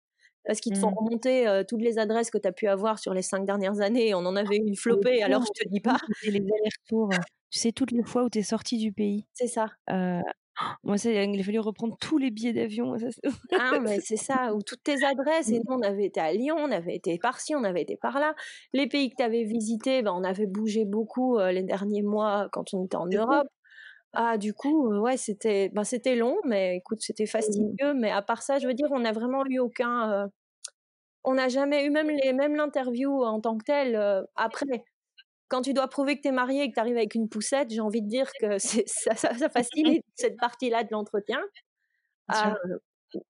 [0.46, 0.96] Parce qu'ils te font Mhm.
[0.98, 4.14] remonter euh, toutes les adresses que tu as pu avoir sur les cinq dernières années.
[4.14, 5.98] On en avait une flopée, alors je te dis pas.
[6.22, 7.10] Les allers-retours.
[7.50, 9.26] Tu sais, toutes les fois où tu es sorti du pays.
[9.32, 9.68] C'est ça.
[9.90, 10.20] Euh,
[10.84, 12.94] moi, il a fallu reprendre tous les billets d'avion.
[13.58, 15.50] Ah, mais c'est ça, ou toutes tes adresses.
[15.50, 18.34] Et nous, on avait été à Lyon, on avait été par-ci, on avait été par-là.
[18.72, 22.48] Les pays que tu avais visités, ben, on avait bougé beaucoup euh, les derniers mois
[22.52, 23.06] quand on était en.
[23.06, 23.48] Europe.
[24.12, 27.94] Ah, du coup, euh, ouais, c'était ben, c'était long, mais écoute, c'était fastidieux.
[27.94, 30.12] Mais à part ça, je veux dire, on n'a vraiment eu aucun.
[30.12, 30.28] euh,
[31.24, 33.96] on n'a jamais eu même les même l'interview en tant que telle.
[33.96, 34.84] euh, après,
[35.54, 37.70] quand tu dois prouver que tu es marié et que tu arrives avec une poussette,
[37.70, 41.40] j'ai envie de dire que ça, ça, ça facilite cette partie-là de l'entretien.
[42.34, 42.76] Euh,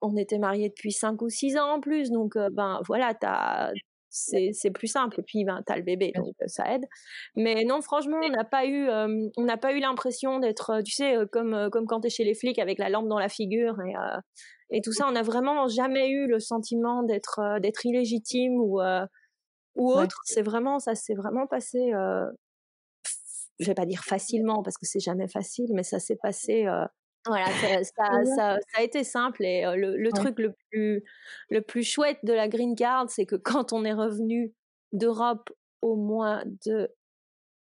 [0.01, 3.13] on était mariés depuis 5 ou 6 ans en plus, donc euh, ben voilà,
[4.09, 5.21] c'est plus simple.
[5.21, 6.87] Et puis ben t'as le bébé, donc ça aide.
[7.37, 10.93] Mais non, franchement, on n'a pas eu, euh, on n'a pas eu l'impression d'être, tu
[10.93, 13.93] sais, comme comme quand t'es chez les flics avec la lampe dans la figure et
[14.71, 15.07] et tout ça.
[15.07, 18.81] On n'a vraiment jamais eu le sentiment d'être d'être illégitime ou
[19.77, 20.05] ou Ouais.
[20.05, 20.21] autre.
[20.25, 21.93] C'est vraiment, ça s'est vraiment passé.
[21.95, 22.31] Euh,
[23.59, 26.67] je vais pas dire facilement parce que c'est jamais facile, mais ça s'est passé.
[26.67, 26.85] euh,
[27.27, 30.25] voilà, ça, ça, ça- ça a été simple et euh, le, le Ouais.
[30.25, 31.03] truc le plus,
[31.51, 34.55] le plus chouette de la green card, c'est que quand on est revenu
[34.93, 35.51] d'Europe
[35.83, 36.91] au mois de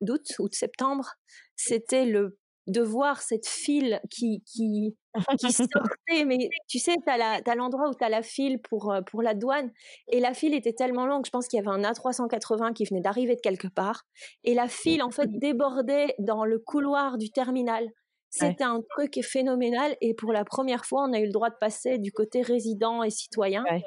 [0.02, 1.14] d'août ou de septembre,
[1.56, 4.96] c'était le de voir cette file qui qui
[5.38, 9.02] qui sortait mais tu sais tu as l'endroit où tu as la file pour euh,
[9.02, 9.70] pour la douane
[10.08, 13.00] et la file était tellement longue je pense qu'il y avait un A380 qui venait
[13.02, 14.04] d'arriver de quelque part
[14.44, 17.90] et la file en fait débordait dans le couloir du terminal.
[18.30, 21.56] C'était un truc phénoménal et pour la première fois on a eu le droit de
[21.60, 23.82] passer du côté résident et citoyen Ouais.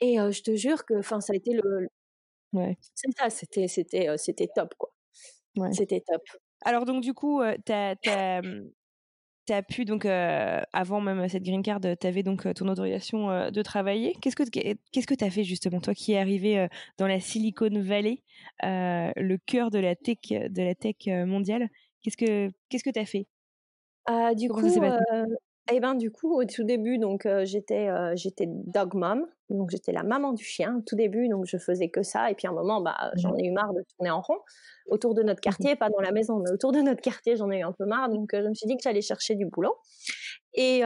[0.00, 1.88] et euh, je te jure que ça a été le
[2.54, 2.78] Ouais.
[2.94, 4.90] c'est ça c'était top quoi.
[5.72, 6.22] C'était top
[6.64, 7.94] Alors, donc, du coup, t'as
[9.50, 13.50] as, pu, donc, euh, avant même cette green card, tu avais donc ton autorisation euh,
[13.50, 14.14] de travailler.
[14.20, 17.20] Qu'est-ce que qu'est-ce que tu as fait, justement, toi qui es arrivé euh, dans la
[17.20, 18.22] Silicon Valley,
[18.62, 21.68] le cœur de la tech, de la tech mondiale?
[22.02, 23.26] Qu'est-ce que qu'est-ce que tu as fait?
[24.10, 25.00] Euh, du Comment coup,
[25.72, 29.70] eh ben du coup, au tout début, donc euh, j'étais euh, j'étais dog mom, donc
[29.70, 30.76] j'étais la maman du chien.
[30.76, 32.30] Au tout début, donc je faisais que ça.
[32.30, 34.38] Et puis à un moment, bah j'en ai eu marre de tourner en rond
[34.88, 37.60] autour de notre quartier, pas dans la maison, mais autour de notre quartier, j'en ai
[37.60, 38.10] eu un peu marre.
[38.10, 39.74] Donc euh, je me suis dit que j'allais chercher du boulot.
[40.56, 40.82] Et,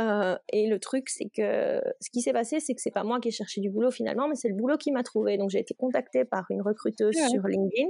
[0.53, 3.29] et le truc, c'est que ce qui s'est passé, c'est que c'est pas moi qui
[3.29, 5.37] ai cherché du boulot finalement, mais c'est le boulot qui m'a trouvé.
[5.37, 7.29] Donc j'ai été contactée par une recruteuse ouais.
[7.29, 7.89] sur LinkedIn,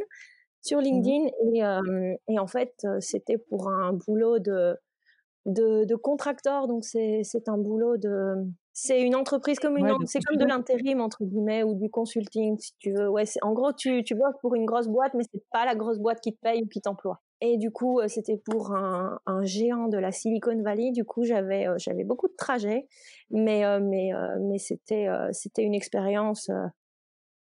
[0.60, 1.60] sur LinkedIn, et,
[2.32, 4.76] et en fait, c'était pour un boulot de
[5.46, 8.34] de, de contracteur, donc c'est un boulot de
[8.72, 12.56] c'est une entreprise comme une Ouais, c'est comme de l'intérim entre guillemets ou du consulting
[12.60, 13.08] si tu veux.
[13.08, 15.98] Ouais, en gros tu tu bosses pour une grosse boîte mais c'est pas la grosse
[15.98, 17.20] boîte qui te paye ou qui t'emploie.
[17.40, 20.90] Et du coup, euh, c'était pour un, un géant de la Silicon Valley.
[20.92, 22.86] Du coup, j'avais euh, j'avais beaucoup de trajets,
[23.30, 24.10] mais euh, mais
[24.40, 26.50] mais c'était c'était une expérience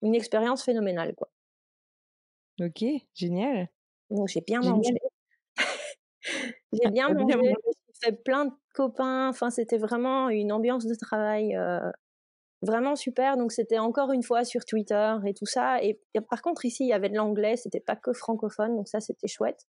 [0.01, 1.30] une expérience phénoménale quoi.
[2.59, 3.69] Ok, génial.
[4.09, 4.93] Donc j'ai bien Génial.
[4.93, 4.93] mangé.
[6.73, 7.74] J'ai bien mangé, bien mangé.
[8.03, 9.30] Fait plein de copains.
[9.30, 11.89] Enfin, c'était vraiment une ambiance de travail euh,
[12.61, 13.38] vraiment super.
[13.38, 15.84] Donc, c'était encore une fois sur Twitter et tout ça.
[15.84, 17.55] Et, et par contre, ici, il y avait de l'anglais.
[17.57, 18.76] C'était pas que francophone.
[18.76, 19.65] Donc, ça, c'était chouette.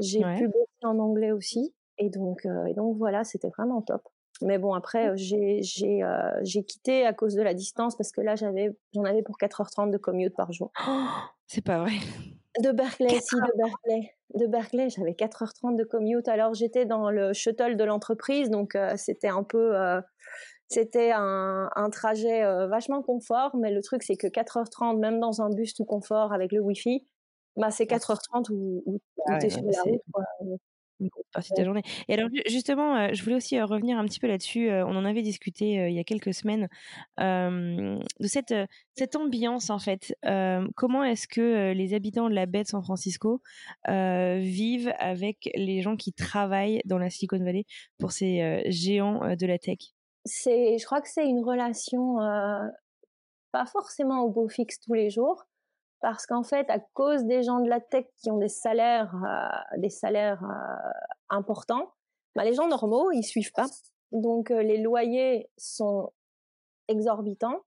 [0.00, 0.36] J'ai Ouais.
[0.38, 1.74] pu bosser en anglais aussi.
[1.98, 4.02] Et donc, euh, et donc voilà, c'était vraiment top.
[4.42, 8.76] Mais bon, après, j'ai j'ai quitté à cause de la distance parce que là, j'avais
[8.94, 10.70] j'en avais pour 4h30 de commute par jour.
[11.46, 11.92] c'est pas vrai.
[12.62, 14.14] De Berkeley, si, de Berkeley.
[14.34, 16.28] De Berkeley, j'avais 4h30 de commute.
[16.28, 19.74] Alors, j'étais dans le shuttle de l'entreprise, donc c'était un peu.
[20.68, 25.50] c'était un, un, trajet vachement confort, mais le truc, c'est que 4h30, même dans un
[25.50, 27.06] bus tout confort avec le Wi-Fi,
[27.56, 30.02] bah, c'est 4h30 où, où, Ah tu es ouais, sur la route.
[30.12, 30.24] Quoi.
[31.00, 31.82] Une grosse partie de ta journée.
[32.08, 34.70] Et alors ju- justement, euh, je voulais aussi euh, revenir un petit peu là-dessus.
[34.70, 36.68] euh, on en avait discuté il y a quelques semaines
[37.18, 38.54] de cette
[38.94, 40.14] cette ambiance en fait.
[40.74, 43.42] Comment est-ce que les habitants de la baie de San Francisco
[43.86, 47.64] vivent avec les gens qui travaillent dans la Silicon Valley
[47.98, 49.78] pour ces géants de la tech?
[50.24, 52.16] C'est, je crois que c'est une relation
[53.52, 55.46] pas forcément au beau fixe tous les jours,
[56.06, 59.78] parce qu'en fait, à cause des gens de la tech qui ont des salaires, euh,
[59.80, 60.90] des salaires euh,
[61.30, 61.94] importants,
[62.36, 63.66] bah, les gens normaux, ils suivent pas.
[64.12, 66.12] Donc, euh, les loyers sont
[66.86, 67.60] exorbitants.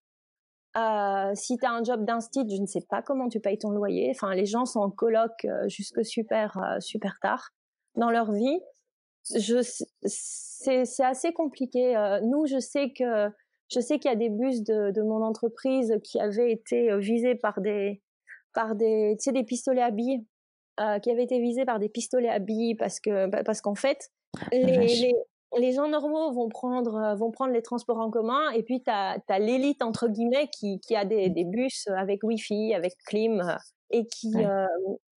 [1.33, 4.09] Si tu as un job d'instit, je ne sais pas comment tu payes ton loyer.
[4.15, 7.49] Enfin, les gens sont en coloc jusque super, super tard
[7.95, 8.61] dans leur vie.
[9.25, 12.19] C'est, assez compliqué.
[12.23, 13.29] Nous, je sais que
[13.67, 17.59] je sais qu'il y a des bus de, mon entreprise qui avaient été visés par
[17.59, 18.01] des,
[18.53, 20.25] par des, tu sais, des pistolets à billes,
[20.79, 23.75] euh, qui avaient été visés par des pistolets à billes parce que, bah, parce qu'en
[23.75, 24.09] fait,
[24.51, 25.13] les, les,
[25.57, 28.89] les gens normaux vont prendre, euh, vont prendre les transports en commun et puis tu
[28.89, 33.55] as, l'élite, entre guillemets, qui, qui a des, des bus avec Wi-Fi, avec clim euh,
[33.89, 34.45] et qui, Ouais.
[34.45, 34.65] euh,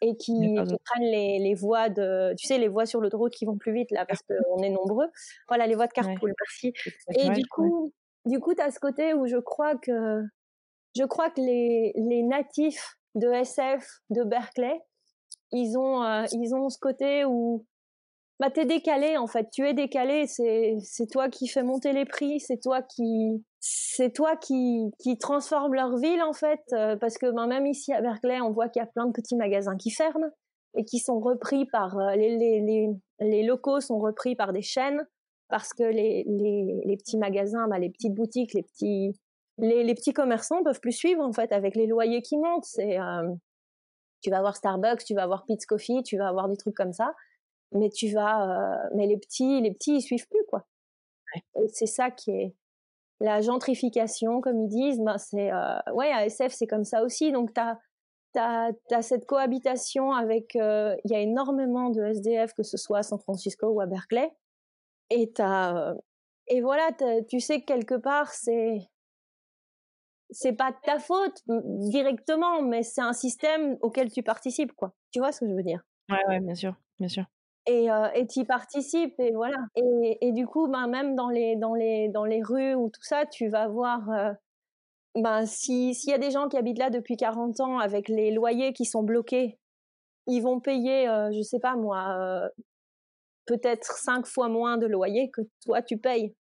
[0.00, 0.54] et qui,
[0.84, 3.90] prennent les, les voies de, tu sais, les voies sur l'autoroute qui vont plus vite
[3.92, 5.08] là parce qu'on est nombreux.
[5.48, 6.06] Voilà, les voies de Ouais.
[6.08, 6.72] carpool, merci.
[7.14, 7.92] Et du coup,
[8.24, 10.22] du coup, tu as ce côté où je crois que,
[10.96, 14.80] je crois que les, les natifs de SF de Berkeley,
[15.52, 17.66] ils ont, euh, ils ont ce côté où,
[18.40, 19.48] bah, t'es décalé, en fait.
[19.52, 20.26] Tu es décalé.
[20.26, 22.40] C'est, toi qui fais monter les prix.
[22.40, 26.60] C'est toi qui, c'est toi qui, qui transforme leur ville, en fait.
[26.72, 29.12] euh, parce que, ben, même ici à Berkeley, on voit qu'il y a plein de
[29.12, 30.30] petits magasins qui ferment
[30.74, 32.88] et qui sont repris par, euh, les, les, les,
[33.20, 35.06] les locaux sont repris par des chaînes
[35.48, 39.12] parce que les, les, les petits magasins, bah, les petites boutiques, les petits,
[39.58, 42.64] les, les petits commerçants peuvent plus suivre en fait avec les loyers qui montent.
[42.64, 43.28] C'est, euh,
[44.22, 46.92] tu vas avoir Starbucks, tu vas avoir Pete's Coffee, tu vas avoir des trucs comme
[46.92, 47.14] ça,
[47.72, 50.66] mais tu vas, euh, mais les petits, les petits, ils suivent plus quoi.
[51.56, 52.54] Et c'est ça qui est
[53.20, 55.00] la gentrification, comme ils disent.
[55.00, 57.32] Ben c'est, euh, ouais, à SF c'est comme ça aussi.
[57.32, 57.78] Donc t'as
[58.34, 63.02] T'as as cette cohabitation avec, il y a énormément de SDF, que ce soit à
[63.02, 64.32] San Francisco ou à Berkeley,
[65.10, 65.94] et t'as,
[66.46, 66.88] et voilà,
[67.28, 68.78] tu sais que quelque part c'est,
[70.32, 74.94] c'est pas de ta faute directement, mais c'est un système auquel tu participes, quoi.
[75.12, 75.82] Tu vois ce que je veux dire?
[76.10, 77.24] Ouais, ouais, bien sûr, bien sûr.
[77.66, 81.56] et euh, et tu participes et voilà et, et du coup ben même dans les
[81.56, 84.32] dans les dans les rues ou tout ça tu vas voir euh,
[85.16, 88.32] ben si s'il y a des gens qui habitent là depuis 40 ans avec les
[88.32, 89.58] loyers qui sont bloqués
[90.28, 92.48] ils vont payer euh, je sais pas moi euh,
[93.46, 96.34] peut-être cinq fois moins de loyer que toi tu payes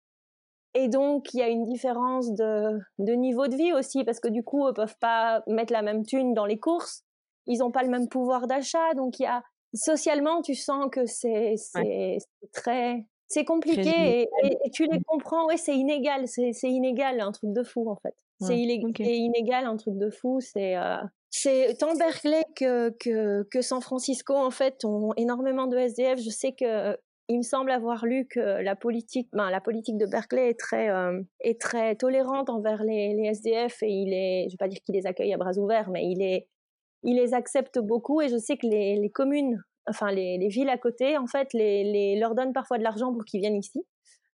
[0.84, 4.28] et donc il y a une différence de de niveau de vie aussi parce que
[4.30, 7.04] du coup ils peuvent pas mettre la même thune dans les courses.
[7.48, 8.94] Ils ont pas le même pouvoir d'achat.
[8.96, 9.44] Donc il y a
[9.74, 12.18] socialement, tu sens que c'est c'est
[12.54, 13.90] très c'est compliqué
[14.22, 15.46] et, et, et tu les comprends.
[15.48, 18.16] Ouais, c'est inégal, c'est c'est inégal, un truc de fou en fait.
[18.56, 20.40] Illég- c'est inégal, un truc de fou.
[20.42, 20.98] C'est euh,
[21.30, 26.20] c'est tant Berkeley que, que que San Francisco en fait ont énormément de SDF.
[26.20, 26.98] Je sais que
[27.30, 31.62] il me semble avoir lu que la politique, ben, de Berkeley est très euh, est
[31.62, 35.32] très tolérante envers les, SDF et il est, je vais pas dire qu'il les accueille
[35.32, 40.12] à bras ouverts, mais il les accepte beaucoup et je sais que les, communes, enfin
[40.12, 43.58] les, les, villes à côté, en fait, leur donnent parfois de l'argent pour qu'ils viennent
[43.58, 43.86] ici.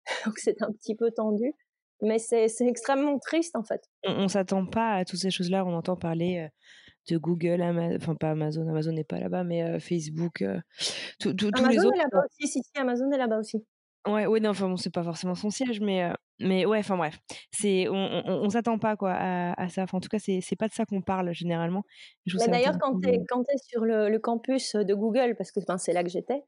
[0.26, 1.54] Donc c'est un petit peu tendu,
[2.02, 3.82] mais c'est extrêmement triste en fait.
[4.04, 5.64] On, on s'attend pas à toutes ces choses-là.
[5.64, 6.48] On entend parler euh,
[7.08, 10.60] de Google, Ama enfin pas Amazon, Amazon n'est pas là-bas, mais euh, Facebook, euh,
[11.20, 11.96] tous les Amazon autres.
[11.96, 13.64] est là-bas aussi, si, si, Amazon est là-bas aussi.
[14.06, 16.96] Ouais, ouais, non, enfin bon, c'est pas forcément son siège, mais euh, mais ouais, enfin
[16.96, 17.18] bref,
[17.52, 19.84] c'est on, on, on s'attend pas quoi à, à ça.
[19.84, 21.84] Enfin, en tout cas, c'est c'est pas de ça qu'on parle généralement.
[22.36, 23.18] Ça d'ailleurs, quand tu es,
[23.58, 26.42] sur le, le campus de Google, parce que ben, c'est là que j'étais,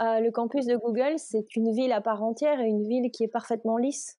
[0.00, 3.28] le campus de Google, c'est une ville à part entière et une ville qui est
[3.28, 4.18] parfaitement lisse.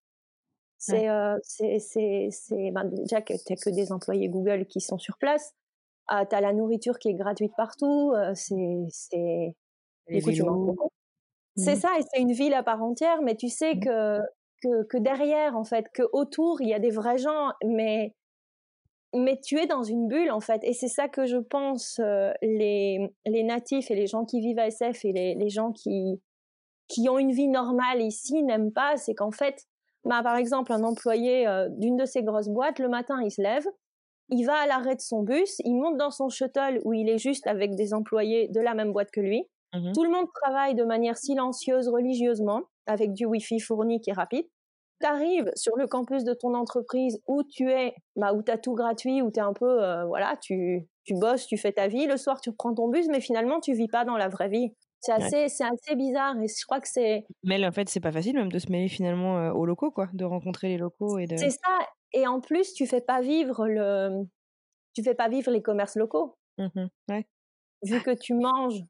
[0.78, 4.98] C'est euh, c'est c'est c'est ben, déjà que t'as que des employés Google qui sont
[4.98, 5.52] sur place.
[6.12, 8.12] Euh, t'as la nourriture qui est gratuite partout.
[8.16, 9.54] euh, c'est c'est
[11.74, 11.80] Mhm.
[11.80, 14.20] ça, et c'est une ville à part entière, mais tu sais que,
[14.62, 18.14] que, que derrière, en fait, que autour, il y a des vrais gens, mais,
[19.14, 20.62] mais tu es dans une bulle, en fait.
[20.64, 24.58] Et c'est ça que je pense, euh, les, les natifs et les gens qui vivent
[24.58, 26.20] à SF et les, les gens qui,
[26.88, 29.64] qui ont une vie normale ici n'aiment pas, c'est qu'en fait,
[30.04, 33.42] bah, par exemple, un employé euh, d'une de ces grosses boîtes, le matin, il se
[33.42, 33.66] lève,
[34.28, 37.18] il va à l'arrêt de son bus, il monte dans son shuttle où il est
[37.18, 39.44] juste avec des employés de la même boîte que lui.
[39.74, 44.14] Mmh Tout le monde travaille de manière silencieuse, religieusement, avec du Wi-Fi fourni qui est
[44.14, 44.46] rapide.
[45.00, 48.58] Tu arrives sur le campus de ton entreprise où tu es, bah, où tu as
[48.58, 51.86] tout gratuit, où tu es un peu, euh, voilà, tu, tu bosses, tu fais ta
[51.86, 52.06] vie.
[52.06, 54.72] Le soir, tu reprends ton bus, mais finalement, tu vis pas dans la vraie vie.
[55.00, 57.24] C'est assez, c'est assez bizarre et je crois que c'est.
[57.44, 60.08] Mais en fait, c'est pas facile même de se mêler finalement euh, aux locaux, quoi,
[60.12, 61.36] de rencontrer les locaux et de.
[61.36, 61.78] C'est ça.
[62.12, 64.24] Et en plus, tu fais pas vivre le,
[64.94, 66.36] tu fais pas vivre les commerces locaux.
[66.58, 67.26] Mmh ouais.
[67.82, 68.82] Vu que tu manges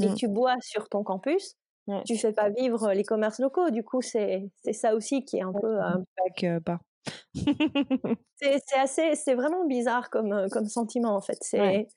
[0.00, 0.14] et mmh.
[0.14, 1.56] tu bois sur ton campus,
[1.88, 2.02] ouais.
[2.04, 3.70] tu fais pas vivre les commerces locaux.
[3.70, 5.82] Du coup, c'est c'est ça aussi qui est un peu.
[5.82, 6.60] Euh...
[6.60, 6.80] pas.
[8.36, 11.38] c'est assez, c'est vraiment bizarre comme euh, comme sentiment en fait.
[11.40, 11.88] C'est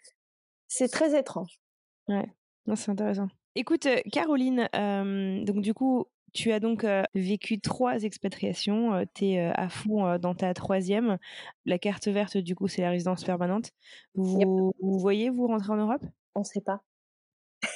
[0.67, 1.59] c'est très étrange.
[2.07, 2.27] Ouais,
[2.75, 3.27] c'est intéressant.
[3.55, 9.05] Écoute, euh, Caroline, euh, donc du coup, tu as donc vécu trois expatriations.
[9.13, 11.17] tu es à fond dans ta troisième.
[11.65, 13.71] La carte verte, du coup, c'est la résidence permanente.
[14.15, 16.03] Vous, vous voyez, vous rentrer en Europe?
[16.35, 16.81] On ne sait pas.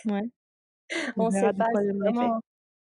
[0.06, 0.30] Ouais.
[1.18, 1.68] On ne sait pas.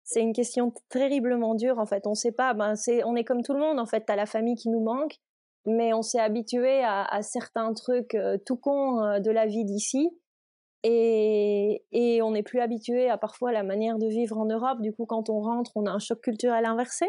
[0.05, 2.07] C'est une question terriblement dure, en fait.
[2.07, 2.55] On ne sait pas.
[2.55, 2.75] Ben,
[3.05, 4.07] on est comme tout le monde, en fait.
[4.07, 5.17] Tu as la famille qui nous manque,
[5.65, 10.11] mais on s'est habitué à, à, certains trucs tout cons de la vie d'ici.
[10.89, 14.81] Et, et on n'est plus habitué à parfois la manière de vivre en Europe.
[14.81, 17.07] Du coup, quand on rentre, on a un choc culturel inversé.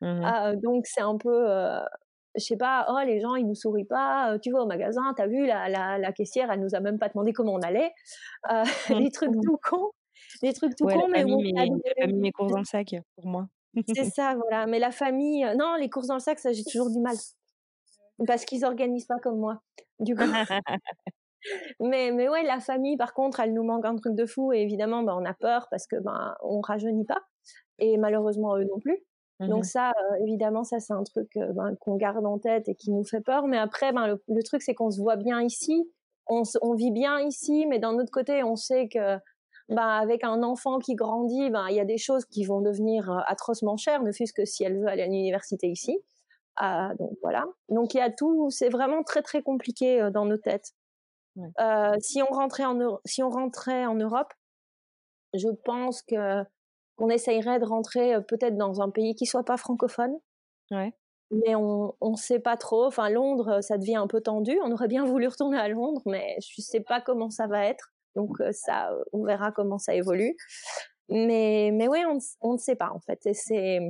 [0.00, 1.80] Mmh ah, donc c'est un peu, euh,
[2.36, 4.32] je sais pas, oh les gens ils nous sourient pas.
[4.32, 6.98] Euh, tu vas au magasin, t'as vu la, la, la, caissière, elle nous a même
[6.98, 7.92] pas demandé comment on allait.
[8.50, 8.94] Euh, mmh.
[8.94, 9.90] Les trucs tout cons,
[10.40, 13.48] les trucs tout cons, mais on a mis mes courses dans le sac pour moi.
[13.94, 14.66] c'est ça, voilà.
[14.66, 17.16] Mais la famille, euh, non, les courses dans le sac, ça j'ai toujours du mal
[18.26, 19.60] parce qu'ils organisent pas comme moi.
[19.98, 20.22] Du coup.
[21.80, 24.52] mais, mais ouais, la famille, par contre, elle nous manque un truc de fou.
[24.52, 27.22] Et évidemment, bah, on a peur parce que ben, on rajeunit pas.
[27.78, 29.02] Et malheureusement, eux non plus.
[29.40, 32.68] Donc mmh ça, euh, évidemment, ça c'est un truc euh, ben, qu'on garde en tête
[32.68, 33.46] et qui nous fait peur.
[33.46, 35.88] Mais après, ben, le, truc c'est qu'on se voit bien ici,
[36.26, 39.16] on, on, vit bien ici, mais d'un autre côté, on sait que
[39.68, 43.10] ben, avec un enfant qui grandit, ben, il y a des choses qui vont devenir
[43.10, 46.00] euh, atrocement chères, ne fût-ce que si elle veut aller à l'université ici.
[46.56, 47.44] Ah, donc voilà.
[47.68, 50.72] Donc il y a tout, c'est vraiment très très compliqué dans nos têtes.
[51.60, 54.32] Euh, si on rentrait en si on rentrait en Europe,
[55.34, 56.44] je pense que
[56.96, 60.16] qu'on essayerait de rentrer euh, peut-être dans un pays qui soit pas francophone.
[60.70, 60.92] Ouais.
[61.30, 62.86] Mais on on sait pas trop.
[62.86, 64.58] Enfin Londres, ça devient un peu tendu.
[64.64, 67.92] On aurait bien voulu retourner à Londres, mais je sais pas comment ça va être.
[68.16, 70.36] Donc euh, ça, on verra comment ça évolue.
[71.10, 73.20] Mais mais oui, on on ne sait pas en fait.
[73.34, 73.80] c'est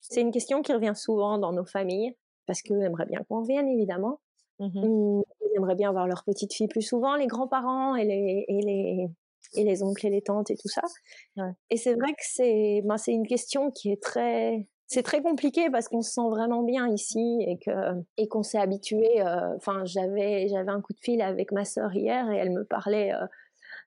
[0.00, 2.16] c'est une question qui revient souvent dans nos familles
[2.46, 4.20] parce qu'on aimerait bien qu'on revienne évidemment.
[4.60, 5.22] Mmh
[5.52, 9.08] ils aimeraient bien voir leur petite fille plus souvent, les grands-parents et les, et les,
[9.54, 10.82] et les oncles et les tantes et tout ça.
[11.36, 11.50] Ouais.
[11.70, 15.70] Et c'est vrai que c'est, ben, c'est une question qui est très, c'est très compliqué
[15.70, 17.70] parce qu'on se sent vraiment bien ici et que
[18.16, 19.20] et qu'on s'est habitué.
[19.20, 22.64] Euh, enfin, j'avais j'avais un coup de fil avec ma sœur hier et elle me
[22.64, 23.26] parlait euh,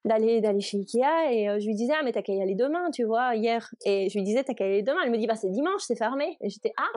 [0.05, 2.55] d'aller d'aller chez Ikea et euh, je lui disais ah mais t'as qu'à y aller
[2.55, 4.99] demain, tu vois hier et je lui disais t'as qu'à y aller demain.
[5.03, 6.91] Elle me dit bah c'est dimanche, c'est fermé et j'étais ah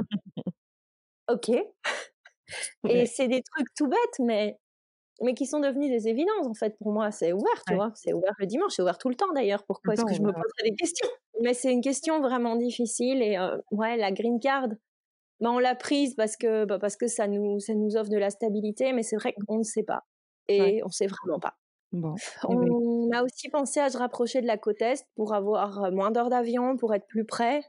[1.32, 1.50] ok
[2.88, 4.58] et c'est des trucs tout bêtes, mais,
[5.22, 7.10] mais qui sont devenus des évidences, en fait, pour moi.
[7.10, 7.92] C'est ouvert, tu vois.
[7.94, 9.64] C'est ouvert le dimanche, c'est ouvert tout le temps, d'ailleurs.
[9.64, 11.08] Pourquoi est-ce que je me poserais des questions?
[11.42, 13.22] Mais c'est une question vraiment difficile.
[13.22, 14.68] Et euh, ouais, la green card,
[15.40, 18.18] bah, on l'a prise parce que, bah, parce que ça, nous, ça nous offre de
[18.18, 20.02] la stabilité, mais c'est vrai qu'on ne sait pas.
[20.48, 21.54] Et on ne sait vraiment pas.
[21.92, 22.14] Bon.
[22.48, 25.90] Eh ben, on a aussi pensé à se rapprocher de la côte Est pour avoir
[25.92, 27.62] moins d'heures d'avion, pour être plus près.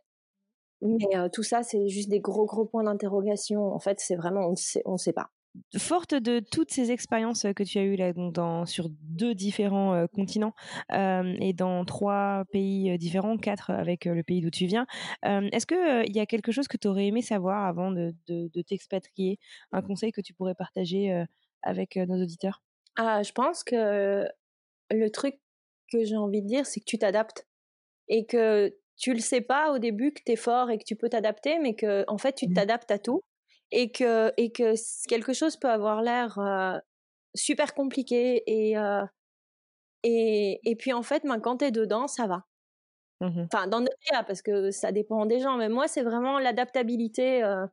[0.82, 3.74] Mais tout ça, c'est juste des gros, gros points d'interrogation.
[3.74, 5.32] En fait, c'est vraiment, on ne sait, on sait pas.
[5.76, 10.54] Forte de toutes ces expériences que tu as eues là, dans, sur deux différents continents
[10.94, 14.86] euh, et dans trois pays différents, quatre avec le pays d'où tu viens,
[15.24, 18.62] est-ce qu'il y a quelque chose que tu aurais aimé savoir avant de, de, de
[18.62, 19.40] t'expatrier?
[19.72, 21.26] Un conseil que tu pourrais partager
[21.64, 22.62] avec nos auditeurs?
[22.96, 24.28] Ah, Je pense que
[24.92, 25.40] le truc
[25.92, 27.48] que j'ai envie de dire, c'est que tu t'adaptes
[28.10, 30.96] et que tu le sais pas au début que tu es fort et que tu
[30.96, 32.54] peux t'adapter, mais que en fait tu mmh.
[32.54, 33.22] t'adaptes à tout
[33.72, 34.74] et que et que
[35.08, 36.78] quelque chose peut avoir l'air euh,
[37.36, 39.06] super compliqué et euh,
[40.04, 42.46] et et puis en fait, ben, quand tu es dedans, ça va.
[43.22, 46.40] Mmh enfin, dans notre cas, parce que ça dépend des gens, mais moi c'est vraiment
[46.40, 47.66] l'adaptabilité, euh,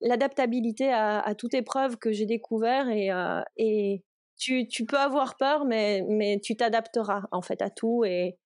[0.00, 3.10] l'adaptabilité à, à, toute épreuve que j'ai découvert et
[3.56, 4.04] et
[4.38, 8.38] tu tu peux avoir peur, mais mais tu t'adapteras en fait à tout et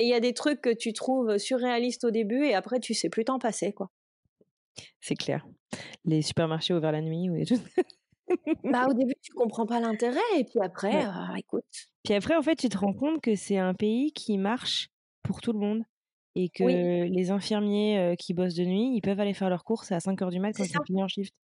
[0.00, 2.94] et il y a des trucs que tu trouves surréalistes au début et après tu
[2.94, 3.90] sais plus t'en passer quoi.
[5.00, 5.46] C'est clair.
[6.04, 7.62] Les supermarchés ouverts la nuit ou des choses.
[8.64, 11.64] bah au début tu comprends pas l'intérêt et puis après euh, écoute.
[12.02, 14.88] Puis après en fait tu te rends compte que c'est un pays qui marche
[15.22, 15.82] pour tout le monde
[16.34, 19.98] et que les infirmiers qui bossent de nuit, ils peuvent aller faire leurs courses à
[19.98, 21.34] 5 heures du mat quand ils sont finis en shift.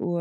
[0.00, 0.18] Ou,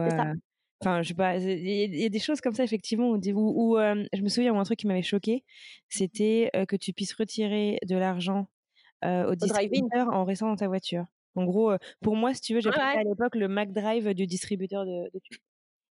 [0.83, 4.21] Enfin, je sais pas, il y, a des choses comme ça, effectivement, où, où, je
[4.21, 5.45] me souviens, un truc qui m'avait choqué,
[5.87, 8.47] c'était que tu puisses retirer de l'argent
[9.03, 11.05] au distributeur en restant dans ta voiture.
[11.35, 14.85] En gros, pour moi, si tu veux, j'ai à l'époque le Mac Drive du distributeur
[14.85, 15.19] de, de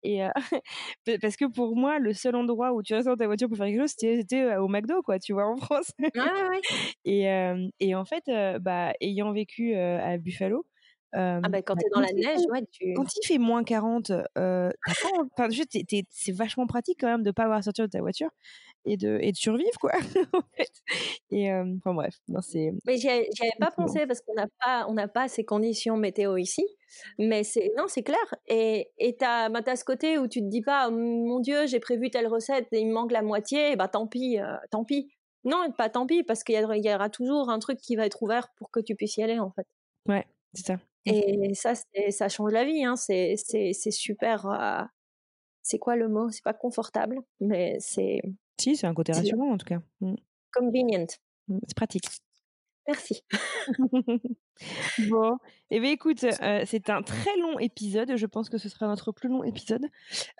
[0.04, 0.20] et
[1.22, 3.66] parce que pour moi, le seul endroit où tu restes dans ta voiture pour faire
[3.66, 5.92] quelque chose, c'était au McDo, quoi, tu vois, en France.
[7.06, 7.24] et,
[7.80, 8.24] et en fait,
[8.60, 10.66] bah, ayant vécu à Buffalo,
[11.14, 12.92] ah bah quand bah, t'es dans la neige, ouais, tu...
[12.94, 15.48] Quand il fait moins 40, euh, enfin,
[16.10, 18.30] c'est vachement pratique quand même de pas avoir à sortir de ta voiture
[18.84, 19.92] et de, et de survivre, quoi.
[20.32, 20.70] en fait.
[21.30, 22.72] Et enfin bref, non, c'est...
[22.86, 23.28] Mais j'y avais
[23.58, 26.64] pas pensé parce qu'on n'a pas, on n'a pas ces conditions météo ici.
[27.18, 28.34] Mais c'est, non, c'est clair.
[28.46, 31.66] Et, et t'as, bah, as ce côté où tu te dis pas, «Oh, mon Dieu,
[31.66, 34.38] j'ai prévu telle recette et il me manque la moitié, bah tant pis,
[34.70, 35.10] tant pis.
[35.44, 38.22] Non, pas tant pis, parce qu'il y, y, aura toujours un truc qui va être
[38.22, 39.66] ouvert pour que tu puisses y aller, en fait.
[40.08, 40.78] Ouais, c'est ça.
[41.06, 41.74] Et ça,
[42.10, 42.84] ça change la vie.
[42.84, 42.96] Hein.
[42.96, 43.36] C'est,
[43.90, 44.88] super.
[45.62, 46.30] c'est quoi le mot?
[46.30, 48.22] C'est pas confortable, mais c'est.
[48.60, 49.80] Si, c'est un côté rassurant en tout cas.
[50.00, 50.14] Mmh.
[50.52, 51.06] Convenient.
[51.48, 52.06] Mmh, c'est pratique.
[52.86, 53.22] Merci.
[55.08, 55.38] bon,
[55.70, 58.16] et eh bien écoute, euh, c'est un très long épisode.
[58.16, 59.86] Je pense que ce sera notre plus long épisode.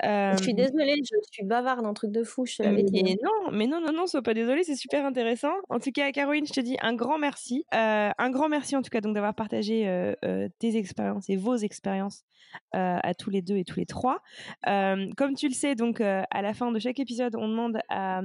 [0.02, 3.02] Je suis désolée, je suis bavarde, un truc de fou, je l'avais dit.
[3.22, 5.54] Non, mais non, non, non, sois pas désolée, c'est super intéressant.
[5.70, 7.64] En tout cas, Caroline, je te dis un grand merci.
[7.74, 11.56] Euh, un grand merci en tout cas donc d'avoir partagé euh, tes expériences et vos
[11.56, 12.24] expériences
[12.72, 14.22] à tous les deux et tous les trois.
[14.64, 18.20] comme tu le sais, donc à la fin de chaque épisode, on demande à,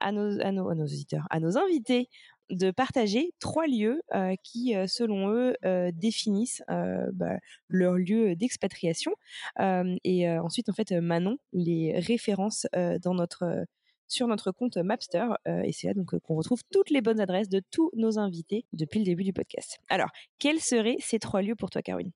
[0.00, 2.08] à nos, à nos, à nos auditeurs, à nos invités,
[2.50, 4.02] de partager trois lieux
[4.42, 5.56] qui, selon eux,
[5.92, 7.38] définissent bah,
[7.68, 9.12] leur lieu d'expatriation.
[9.58, 12.66] et ensuite, en fait, Manon les références
[13.02, 13.64] dans notre
[14.06, 15.26] sur notre compte Mapster.
[15.46, 18.98] et c'est là donc qu'on retrouve toutes les bonnes adresses de tous nos invités depuis
[18.98, 19.78] le début du podcast.
[19.88, 22.12] Alors, quels seraient ces trois lieux pour toi, Caroline?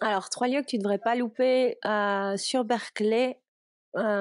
[0.00, 1.76] Alors, trois lieux que tu ne devrais pas louper
[2.36, 3.40] sur Berkeley,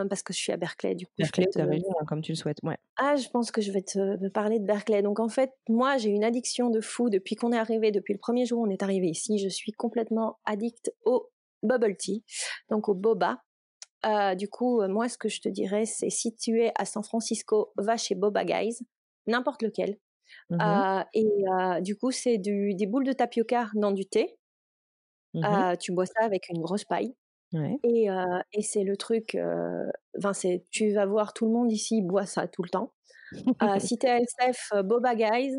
[0.10, 1.14] parce que je suis à Berkeley du coup.
[1.18, 2.78] Berkeley, tu hein, comme tu le souhaites, ouais.
[2.98, 5.02] Ah, je pense que je vais te parler de Berkeley.
[5.02, 8.20] Donc en fait, moi j'ai une addiction de fou depuis qu'on est arrivé, depuis le
[8.20, 9.38] premier jour où on est arrivé ici.
[9.40, 11.30] Je suis complètement addict au
[11.64, 12.24] bubble tea,
[12.70, 13.42] donc au boba.
[14.36, 17.72] du coup, moi ce que je te dirais, c'est si tu es à San Francisco,
[17.78, 18.80] va chez Boba Guys,
[19.28, 19.98] n'importe lequel.
[20.50, 24.38] Mmh et du coup, c'est des boules de tapioca dans du thé.
[25.34, 27.14] Mmh tu bois ça avec une grosse paille.
[27.84, 28.08] Et,
[28.54, 29.38] et c'est le truc,
[30.18, 32.94] enfin c'est, tu vas voir tout le monde ici boit ça tout le temps.
[33.80, 35.54] si t'es ASF, Boba Guys,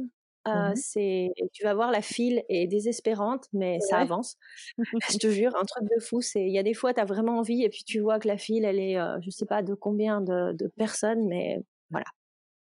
[0.75, 4.37] c'est, tu vas voir la file est désespérante, mais ça avance.
[5.11, 6.21] je te jure, un truc de fou.
[6.21, 8.29] C'est, il y a des fois, tu as vraiment envie, et puis tu vois que
[8.29, 12.07] la file, elle est, je sais pas de combien de, de personnes, mais voilà,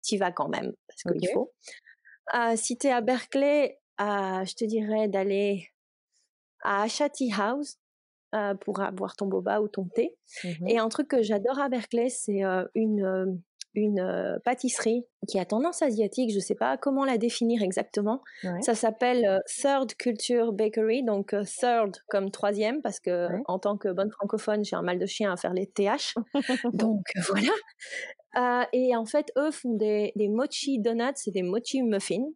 [0.09, 1.51] y vas quand même parce qu'il faut.
[2.55, 5.67] si t'es à Berkeley, je te dirais d'aller
[6.61, 7.77] à Chatty House.
[8.33, 10.15] Euh, pour boire ton boba ou ton thé.
[10.45, 13.25] Mmh Et un truc que j'adore à Berkeley, c'est euh, une, euh,
[13.75, 16.29] une pâtisserie qui a tendance asiatique.
[16.29, 18.21] Je ne sais pas comment la définir exactement.
[18.61, 24.11] Ça s'appelle Third Culture Bakery, donc third comme troisième, parce que en tant que bonne
[24.11, 26.15] francophone, j'ai un mal de chien à faire les TH.
[26.73, 28.69] donc voilà.
[28.71, 32.31] et en fait, eux font des, des mochi donuts et des mochi muffins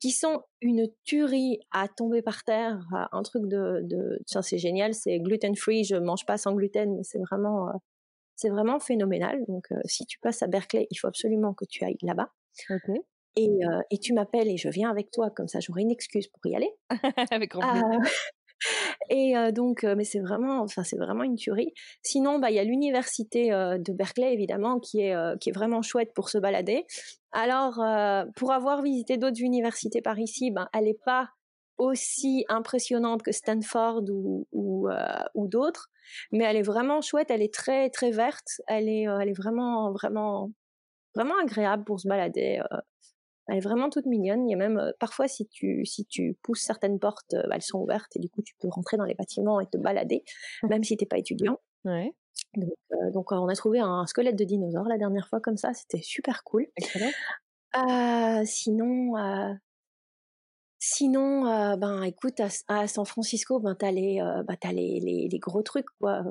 [0.00, 2.80] qui sont une tuerie à tomber par terre,
[3.12, 4.20] un truc de, de...
[4.26, 7.72] c'est génial, c'est gluten free, je mange pas sans gluten, mais c'est vraiment, euh,
[8.36, 9.44] c'est vraiment phénoménal.
[9.48, 12.30] Donc, euh, si tu passes à Berkeley, il faut absolument que tu ailles là-bas.
[13.36, 16.28] Et, euh, et, tu m'appelles et je viens avec toi, comme ça j'aurai une excuse
[16.28, 16.70] pour y aller.
[17.30, 18.12] avec grand plaisir.
[19.10, 21.72] Et donc, mais c'est vraiment, enfin, c'est vraiment une tuerie.
[22.02, 26.12] Sinon, bah, il y a l'université de Berkeley, évidemment, qui est, qui est vraiment chouette
[26.14, 26.86] pour se balader.
[27.32, 27.82] Alors,
[28.36, 31.30] pour avoir visité d'autres universités par ici, ben, elle n'est pas
[31.78, 34.88] aussi impressionnante que Stanford ou, ou,
[35.34, 35.88] ou d'autres,
[36.30, 37.30] mais elle est vraiment chouette.
[37.30, 38.60] Elle est très, très verte.
[38.68, 40.50] Elle est, elle est vraiment, vraiment,
[41.14, 42.62] vraiment agréable pour se balader.
[43.48, 44.48] Elle est vraiment toute mignonne.
[44.48, 47.80] Il y a même parfois si tu si tu pousses certaines portes, bah, elles sont
[47.80, 50.24] ouvertes et du coup tu peux rentrer dans les bâtiments et te balader,
[50.68, 51.58] même si t'es pas étudiant.
[51.84, 52.14] Ouais.
[52.56, 56.02] Donc, donc on a trouvé un squelette de dinosaure la dernière fois comme ça, c'était
[56.02, 56.66] super cool.
[57.74, 59.14] Euh, sinon,
[60.78, 62.38] sinon, ben écoute,
[62.68, 66.22] à, San Francisco, ben t'as les, bah, as les, les, les, gros trucs quoi.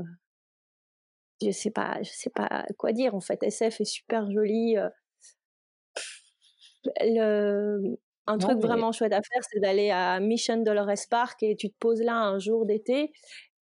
[1.41, 3.41] Je sais pas, je sais pas quoi dire en fait.
[3.41, 4.77] SF est super joli
[7.01, 7.97] le,
[8.27, 11.75] un truc vraiment chouette à faire, c'est d'aller à Mission Dolores Park et tu te
[11.79, 13.11] poses là un jour d'été.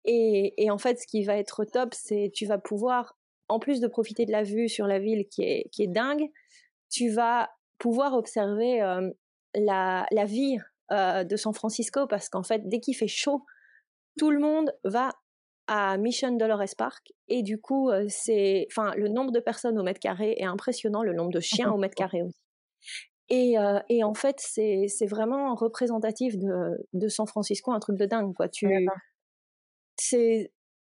[0.04, 3.16] Et, et, en fait, ce qui va être top, c'est tu vas pouvoir,
[3.48, 6.30] en plus de profiter de la vue sur la ville qui est, qui est dingue,
[6.90, 8.80] tu vas pouvoir observer
[9.54, 10.58] la, la vie
[10.90, 13.44] de San Francisco parce qu'en fait, dès qu'il fait chaud,
[14.18, 15.12] tout le monde va
[15.66, 20.00] à Mission Dolores Park et du coup, c'est, enfin, le nombre de personnes au mètre
[20.00, 22.40] carré est impressionnant, le nombre de chiens au mètre carré aussi.
[23.30, 23.54] Et,
[23.88, 28.48] et en fait, c'est, vraiment représentatif de, de San Francisco, un truc de dingue, quoi.
[28.48, 28.68] Tu,
[29.96, 30.52] c'est,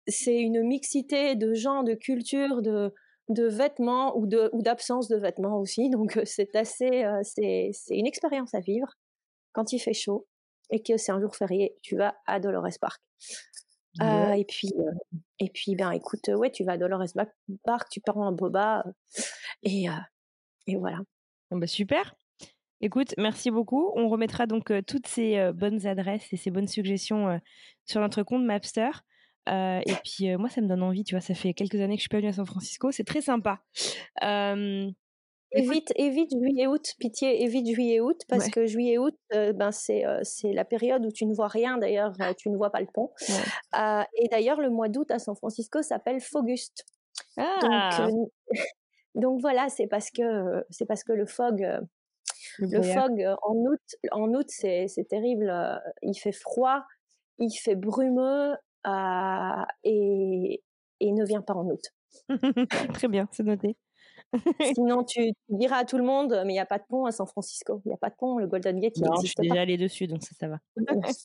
[0.06, 2.94] c'est une mixité de gens, de cultures, de,
[3.28, 5.90] de vêtements ou, de, ou d'absence de vêtements aussi.
[5.90, 8.94] Donc, c'est assez, c'est, c'est une expérience à vivre
[9.52, 10.28] quand il fait chaud
[10.70, 13.02] et que c'est un jour férié, tu vas à Dolores Park.
[14.00, 14.72] Euh, et puis,
[15.40, 17.06] et puis, ben, écoute, ouais, tu vas à Dolores
[17.64, 18.84] Park, tu pars en boba,
[19.62, 19.86] et,
[20.66, 20.98] et voilà.
[21.50, 22.14] Bon, bah, super.
[22.80, 23.92] Écoute, merci beaucoup.
[23.94, 27.40] On remettra donc toutes ces bonnes adresses et ces bonnes suggestions
[27.84, 28.90] sur notre compte Mapster.
[29.48, 32.04] et puis moi, ça me donne envie, tu vois, ça fait quelques années que je
[32.04, 33.60] suis pas venue à San Francisco, c'est très sympa.
[35.52, 41.10] Évite, évite juillet-août, pitié, évite juillet-août, parce que juillet-août, ben c'est c'est la période où
[41.10, 43.10] tu ne vois rien, d'ailleurs, tu ne vois pas le pont.
[43.74, 46.84] et d'ailleurs, le mois d'août à San Francisco s'appelle Foguste.
[47.36, 48.06] Ah.
[48.08, 48.30] Donc,
[49.14, 51.66] donc voilà, c'est parce que c'est parce que le fog,
[52.60, 55.52] le, fog en août, en août c'est terrible.
[56.02, 56.84] Il fait froid,
[57.38, 58.54] il fait brumeux
[59.84, 60.62] et,
[61.00, 61.82] et il ne vient pas en août.
[62.94, 63.76] Très bien, c'est noté.
[64.74, 67.12] Sinon, tu, diras à tout le monde, mais il n'y a pas de pont à
[67.12, 67.80] San Francisco.
[67.84, 69.76] Il n'y a pas de pont, le Golden Gate, il non, je suis déjà allée
[69.76, 70.58] dessus, donc ça, ça va.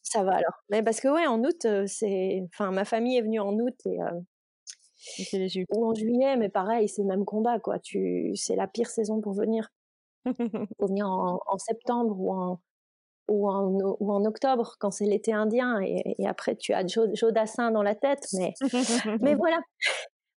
[0.03, 0.63] ça va alors.
[0.69, 2.43] Mais parce que, ouais, en août, c'est.
[2.53, 3.99] Enfin, ma famille est venue en août et.
[5.33, 5.65] déçu.
[5.69, 7.79] Ou en juillet, mais pareil, c'est le même combat, quoi.
[7.79, 8.31] Tu...
[8.35, 9.69] C'est la pire saison pour venir.
[10.77, 12.59] Pour venir en, septembre ou en,
[13.27, 17.71] ou en, ou en octobre, quand c'est l'été indien, et, après tu as Joe, Dassin
[17.71, 18.53] dans la tête, mais,
[19.21, 19.59] mais voilà.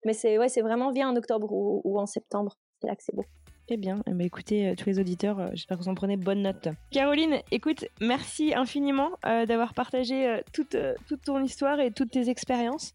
[0.06, 2.56] Mais c'est ouais, c'est vraiment bien en octobre ou, en septembre.
[2.82, 3.26] C'est là que c'est beau.
[3.70, 6.16] Eh bien, eh ben, écoutez, euh, tous les auditeurs, euh, j'espère que vous en prenez
[6.16, 6.70] bonne note.
[6.90, 12.94] Caroline, écoute, merci infiniment euh, d'avoir partagé toute, toute ton histoire et toutes tes expériences.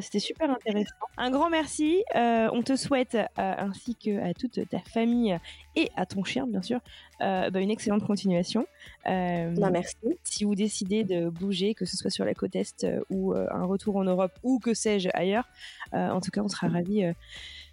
[0.00, 0.94] C'était super intéressant.
[1.18, 2.02] Un grand merci.
[2.14, 5.38] on te souhaite, ainsi que à toute ta famille
[5.74, 6.80] et à ton chien, bien sûr,
[7.20, 8.66] bah, une excellente continuation.
[9.04, 9.96] Bah, merci.
[10.24, 13.96] Si vous décidez de bouger, que ce soit sur la côte Est ou un retour
[13.96, 15.46] en Europe ou que sais-je ailleurs,
[15.92, 17.04] en tout cas, on sera ravis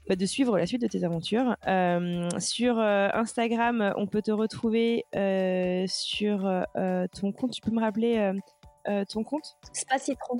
[0.07, 1.55] bah, de suivre la suite de tes aventures.
[1.67, 6.41] Euh, sur euh, Instagram, on peut te retrouver euh, sur
[6.73, 7.51] ton compte.
[7.51, 8.31] Tu peux me rappeler
[9.09, 9.57] ton compte?
[9.71, 10.37] Spacitron.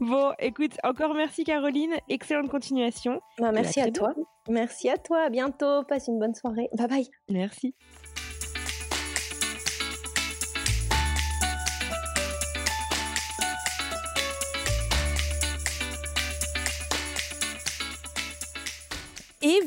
[0.00, 1.94] Bon, écoute, encore merci Caroline.
[2.08, 3.20] Excellente continuation.
[3.38, 4.14] Bah, merci à toi.
[4.48, 5.22] Merci à toi.
[5.22, 5.82] À bientôt.
[5.84, 6.68] Passe une bonne soirée.
[6.76, 7.08] Bye bye.
[7.30, 7.74] Merci.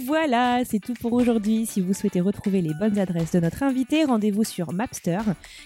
[0.10, 1.68] Voilà, c'est tout pour aujourd'hui.
[1.68, 5.20] Si vous souhaitez retrouver les bonnes adresses de notre invité, rendez-vous sur Mapster.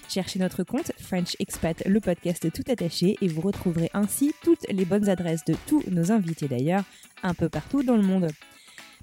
[0.09, 4.83] Cherchez notre compte French Expat, le podcast tout attaché, et vous retrouverez ainsi toutes les
[4.83, 6.83] bonnes adresses de tous nos invités d'ailleurs,
[7.23, 8.27] un peu partout dans le monde.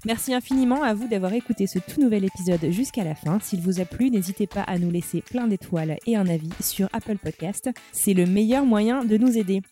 [0.05, 3.39] Merci infiniment à vous d'avoir écouté ce tout nouvel épisode jusqu'à la fin.
[3.39, 6.87] S'il vous a plu, n'hésitez pas à nous laisser plein d'étoiles et un avis sur
[6.93, 7.71] Apple Podcast.
[7.91, 9.63] C'est le meilleur moyen de nous aider.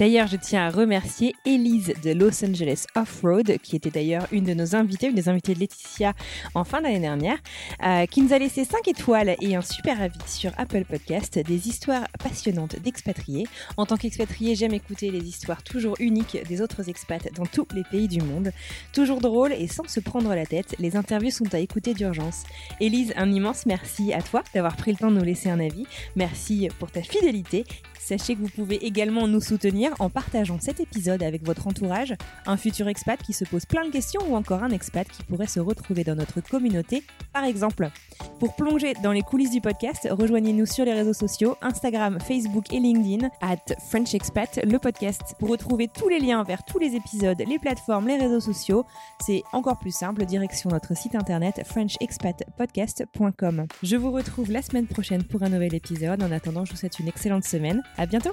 [0.00, 4.54] D'ailleurs, je tiens à remercier Elise de Los Angeles Off-Road, qui était d'ailleurs une de
[4.54, 6.14] nos invitées, une des invitées de Laetitia
[6.54, 7.36] en fin d'année dernière,
[7.84, 11.68] euh, qui nous a laissé 5 étoiles et un super avis sur Apple Podcast, des
[11.68, 13.46] histoires passionnantes d'expatriés.
[13.76, 17.84] En tant qu'expatrié, j'aime écouter les histoires toujours uniques des autres expats dans tous les
[17.84, 18.52] pays du monde.
[18.94, 22.44] Toujours drôle et sans se prendre la tête, les interviews sont à écouter d'urgence.
[22.80, 25.84] Elise, un immense merci à toi d'avoir pris le temps de nous laisser un avis.
[26.16, 27.66] Merci pour ta fidélité
[28.02, 32.14] Sachez que vous pouvez également nous soutenir en partageant cet épisode avec votre entourage,
[32.46, 35.46] un futur expat qui se pose plein de questions ou encore un expat qui pourrait
[35.46, 37.90] se retrouver dans notre communauté, par exemple.
[38.38, 42.80] Pour plonger dans les coulisses du podcast, rejoignez-nous sur les réseaux sociaux, Instagram, Facebook et
[42.80, 45.34] LinkedIn, at French Expat, le podcast.
[45.38, 48.84] Pour retrouver tous les liens vers tous les épisodes, les plateformes, les réseaux sociaux,
[49.20, 53.66] c'est encore plus simple, direction notre site internet frenchexpatpodcast.com.
[53.82, 56.22] Je vous retrouve la semaine prochaine pour un nouvel épisode.
[56.22, 57.82] En attendant, je vous souhaite une excellente semaine.
[57.96, 58.32] À bientôt